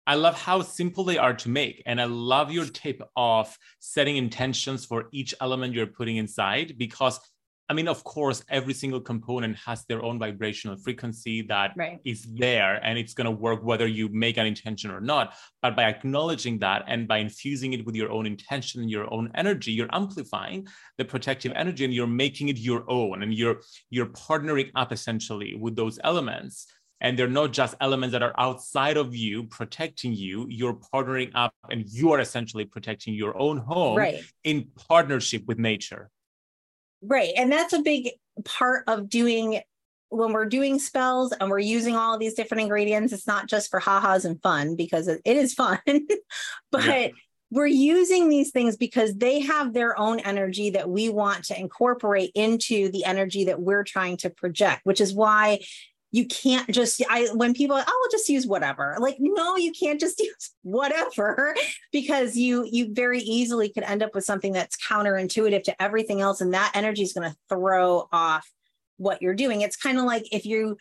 I 0.07 0.17
love 0.17 0.41
how 0.41 0.61
simple 0.61 1.05
they 1.05 1.17
are 1.17 1.35
to 1.35 1.49
make. 1.49 1.83
And 1.87 2.01
I 2.01 2.05
love 2.05 2.53
your 2.53 2.67
tip 2.67 3.03
of 3.17 3.57
setting 3.79 4.17
intentions 4.17 4.85
for 4.85 5.09
each 5.13 5.35
element 5.41 5.75
you're 5.75 5.87
putting 5.87 6.17
inside 6.17 6.75
because 6.77 7.19
I 7.71 7.73
mean, 7.73 7.89
of 7.89 8.05
course, 8.05 8.45
every 8.51 8.75
single 8.75 9.01
component 9.01 9.57
has 9.57 9.85
their 9.87 10.03
own 10.03 10.19
vibrational 10.19 10.77
frequency 10.77 11.41
that 11.43 11.73
right. 11.77 11.99
is 12.05 12.27
there 12.35 12.75
and 12.85 12.99
it's 12.99 13.15
going 13.15 13.25
to 13.25 13.31
work 13.31 13.65
whether 13.65 13.87
you 13.87 14.11
make 14.11 14.37
an 14.37 14.47
intention 14.47 14.91
or 14.91 15.01
not. 15.01 15.35
But 15.63 15.75
by 15.75 15.85
acknowledging 15.85 16.59
that 16.59 16.85
and 16.89 17.09
by 17.09 17.19
infusing 17.19 17.73
it 17.73 17.87
with 17.87 17.95
your 17.95 18.11
own 18.11 18.27
intention 18.27 18.83
and 18.83 18.91
your 18.91 19.13
own 19.13 19.31
energy, 19.35 19.73
you're 19.73 19.89
amplifying 19.93 20.69
the 20.99 21.07
protective 21.07 21.53
energy 21.57 21.87
and 21.87 21.95
you're 21.95 22.07
making 22.07 22.49
it 22.49 22.59
your 22.59 22.85
own 22.91 23.23
and 23.23 23.33
you're 23.33 23.61
you're 23.89 24.07
partnering 24.07 24.71
up 24.75 24.93
essentially 24.93 25.55
with 25.55 25.75
those 25.75 25.99
elements. 26.05 26.67
And 27.01 27.19
they're 27.19 27.29
not 27.29 27.53
just 27.53 27.75
elements 27.81 28.13
that 28.13 28.23
are 28.23 28.35
outside 28.39 28.97
of 28.97 29.15
you 29.15 29.45
protecting 29.45 30.13
you. 30.15 30.47
You're 30.49 30.79
partnering 30.95 31.33
up 31.35 31.53
and 31.71 31.85
you 31.87 32.13
are 32.13 32.21
essentially 32.21 32.65
protecting 32.65 33.15
your 33.15 33.37
own 33.39 33.59
home 33.59 33.97
right. 33.97 34.23
in 34.43 34.69
partnership 34.89 35.45
with 35.47 35.59
nature. 35.59 36.11
Right. 37.07 37.33
And 37.37 37.51
that's 37.51 37.73
a 37.73 37.83
big 37.83 38.11
part 38.45 38.85
of 38.87 39.09
doing 39.09 39.61
when 40.09 40.33
we're 40.33 40.47
doing 40.47 40.79
spells 40.79 41.33
and 41.33 41.51
we're 41.51 41.59
using 41.59 41.97
all 41.97 42.19
these 42.19 42.35
different 42.35 42.63
ingredients. 42.63 43.13
It's 43.13 43.27
not 43.27 43.49
just 43.49 43.71
for 43.71 43.81
ha-has 43.81 44.25
and 44.25 44.41
fun 44.43 44.77
because 44.77 45.09
it 45.09 45.21
is 45.25 45.55
fun, 45.55 45.81
but 46.71 46.85
yeah. 46.85 47.09
we're 47.51 47.67
using 47.67 48.29
these 48.29 48.51
things 48.51 48.77
because 48.77 49.15
they 49.15 49.41
have 49.41 49.73
their 49.73 49.99
own 49.99 50.21
energy 50.21 50.71
that 50.71 50.89
we 50.89 51.09
want 51.09 51.45
to 51.47 51.59
incorporate 51.59 52.31
into 52.35 52.91
the 52.91 53.05
energy 53.05 53.47
that 53.47 53.61
we're 53.61 53.85
trying 53.85 54.17
to 54.19 54.31
project, 54.31 54.83
which 54.85 55.01
is 55.01 55.13
why 55.13 55.59
you 56.15 56.27
can't 56.27 56.71
just 56.71 57.03
i 57.11 57.29
when 57.35 57.53
people 57.53 57.77
oh 57.77 57.85
i'll 57.87 58.11
just 58.11 58.29
use 58.29 58.47
whatever 58.47 58.97
like 59.01 59.17
no 59.19 59.57
you 59.57 59.73
can't 59.73 59.99
just 59.99 60.21
use 60.21 60.53
whatever 60.63 61.55
because 61.93 62.37
you 62.37 62.65
you 62.71 62.95
very 62.95 63.19
easily 63.21 63.69
could 63.69 63.83
end 63.83 64.03
up 64.03 64.15
with 64.15 64.25
something 64.25 64.53
that's 64.53 64.77
counterintuitive 64.77 65.65
to 65.65 65.83
everything 65.83 66.21
else 66.21 66.41
and 66.41 66.55
that 66.55 66.71
energy 66.75 67.03
is 67.03 67.13
going 67.13 67.29
to 67.29 67.37
throw 67.49 68.09
off 68.13 68.49
what 68.97 69.23
you're 69.23 69.35
doing. 69.35 69.63
It's 69.63 69.77
kind 69.77 69.99
of 69.99 70.05
like 70.05 70.27
if 70.33 70.47
you 70.47 70.77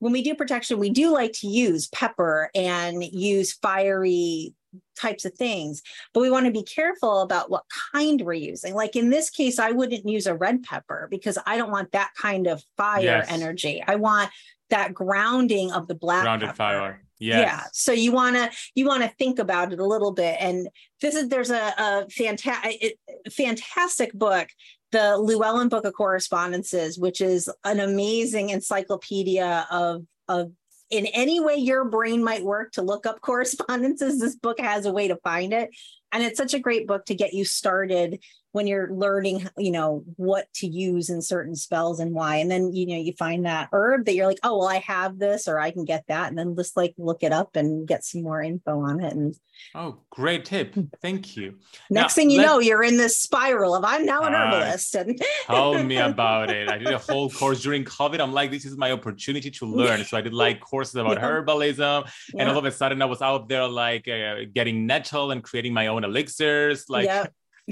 when 0.00 0.12
we 0.12 0.22
do 0.22 0.34
protection 0.34 0.78
we 0.78 0.90
do 0.90 1.12
like 1.12 1.32
to 1.32 1.48
use 1.48 1.88
pepper 1.88 2.50
and 2.54 3.02
use 3.04 3.52
fiery 3.54 4.54
types 4.96 5.24
of 5.24 5.32
things 5.34 5.82
but 6.12 6.20
we 6.20 6.30
want 6.30 6.44
to 6.44 6.52
be 6.52 6.62
careful 6.62 7.22
about 7.22 7.50
what 7.50 7.64
kind 7.94 8.20
we're 8.20 8.34
using. 8.34 8.74
Like 8.74 8.96
in 8.96 9.10
this 9.10 9.30
case 9.30 9.58
i 9.58 9.70
wouldn't 9.70 10.08
use 10.08 10.26
a 10.26 10.34
red 10.34 10.62
pepper 10.62 11.08
because 11.10 11.38
i 11.46 11.56
don't 11.56 11.70
want 11.70 11.92
that 11.92 12.10
kind 12.16 12.46
of 12.46 12.62
fire 12.76 13.02
yes. 13.02 13.26
energy. 13.30 13.82
I 13.86 13.96
want 13.96 14.30
that 14.70 14.94
grounding 14.94 15.72
of 15.72 15.88
the 15.88 15.94
black 15.94 16.22
grounded 16.22 16.48
pepper. 16.48 16.56
fire. 16.56 17.02
Yes. 17.18 17.40
Yeah. 17.40 17.62
So 17.72 17.92
you 17.92 18.12
want 18.12 18.36
to 18.36 18.50
you 18.74 18.86
want 18.86 19.02
to 19.02 19.08
think 19.18 19.38
about 19.38 19.72
it 19.72 19.80
a 19.80 19.86
little 19.86 20.12
bit. 20.12 20.36
And 20.40 20.68
this 21.00 21.14
is 21.14 21.28
there's 21.28 21.50
a, 21.50 21.74
a 21.78 22.06
fantastic 22.10 22.98
fantastic 23.32 24.12
book, 24.12 24.48
the 24.92 25.18
Llewellyn 25.18 25.68
Book 25.68 25.84
of 25.84 25.94
Correspondences, 25.94 26.98
which 26.98 27.20
is 27.20 27.50
an 27.64 27.80
amazing 27.80 28.50
encyclopedia 28.50 29.66
of 29.70 30.04
of 30.28 30.52
in 30.90 31.06
any 31.06 31.40
way 31.40 31.56
your 31.56 31.84
brain 31.84 32.22
might 32.22 32.44
work 32.44 32.72
to 32.72 32.82
look 32.82 33.04
up 33.04 33.20
correspondences. 33.20 34.20
This 34.20 34.36
book 34.36 34.60
has 34.60 34.86
a 34.86 34.92
way 34.92 35.08
to 35.08 35.16
find 35.16 35.52
it, 35.52 35.70
and 36.12 36.22
it's 36.22 36.38
such 36.38 36.54
a 36.54 36.58
great 36.58 36.86
book 36.86 37.04
to 37.06 37.14
get 37.14 37.34
you 37.34 37.44
started 37.44 38.20
when 38.52 38.66
you're 38.66 38.90
learning 38.92 39.48
you 39.58 39.70
know 39.70 40.04
what 40.16 40.52
to 40.54 40.66
use 40.66 41.10
in 41.10 41.20
certain 41.20 41.54
spells 41.54 42.00
and 42.00 42.14
why. 42.14 42.36
And 42.36 42.50
then 42.50 42.72
you 42.74 42.86
know 42.86 42.96
you 42.96 43.12
find 43.12 43.44
that 43.46 43.68
herb 43.72 44.06
that 44.06 44.14
you're 44.14 44.26
like 44.26 44.40
oh 44.42 44.58
well 44.58 44.68
i 44.68 44.78
have 44.78 45.18
this 45.18 45.48
or 45.48 45.58
i 45.58 45.70
can 45.70 45.84
get 45.84 46.04
that 46.08 46.28
and 46.28 46.38
then 46.38 46.56
just 46.56 46.76
like 46.76 46.94
look 46.98 47.22
it 47.22 47.32
up 47.32 47.56
and 47.56 47.86
get 47.86 48.04
some 48.04 48.22
more 48.22 48.42
info 48.42 48.80
on 48.80 49.00
it 49.00 49.12
and 49.12 49.34
oh 49.74 49.98
great 50.10 50.44
tip. 50.44 50.74
Thank 51.02 51.36
you. 51.36 51.54
Next 51.90 52.16
now, 52.16 52.20
thing 52.20 52.30
you 52.30 52.42
know 52.42 52.58
you're 52.58 52.82
in 52.82 52.96
this 52.96 53.18
spiral 53.18 53.74
of 53.74 53.84
i'm 53.84 54.04
now 54.04 54.22
an 54.22 54.34
uh, 54.34 54.38
herbalist 54.38 54.94
and 54.94 55.20
tell 55.46 55.82
me 55.84 55.96
about 55.98 56.50
it. 56.50 56.70
I 56.70 56.78
did 56.78 56.88
a 56.88 56.98
whole 56.98 57.30
course 57.30 57.62
during 57.62 57.84
covid. 57.84 58.20
I'm 58.20 58.32
like 58.32 58.50
this 58.50 58.64
is 58.64 58.76
my 58.76 58.92
opportunity 58.92 59.50
to 59.50 59.66
learn. 59.66 60.04
So 60.04 60.16
i 60.16 60.20
did 60.20 60.34
like 60.34 60.60
courses 60.60 60.96
about 60.96 61.16
yeah. 61.18 61.28
herbalism 61.28 62.08
yeah. 62.34 62.40
and 62.40 62.50
all 62.50 62.58
of 62.58 62.64
a 62.64 62.72
sudden 62.72 63.02
i 63.02 63.04
was 63.04 63.22
out 63.22 63.48
there 63.48 63.68
like 63.68 64.08
uh, 64.08 64.36
getting 64.52 64.86
nettle 64.86 65.30
and 65.30 65.42
creating 65.42 65.74
my 65.74 65.88
own 65.88 65.97
elixirs 66.04 66.86
like 66.88 67.06
yeah. 67.06 67.26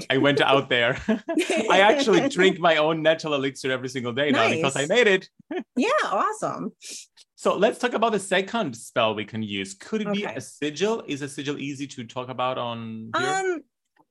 I 0.09 0.17
went 0.17 0.41
out 0.41 0.69
there. 0.69 0.99
I 1.69 1.79
actually 1.79 2.29
drink 2.29 2.59
my 2.59 2.77
own 2.77 3.01
natural 3.01 3.33
elixir 3.33 3.71
every 3.71 3.89
single 3.89 4.13
day 4.13 4.29
nice. 4.31 4.51
now 4.51 4.55
because 4.55 4.75
I 4.75 4.85
made 4.85 5.07
it. 5.07 5.29
yeah, 5.75 5.89
awesome. 6.05 6.71
So 7.35 7.55
let's 7.55 7.79
talk 7.79 7.93
about 7.93 8.11
the 8.11 8.19
second 8.19 8.75
spell 8.75 9.15
we 9.15 9.25
can 9.25 9.43
use. 9.43 9.73
Could 9.73 10.01
it 10.01 10.07
okay. 10.07 10.19
be 10.19 10.25
a 10.25 10.41
sigil? 10.41 11.03
Is 11.07 11.21
a 11.21 11.29
sigil 11.29 11.57
easy 11.57 11.87
to 11.87 12.03
talk 12.03 12.29
about 12.29 12.57
on 12.57 13.11
here? 13.17 13.27
Um, 13.27 13.61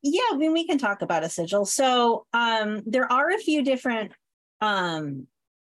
yeah, 0.03 0.23
I 0.33 0.37
mean, 0.37 0.53
we 0.53 0.67
can 0.67 0.79
talk 0.79 1.03
about 1.03 1.25
a 1.25 1.29
sigil. 1.29 1.65
So 1.65 2.27
um, 2.33 2.83
there 2.87 3.11
are 3.11 3.31
a 3.31 3.39
few 3.39 3.63
different 3.63 4.13
um, 4.61 5.27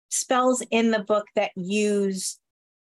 spells 0.09 0.63
in 0.69 0.91
the 0.91 0.99
book 0.99 1.25
that 1.35 1.51
use 1.55 2.39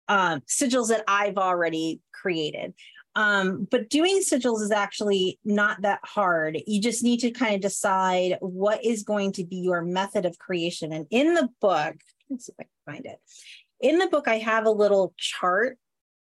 um, 0.08 0.42
sigils 0.42 0.90
that 0.90 1.04
I've 1.08 1.38
already 1.38 2.02
created. 2.14 2.74
Um, 3.16 3.68
but 3.70 3.90
doing 3.90 4.22
sigils 4.22 4.62
is 4.62 4.72
actually 4.72 5.38
not 5.44 5.82
that 5.82 6.00
hard. 6.04 6.58
You 6.66 6.82
just 6.82 7.04
need 7.04 7.20
to 7.22 7.32
kind 7.32 7.56
of 7.56 7.62
decide 7.62 8.38
what 8.40 8.86
is 8.86 9.04
going 9.04 9.34
to 9.34 9.44
be 9.44 9.58
your 9.58 9.82
method 9.82 10.26
of 10.26 10.40
creation. 10.40 10.94
And 10.94 11.08
in 11.10 11.34
the 11.34 11.50
book, 11.60 11.96
let's 12.30 12.46
see 12.46 12.54
if 12.58 12.60
I 12.60 12.64
can 12.64 12.96
find 12.96 13.06
it. 13.06 13.20
In 13.82 13.98
the 14.00 14.08
book, 14.08 14.28
I 14.28 14.38
have 14.38 14.66
a 14.66 14.72
little 14.72 15.14
chart 15.18 15.78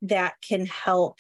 that 0.02 0.34
can 0.46 0.66
help 0.66 1.18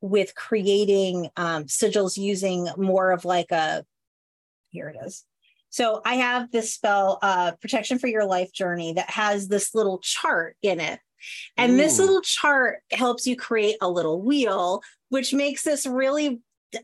with 0.00 0.34
creating 0.34 1.30
um, 1.36 1.64
sigils 1.64 2.16
using 2.16 2.68
more 2.76 3.10
of 3.10 3.24
like 3.24 3.50
a, 3.50 3.84
here 4.70 4.88
it 4.88 4.96
is. 5.04 5.24
So 5.70 6.02
I 6.04 6.16
have 6.16 6.50
this 6.50 6.74
spell, 6.74 7.18
uh, 7.22 7.52
Protection 7.60 7.98
for 7.98 8.06
Your 8.06 8.26
Life 8.26 8.52
Journey, 8.52 8.92
that 8.92 9.10
has 9.10 9.48
this 9.48 9.74
little 9.74 9.98
chart 10.00 10.56
in 10.62 10.80
it. 10.80 11.00
And 11.56 11.72
Ooh. 11.72 11.76
this 11.76 11.98
little 11.98 12.20
chart 12.22 12.80
helps 12.90 13.26
you 13.26 13.36
create 13.36 13.76
a 13.80 13.88
little 13.88 14.22
wheel, 14.22 14.82
which 15.08 15.32
makes 15.32 15.62
this 15.62 15.86
really 15.86 16.40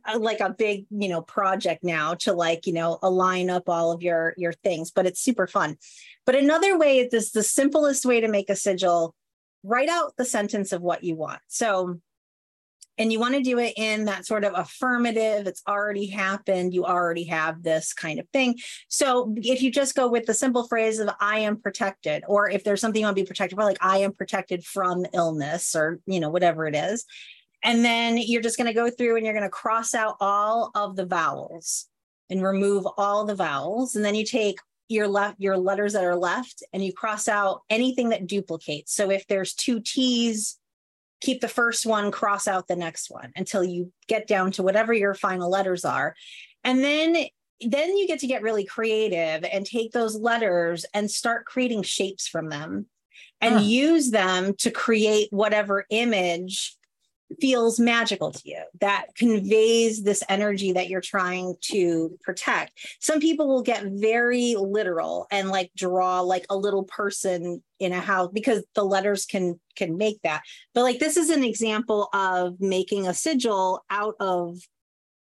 uh, 0.07 0.19
like 0.19 0.41
a 0.41 0.51
big 0.51 0.85
you 0.91 1.09
know 1.09 1.23
project 1.23 1.83
now 1.83 2.15
to 2.15 2.33
like 2.33 2.67
you 2.67 2.73
know 2.75 2.99
align 3.03 3.49
up 3.49 3.69
all 3.69 3.91
of 3.91 4.03
your 4.03 4.35
your 4.37 4.53
things 4.53 4.91
but 4.91 5.07
it's 5.07 5.19
super 5.19 5.47
fun 5.47 5.79
but 6.27 6.35
another 6.35 6.77
way 6.77 6.99
is 6.99 7.11
this 7.11 7.31
the 7.31 7.43
simplest 7.43 8.05
way 8.05 8.21
to 8.21 8.29
make 8.29 8.51
a 8.51 8.57
sigil 8.57 9.15
write 9.63 9.89
out 9.89 10.13
the 10.19 10.27
sentence 10.27 10.73
of 10.73 10.83
what 10.83 11.05
you 11.05 11.17
want 11.17 11.41
so 11.49 11.99
and 12.99 13.13
you 13.13 13.21
want 13.21 13.35
to 13.35 13.41
do 13.41 13.59
it 13.59 13.75
in 13.77 14.05
that 14.07 14.27
sort 14.27 14.45
of 14.45 14.53
affirmative 14.57 15.47
it's 15.47 15.63
already 15.67 16.07
happened 16.07 16.75
you 16.75 16.85
already 16.85 17.25
have 17.25 17.63
this 17.63 17.93
kind 17.93 18.19
of 18.19 18.29
thing. 18.31 18.57
So 18.89 19.35
if 19.37 19.63
you 19.63 19.71
just 19.71 19.95
go 19.95 20.09
with 20.09 20.27
the 20.27 20.35
simple 20.35 20.67
phrase 20.67 20.99
of 20.99 21.11
i 21.21 21.39
am 21.39 21.61
protected 21.61 22.25
or 22.29 22.51
if 22.51 22.65
there's 22.65 22.81
something 22.81 23.01
you 23.01 23.07
want 23.07 23.17
to 23.17 23.23
be 23.23 23.27
protected 23.27 23.57
for 23.57 23.65
like 23.65 23.79
i 23.81 23.99
am 23.99 24.13
protected 24.13 24.65
from 24.65 25.07
illness 25.15 25.75
or 25.75 26.01
you 26.07 26.21
know 26.21 26.31
whatever 26.31 26.67
it 26.67 26.75
is 26.75 27.05
and 27.63 27.85
then 27.85 28.17
you're 28.17 28.43
just 28.43 28.57
going 28.57 28.69
to 28.69 28.75
go 28.75 28.91
through 28.91 29.17
and 29.17 29.25
you're 29.25 29.35
going 29.35 29.43
to 29.43 29.51
cross 29.51 29.95
out 29.95 30.17
all 30.21 30.71
of 30.75 30.97
the 30.97 31.07
vowels 31.07 31.87
and 32.31 32.43
remove 32.43 32.87
all 32.97 33.25
the 33.25 33.35
vowels 33.35 33.97
and 33.97 34.05
then 34.05 34.15
you 34.15 34.25
take 34.25 34.59
your 34.89 35.07
left 35.07 35.37
your 35.39 35.57
letters 35.57 35.93
that 35.93 36.05
are 36.05 36.17
left 36.17 36.63
and 36.73 36.85
you 36.85 36.93
cross 36.93 37.29
out 37.29 37.63
anything 37.69 38.09
that 38.09 38.27
duplicates. 38.27 38.95
So 38.95 39.11
if 39.11 39.27
there's 39.27 39.55
two 39.55 39.81
t's 39.81 40.58
keep 41.21 41.41
the 41.41 41.49
first 41.49 41.87
one, 41.87 42.11
cross 42.11 42.47
out 42.47 42.69
the 42.69 42.77
next 42.77 43.11
one 43.11 43.33
until 43.37 43.65
you 43.65 43.93
get 44.07 44.27
down 44.27 44.53
to 44.53 44.63
whatever 44.63 44.93
your 44.93 45.15
final 45.15 45.51
letters 45.51 45.85
are. 45.85 46.15
And 46.65 46.83
then 46.83 47.17
then 47.61 47.97
you 47.97 48.07
get 48.07 48.21
to 48.21 48.29
get 48.29 48.43
really 48.43 48.65
creative 48.65 49.45
and 49.51 49.67
take 49.67 49.91
those 49.91 50.15
letters 50.17 50.87
and 50.95 51.11
start 51.11 51.45
creating 51.45 51.83
shapes 51.83 52.29
from 52.29 52.51
them 52.51 52.87
and 53.41 53.55
huh. 53.55 53.61
use 53.61 54.11
them 54.11 54.55
to 54.59 54.71
create 54.71 55.29
whatever 55.33 55.85
image 55.91 56.78
feels 57.41 57.79
magical 57.79 58.33
to 58.33 58.49
you 58.49 58.63
that 58.81 59.07
conveys 59.15 60.03
this 60.03 60.23
energy 60.29 60.73
that 60.73 60.89
you're 60.89 61.01
trying 61.01 61.55
to 61.61 62.17
protect. 62.23 62.73
Some 63.01 63.21
people 63.21 63.49
will 63.49 63.63
get 63.63 63.85
very 63.85 64.57
literal 64.59 65.27
and 65.31 65.51
like 65.51 65.71
draw 65.77 66.21
like 66.21 66.47
a 66.51 66.57
little 66.57 66.85
person 66.85 67.63
in 67.79 67.93
a 67.93 68.01
house 68.01 68.31
because 68.33 68.65
the 68.75 68.85
letters 68.85 69.27
can 69.27 69.61
can 69.77 69.97
make 69.97 70.21
that. 70.23 70.43
But 70.75 70.83
like 70.83 70.99
this 70.99 71.17
is 71.17 71.31
an 71.31 71.45
example 71.45 72.09
of 72.13 72.61
making 72.61 73.07
a 73.07 73.15
sigil 73.15 73.85
out 73.91 74.15
of 74.21 74.59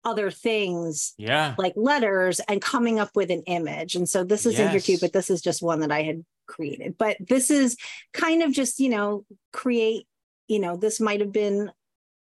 other 0.04 0.30
things 0.30 1.14
yeah. 1.18 1.56
like 1.58 1.72
letters 1.74 2.38
and 2.48 2.62
coming 2.62 3.00
up 3.00 3.10
with 3.16 3.30
an 3.30 3.42
image. 3.46 3.96
And 3.96 4.08
so 4.08 4.22
this 4.22 4.46
isn't 4.46 4.66
yes. 4.66 4.72
your 4.72 4.80
cute 4.80 5.00
but 5.00 5.12
this 5.12 5.30
is 5.30 5.42
just 5.42 5.62
one 5.62 5.80
that 5.80 5.90
i 5.90 6.02
had 6.02 6.24
created. 6.46 6.96
But 6.96 7.16
this 7.20 7.50
is 7.50 7.76
kind 8.12 8.42
of 8.42 8.52
just 8.52 8.78
you 8.78 8.88
know 8.88 9.24
create 9.52 10.06
you 10.48 10.60
know 10.60 10.76
this 10.76 11.00
might 11.00 11.20
have 11.20 11.32
been 11.32 11.72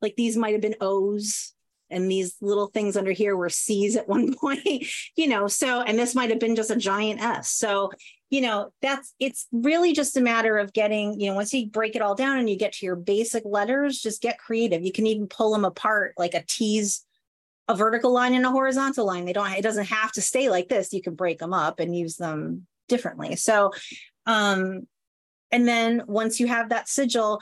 like 0.05 0.15
these 0.17 0.37
might 0.37 0.53
have 0.53 0.61
been 0.61 0.77
O's 0.81 1.55
and 1.91 2.11
these 2.11 2.37
little 2.41 2.67
things 2.67 2.97
under 2.97 3.11
here 3.11 3.37
were 3.37 3.49
C's 3.49 3.97
at 3.97 4.09
one 4.09 4.35
point, 4.41 4.87
you 5.17 5.27
know, 5.27 5.49
so, 5.49 5.81
and 5.81 5.99
this 5.99 6.15
might 6.15 6.31
have 6.31 6.39
been 6.39 6.57
just 6.57 6.71
a 6.71 6.77
giant 6.77 7.21
S. 7.21 7.51
So, 7.51 7.91
you 8.31 8.43
know, 8.43 8.73
that's, 8.83 9.15
it's 9.19 9.47
really 9.51 9.93
just 9.93 10.17
a 10.17 10.21
matter 10.21 10.59
of 10.59 10.73
getting, 10.73 11.19
you 11.19 11.31
know, 11.31 11.37
once 11.37 11.55
you 11.55 11.69
break 11.69 11.97
it 11.97 12.03
all 12.03 12.15
down 12.15 12.39
and 12.39 12.51
you 12.51 12.59
get 12.59 12.75
to 12.75 12.87
your 12.87 12.97
basic 12.97 13.45
letters, 13.47 14.01
just 14.01 14.23
get 14.23 14.39
creative. 14.39 14.83
You 14.83 14.93
can 14.93 15.07
even 15.07 15.27
pull 15.27 15.53
them 15.53 15.65
apart 15.65 16.15
like 16.19 16.35
a 16.35 16.45
T's, 16.47 17.05
a 17.67 17.75
vertical 17.75 18.13
line 18.13 18.35
and 18.35 18.45
a 18.45 18.51
horizontal 18.51 19.07
line. 19.07 19.25
They 19.25 19.33
don't, 19.33 19.53
it 19.53 19.63
doesn't 19.63 19.87
have 19.87 20.13
to 20.13 20.21
stay 20.21 20.51
like 20.51 20.69
this. 20.69 20.93
You 20.93 21.01
can 21.01 21.15
break 21.15 21.39
them 21.39 21.55
up 21.55 21.81
and 21.81 21.97
use 21.97 22.17
them 22.17 22.67
differently. 22.89 23.37
So, 23.37 23.73
um, 24.27 24.87
and 25.53 25.69
then 25.69 26.03
once 26.07 26.41
you 26.41 26.49
have 26.49 26.71
that 26.71 26.89
sigil, 26.89 27.41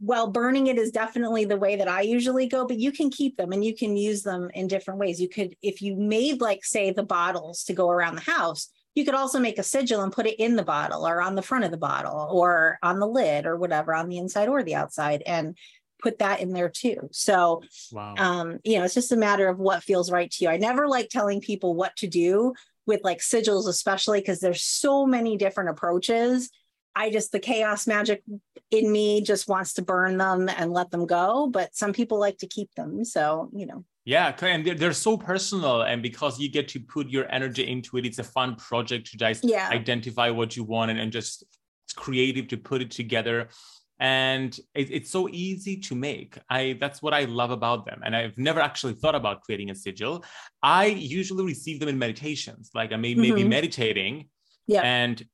well, 0.00 0.30
burning 0.30 0.66
it 0.66 0.78
is 0.78 0.90
definitely 0.90 1.44
the 1.44 1.56
way 1.56 1.76
that 1.76 1.88
I 1.88 2.02
usually 2.02 2.46
go, 2.46 2.66
but 2.66 2.78
you 2.78 2.92
can 2.92 3.10
keep 3.10 3.36
them 3.36 3.52
and 3.52 3.64
you 3.64 3.74
can 3.74 3.96
use 3.96 4.22
them 4.22 4.50
in 4.54 4.66
different 4.66 5.00
ways. 5.00 5.20
You 5.20 5.28
could, 5.28 5.56
if 5.62 5.80
you 5.80 5.96
made 5.96 6.40
like, 6.40 6.64
say, 6.64 6.90
the 6.90 7.02
bottles 7.02 7.64
to 7.64 7.72
go 7.72 7.88
around 7.88 8.16
the 8.16 8.30
house, 8.30 8.70
you 8.94 9.04
could 9.04 9.14
also 9.14 9.38
make 9.38 9.58
a 9.58 9.62
sigil 9.62 10.02
and 10.02 10.12
put 10.12 10.26
it 10.26 10.38
in 10.38 10.56
the 10.56 10.62
bottle 10.62 11.06
or 11.06 11.20
on 11.20 11.34
the 11.34 11.42
front 11.42 11.64
of 11.64 11.70
the 11.70 11.76
bottle 11.76 12.28
or 12.30 12.78
on 12.82 12.98
the 12.98 13.06
lid 13.06 13.46
or 13.46 13.56
whatever 13.56 13.94
on 13.94 14.08
the 14.08 14.18
inside 14.18 14.48
or 14.48 14.62
the 14.62 14.74
outside 14.74 15.22
and 15.26 15.56
put 16.02 16.18
that 16.18 16.40
in 16.40 16.52
there 16.52 16.68
too. 16.68 17.08
So, 17.10 17.62
wow. 17.90 18.14
um, 18.18 18.58
you 18.62 18.78
know, 18.78 18.84
it's 18.84 18.94
just 18.94 19.12
a 19.12 19.16
matter 19.16 19.48
of 19.48 19.58
what 19.58 19.82
feels 19.82 20.10
right 20.10 20.30
to 20.30 20.44
you. 20.44 20.50
I 20.50 20.58
never 20.58 20.86
like 20.86 21.08
telling 21.08 21.40
people 21.40 21.74
what 21.74 21.96
to 21.96 22.06
do 22.06 22.52
with 22.86 23.00
like 23.02 23.18
sigils, 23.18 23.66
especially 23.66 24.20
because 24.20 24.40
there's 24.40 24.62
so 24.62 25.06
many 25.06 25.36
different 25.36 25.70
approaches 25.70 26.50
I 26.96 27.10
just, 27.10 27.32
the 27.32 27.40
chaos 27.40 27.86
magic 27.86 28.22
in 28.70 28.90
me 28.90 29.22
just 29.22 29.48
wants 29.48 29.74
to 29.74 29.82
burn 29.82 30.16
them 30.18 30.48
and 30.48 30.72
let 30.72 30.90
them 30.90 31.06
go. 31.06 31.48
But 31.50 31.74
some 31.74 31.92
people 31.92 32.18
like 32.18 32.38
to 32.38 32.46
keep 32.46 32.74
them. 32.74 33.04
So, 33.04 33.50
you 33.54 33.66
know. 33.66 33.84
Yeah, 34.06 34.36
and 34.42 34.66
they're, 34.66 34.74
they're 34.74 34.92
so 34.92 35.16
personal. 35.16 35.82
And 35.82 36.02
because 36.02 36.38
you 36.38 36.50
get 36.50 36.68
to 36.68 36.80
put 36.80 37.08
your 37.08 37.30
energy 37.32 37.66
into 37.66 37.96
it, 37.96 38.04
it's 38.04 38.18
a 38.18 38.24
fun 38.24 38.56
project 38.56 39.10
to 39.12 39.16
just 39.16 39.44
yeah. 39.44 39.68
identify 39.70 40.28
what 40.30 40.56
you 40.56 40.64
want 40.64 40.90
and, 40.90 41.00
and 41.00 41.10
just 41.10 41.44
it's 41.84 41.94
creative 41.94 42.48
to 42.48 42.56
put 42.56 42.82
it 42.82 42.90
together 42.90 43.48
and 44.00 44.58
it, 44.74 44.90
it's 44.90 45.10
so 45.10 45.28
easy 45.30 45.76
to 45.76 45.94
make 45.94 46.36
i 46.50 46.76
that's 46.80 47.00
what 47.00 47.14
i 47.14 47.24
love 47.24 47.50
about 47.50 47.86
them 47.86 48.00
and 48.04 48.16
i've 48.16 48.36
never 48.36 48.60
actually 48.60 48.92
thought 48.92 49.14
about 49.14 49.42
creating 49.42 49.70
a 49.70 49.74
sigil 49.74 50.24
i 50.62 50.86
usually 50.86 51.44
receive 51.44 51.78
them 51.78 51.88
in 51.88 51.98
meditations 51.98 52.70
like 52.74 52.92
i 52.92 52.96
may 52.96 53.12
mm-hmm. 53.12 53.20
maybe 53.20 53.44
meditating 53.44 54.28
yeah. 54.66 54.80
and 54.82 55.24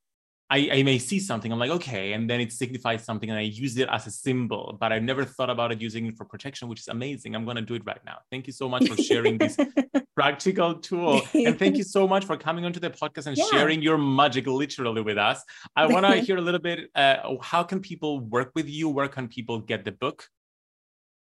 I, 0.50 0.68
I, 0.72 0.82
may 0.82 0.98
see 0.98 1.20
something, 1.20 1.52
I'm 1.52 1.58
like, 1.58 1.70
okay, 1.70 2.12
and 2.12 2.28
then 2.28 2.40
it 2.40 2.52
signifies 2.52 3.04
something, 3.04 3.30
and 3.30 3.38
I 3.38 3.42
use 3.42 3.78
it 3.78 3.88
as 3.88 4.06
a 4.08 4.10
symbol, 4.10 4.76
but 4.80 4.92
I've 4.92 5.04
never 5.04 5.24
thought 5.24 5.48
about 5.48 5.70
it 5.70 5.80
using 5.80 6.06
it 6.06 6.16
for 6.16 6.24
protection, 6.24 6.68
which 6.68 6.80
is 6.80 6.88
amazing. 6.88 7.36
I'm 7.36 7.44
gonna 7.44 7.62
do 7.62 7.74
it 7.74 7.82
right 7.86 8.04
now. 8.04 8.18
Thank 8.30 8.48
you 8.48 8.52
so 8.52 8.68
much 8.68 8.88
for 8.88 8.96
sharing 9.00 9.38
this 9.38 9.56
practical 10.16 10.74
tool. 10.74 11.22
And 11.34 11.58
thank 11.58 11.76
you 11.76 11.84
so 11.84 12.08
much 12.08 12.24
for 12.24 12.36
coming 12.36 12.64
onto 12.64 12.80
the 12.80 12.90
podcast 12.90 13.26
and 13.26 13.36
yeah. 13.36 13.44
sharing 13.52 13.80
your 13.80 13.96
magic 13.96 14.46
literally 14.46 15.02
with 15.02 15.18
us. 15.18 15.42
I 15.76 15.86
wanna 15.86 16.16
hear 16.26 16.36
a 16.36 16.40
little 16.40 16.60
bit, 16.60 16.90
uh, 16.96 17.36
how 17.40 17.62
can 17.62 17.80
people 17.80 18.20
work 18.20 18.50
with 18.56 18.68
you? 18.68 18.88
Where 18.88 19.08
can 19.08 19.28
people 19.28 19.60
get 19.60 19.84
the 19.84 19.92
book? 19.92 20.28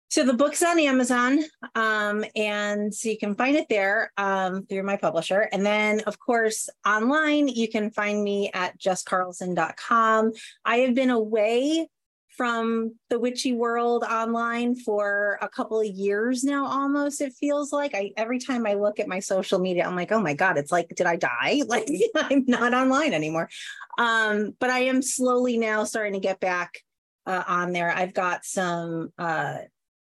So 0.10 0.24
the 0.24 0.34
book's 0.34 0.64
on 0.64 0.80
Amazon, 0.80 1.40
um, 1.74 2.24
and 2.36 2.94
so 2.94 3.10
you 3.10 3.18
can 3.18 3.36
find 3.36 3.58
it 3.58 3.68
there 3.70 4.12
um, 4.18 4.66
through 4.66 4.84
my 4.84 4.98
publisher. 4.98 5.50
And 5.52 5.66
then, 5.66 6.02
of 6.02 6.20
course, 6.20 6.70
online, 6.86 7.48
you 7.48 7.68
can 7.68 7.92
find 7.92 8.24
me 8.24 8.52
at 8.54 8.80
jesscarlson.com. 8.80 10.32
I 10.64 10.78
have 10.78 10.96
been 10.96 11.10
away 11.10 11.90
from 12.38 12.96
the 13.10 13.20
witchy 13.20 13.54
world 13.54 14.04
online 14.04 14.76
for 14.76 15.40
a 15.42 15.48
couple 15.48 15.80
of 15.80 15.88
years 15.88 16.44
now 16.44 16.66
almost 16.66 17.22
it 17.22 17.34
feels 17.34 17.72
like 17.72 17.96
i 17.96 18.12
every 18.18 18.40
time 18.40 18.66
i 18.66 18.74
look 18.74 19.00
at 19.00 19.08
my 19.08 19.20
social 19.20 19.58
media 19.60 19.86
i'm 19.86 19.96
like 19.96 20.12
oh 20.12 20.20
my 20.20 20.34
god 20.34 20.58
it's 20.58 20.72
like 20.72 20.88
did 20.96 21.08
i 21.08 21.16
die 21.16 21.62
like 21.68 21.90
i'm 22.16 22.44
not 22.48 22.74
online 22.74 23.14
anymore 23.14 23.50
um, 23.98 24.54
but 24.60 24.70
i 24.70 24.80
am 24.80 25.02
slowly 25.02 25.58
now 25.58 25.84
starting 25.84 26.14
to 26.14 26.20
get 26.20 26.40
back 26.40 26.80
uh, 27.26 27.44
on 27.48 27.72
there 27.72 27.92
i've 27.92 28.14
got 28.14 28.44
some 28.44 29.14
uh, 29.18 29.58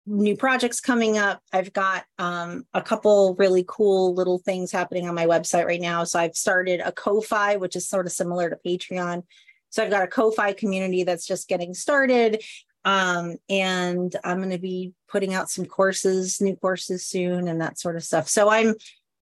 new 0.10 0.36
projects 0.36 0.82
coming 0.82 1.18
up. 1.18 1.42
I've 1.54 1.72
got 1.72 2.04
um, 2.18 2.66
a 2.74 2.82
couple 2.82 3.36
really 3.36 3.64
cool 3.68 4.16
little 4.16 4.40
things 4.40 4.72
happening 4.72 5.08
on 5.08 5.16
my 5.16 5.28
website 5.28 5.66
right 5.66 5.80
now. 5.80 6.04
So 6.04 6.20
I've 6.20 6.36
started 6.36 6.82
a 6.84 6.92
Ko-Fi, 6.92 7.58
which 7.58 7.76
is 7.76 7.88
sort 7.88 8.08
of 8.08 8.12
similar 8.12 8.50
to 8.50 8.58
Patreon. 8.66 9.24
So 9.70 9.84
I've 9.84 9.92
got 9.92 10.04
a 10.04 10.08
Ko-Fi 10.08 10.54
community 10.54 11.04
that's 11.04 11.28
just 11.28 11.48
getting 11.48 11.74
started. 11.74 12.44
Um, 12.86 13.36
and 13.50 14.16
I'm 14.24 14.38
going 14.38 14.50
to 14.50 14.58
be 14.58 14.94
putting 15.08 15.34
out 15.34 15.50
some 15.50 15.66
courses, 15.66 16.42
new 16.42 16.56
courses 16.56 17.06
soon, 17.06 17.48
and 17.48 17.62
that 17.62 17.78
sort 17.78 17.96
of 17.96 18.04
stuff. 18.04 18.28
So 18.28 18.50
I'm 18.50 18.74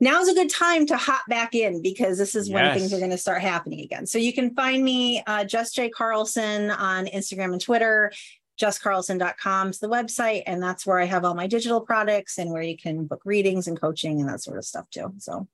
now's 0.00 0.28
a 0.28 0.34
good 0.34 0.50
time 0.50 0.84
to 0.86 0.96
hop 0.96 1.22
back 1.28 1.54
in 1.54 1.80
because 1.80 2.18
this 2.18 2.34
is 2.34 2.48
yes. 2.48 2.54
when 2.54 2.78
things 2.78 2.92
are 2.92 2.98
going 2.98 3.10
to 3.10 3.18
start 3.18 3.40
happening 3.40 3.80
again. 3.80 4.06
So 4.06 4.18
you 4.18 4.32
can 4.32 4.54
find 4.54 4.82
me, 4.82 5.22
uh, 5.26 5.44
Jess 5.44 5.72
J. 5.72 5.90
Carlson, 5.90 6.70
on 6.70 7.06
Instagram 7.06 7.52
and 7.52 7.60
Twitter 7.60 8.10
jesscarlson.com 8.62 9.70
is 9.70 9.78
the 9.80 9.88
website 9.88 10.42
and 10.46 10.62
that's 10.62 10.86
where 10.86 11.00
i 11.04 11.04
have 11.04 11.24
all 11.24 11.34
my 11.42 11.46
digital 11.56 11.80
products 11.80 12.38
and 12.38 12.50
where 12.52 12.62
you 12.70 12.76
can 12.76 13.06
book 13.06 13.22
readings 13.24 13.66
and 13.68 13.80
coaching 13.80 14.20
and 14.20 14.28
that 14.28 14.40
sort 14.42 14.58
of 14.58 14.64
stuff 14.64 14.86
too 14.90 15.12
so 15.18 15.46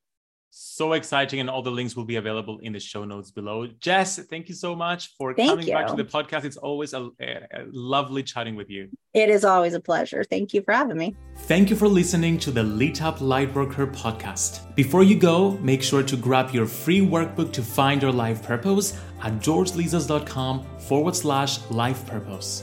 so 0.51 0.95
exciting 0.95 1.39
and 1.41 1.49
all 1.49 1.63
the 1.63 1.71
links 1.71 1.95
will 1.95 2.07
be 2.15 2.17
available 2.17 2.59
in 2.67 2.73
the 2.73 2.81
show 2.81 3.05
notes 3.05 3.31
below 3.31 3.67
jess 3.87 4.19
thank 4.33 4.49
you 4.49 4.55
so 4.55 4.75
much 4.75 5.15
for 5.17 5.35
Thank 5.35 5.51
coming 5.51 5.67
back 5.77 5.87
to 5.89 5.97
the 6.03 6.05
podcast 6.05 6.45
it's 6.45 6.57
always 6.57 6.93
a, 6.95 7.03
a- 7.21 7.47
a 7.59 7.61
lovely 7.73 8.23
chatting 8.23 8.57
with 8.57 8.69
you 8.71 8.89
It 9.15 9.31
is 9.37 9.45
always 9.45 9.75
a 9.75 9.81
pleasure. 9.91 10.23
Thank 10.33 10.53
you 10.55 10.61
for 10.67 10.73
having 10.81 10.99
me. 11.03 11.09
Thank 11.51 11.71
you 11.71 11.77
for 11.83 11.89
listening 12.01 12.35
to 12.45 12.51
the 12.57 12.63
Lit 12.81 12.99
Up 13.09 13.19
Lightworker 13.35 13.87
podcast. 14.03 14.53
Before 14.77 15.03
you 15.11 15.17
go, 15.31 15.37
make 15.71 15.83
sure 15.83 16.05
to 16.11 16.17
grab 16.27 16.49
your 16.57 16.67
free 16.67 17.01
workbook 17.15 17.51
to 17.59 17.63
find 17.63 18.03
your 18.05 18.13
life 18.25 18.41
purpose 18.43 18.87
at 19.27 19.33
georgelizos.com 19.47 20.55
forward 20.89 21.17
slash 21.17 21.53
life 21.71 22.07
purpose. 22.07 22.63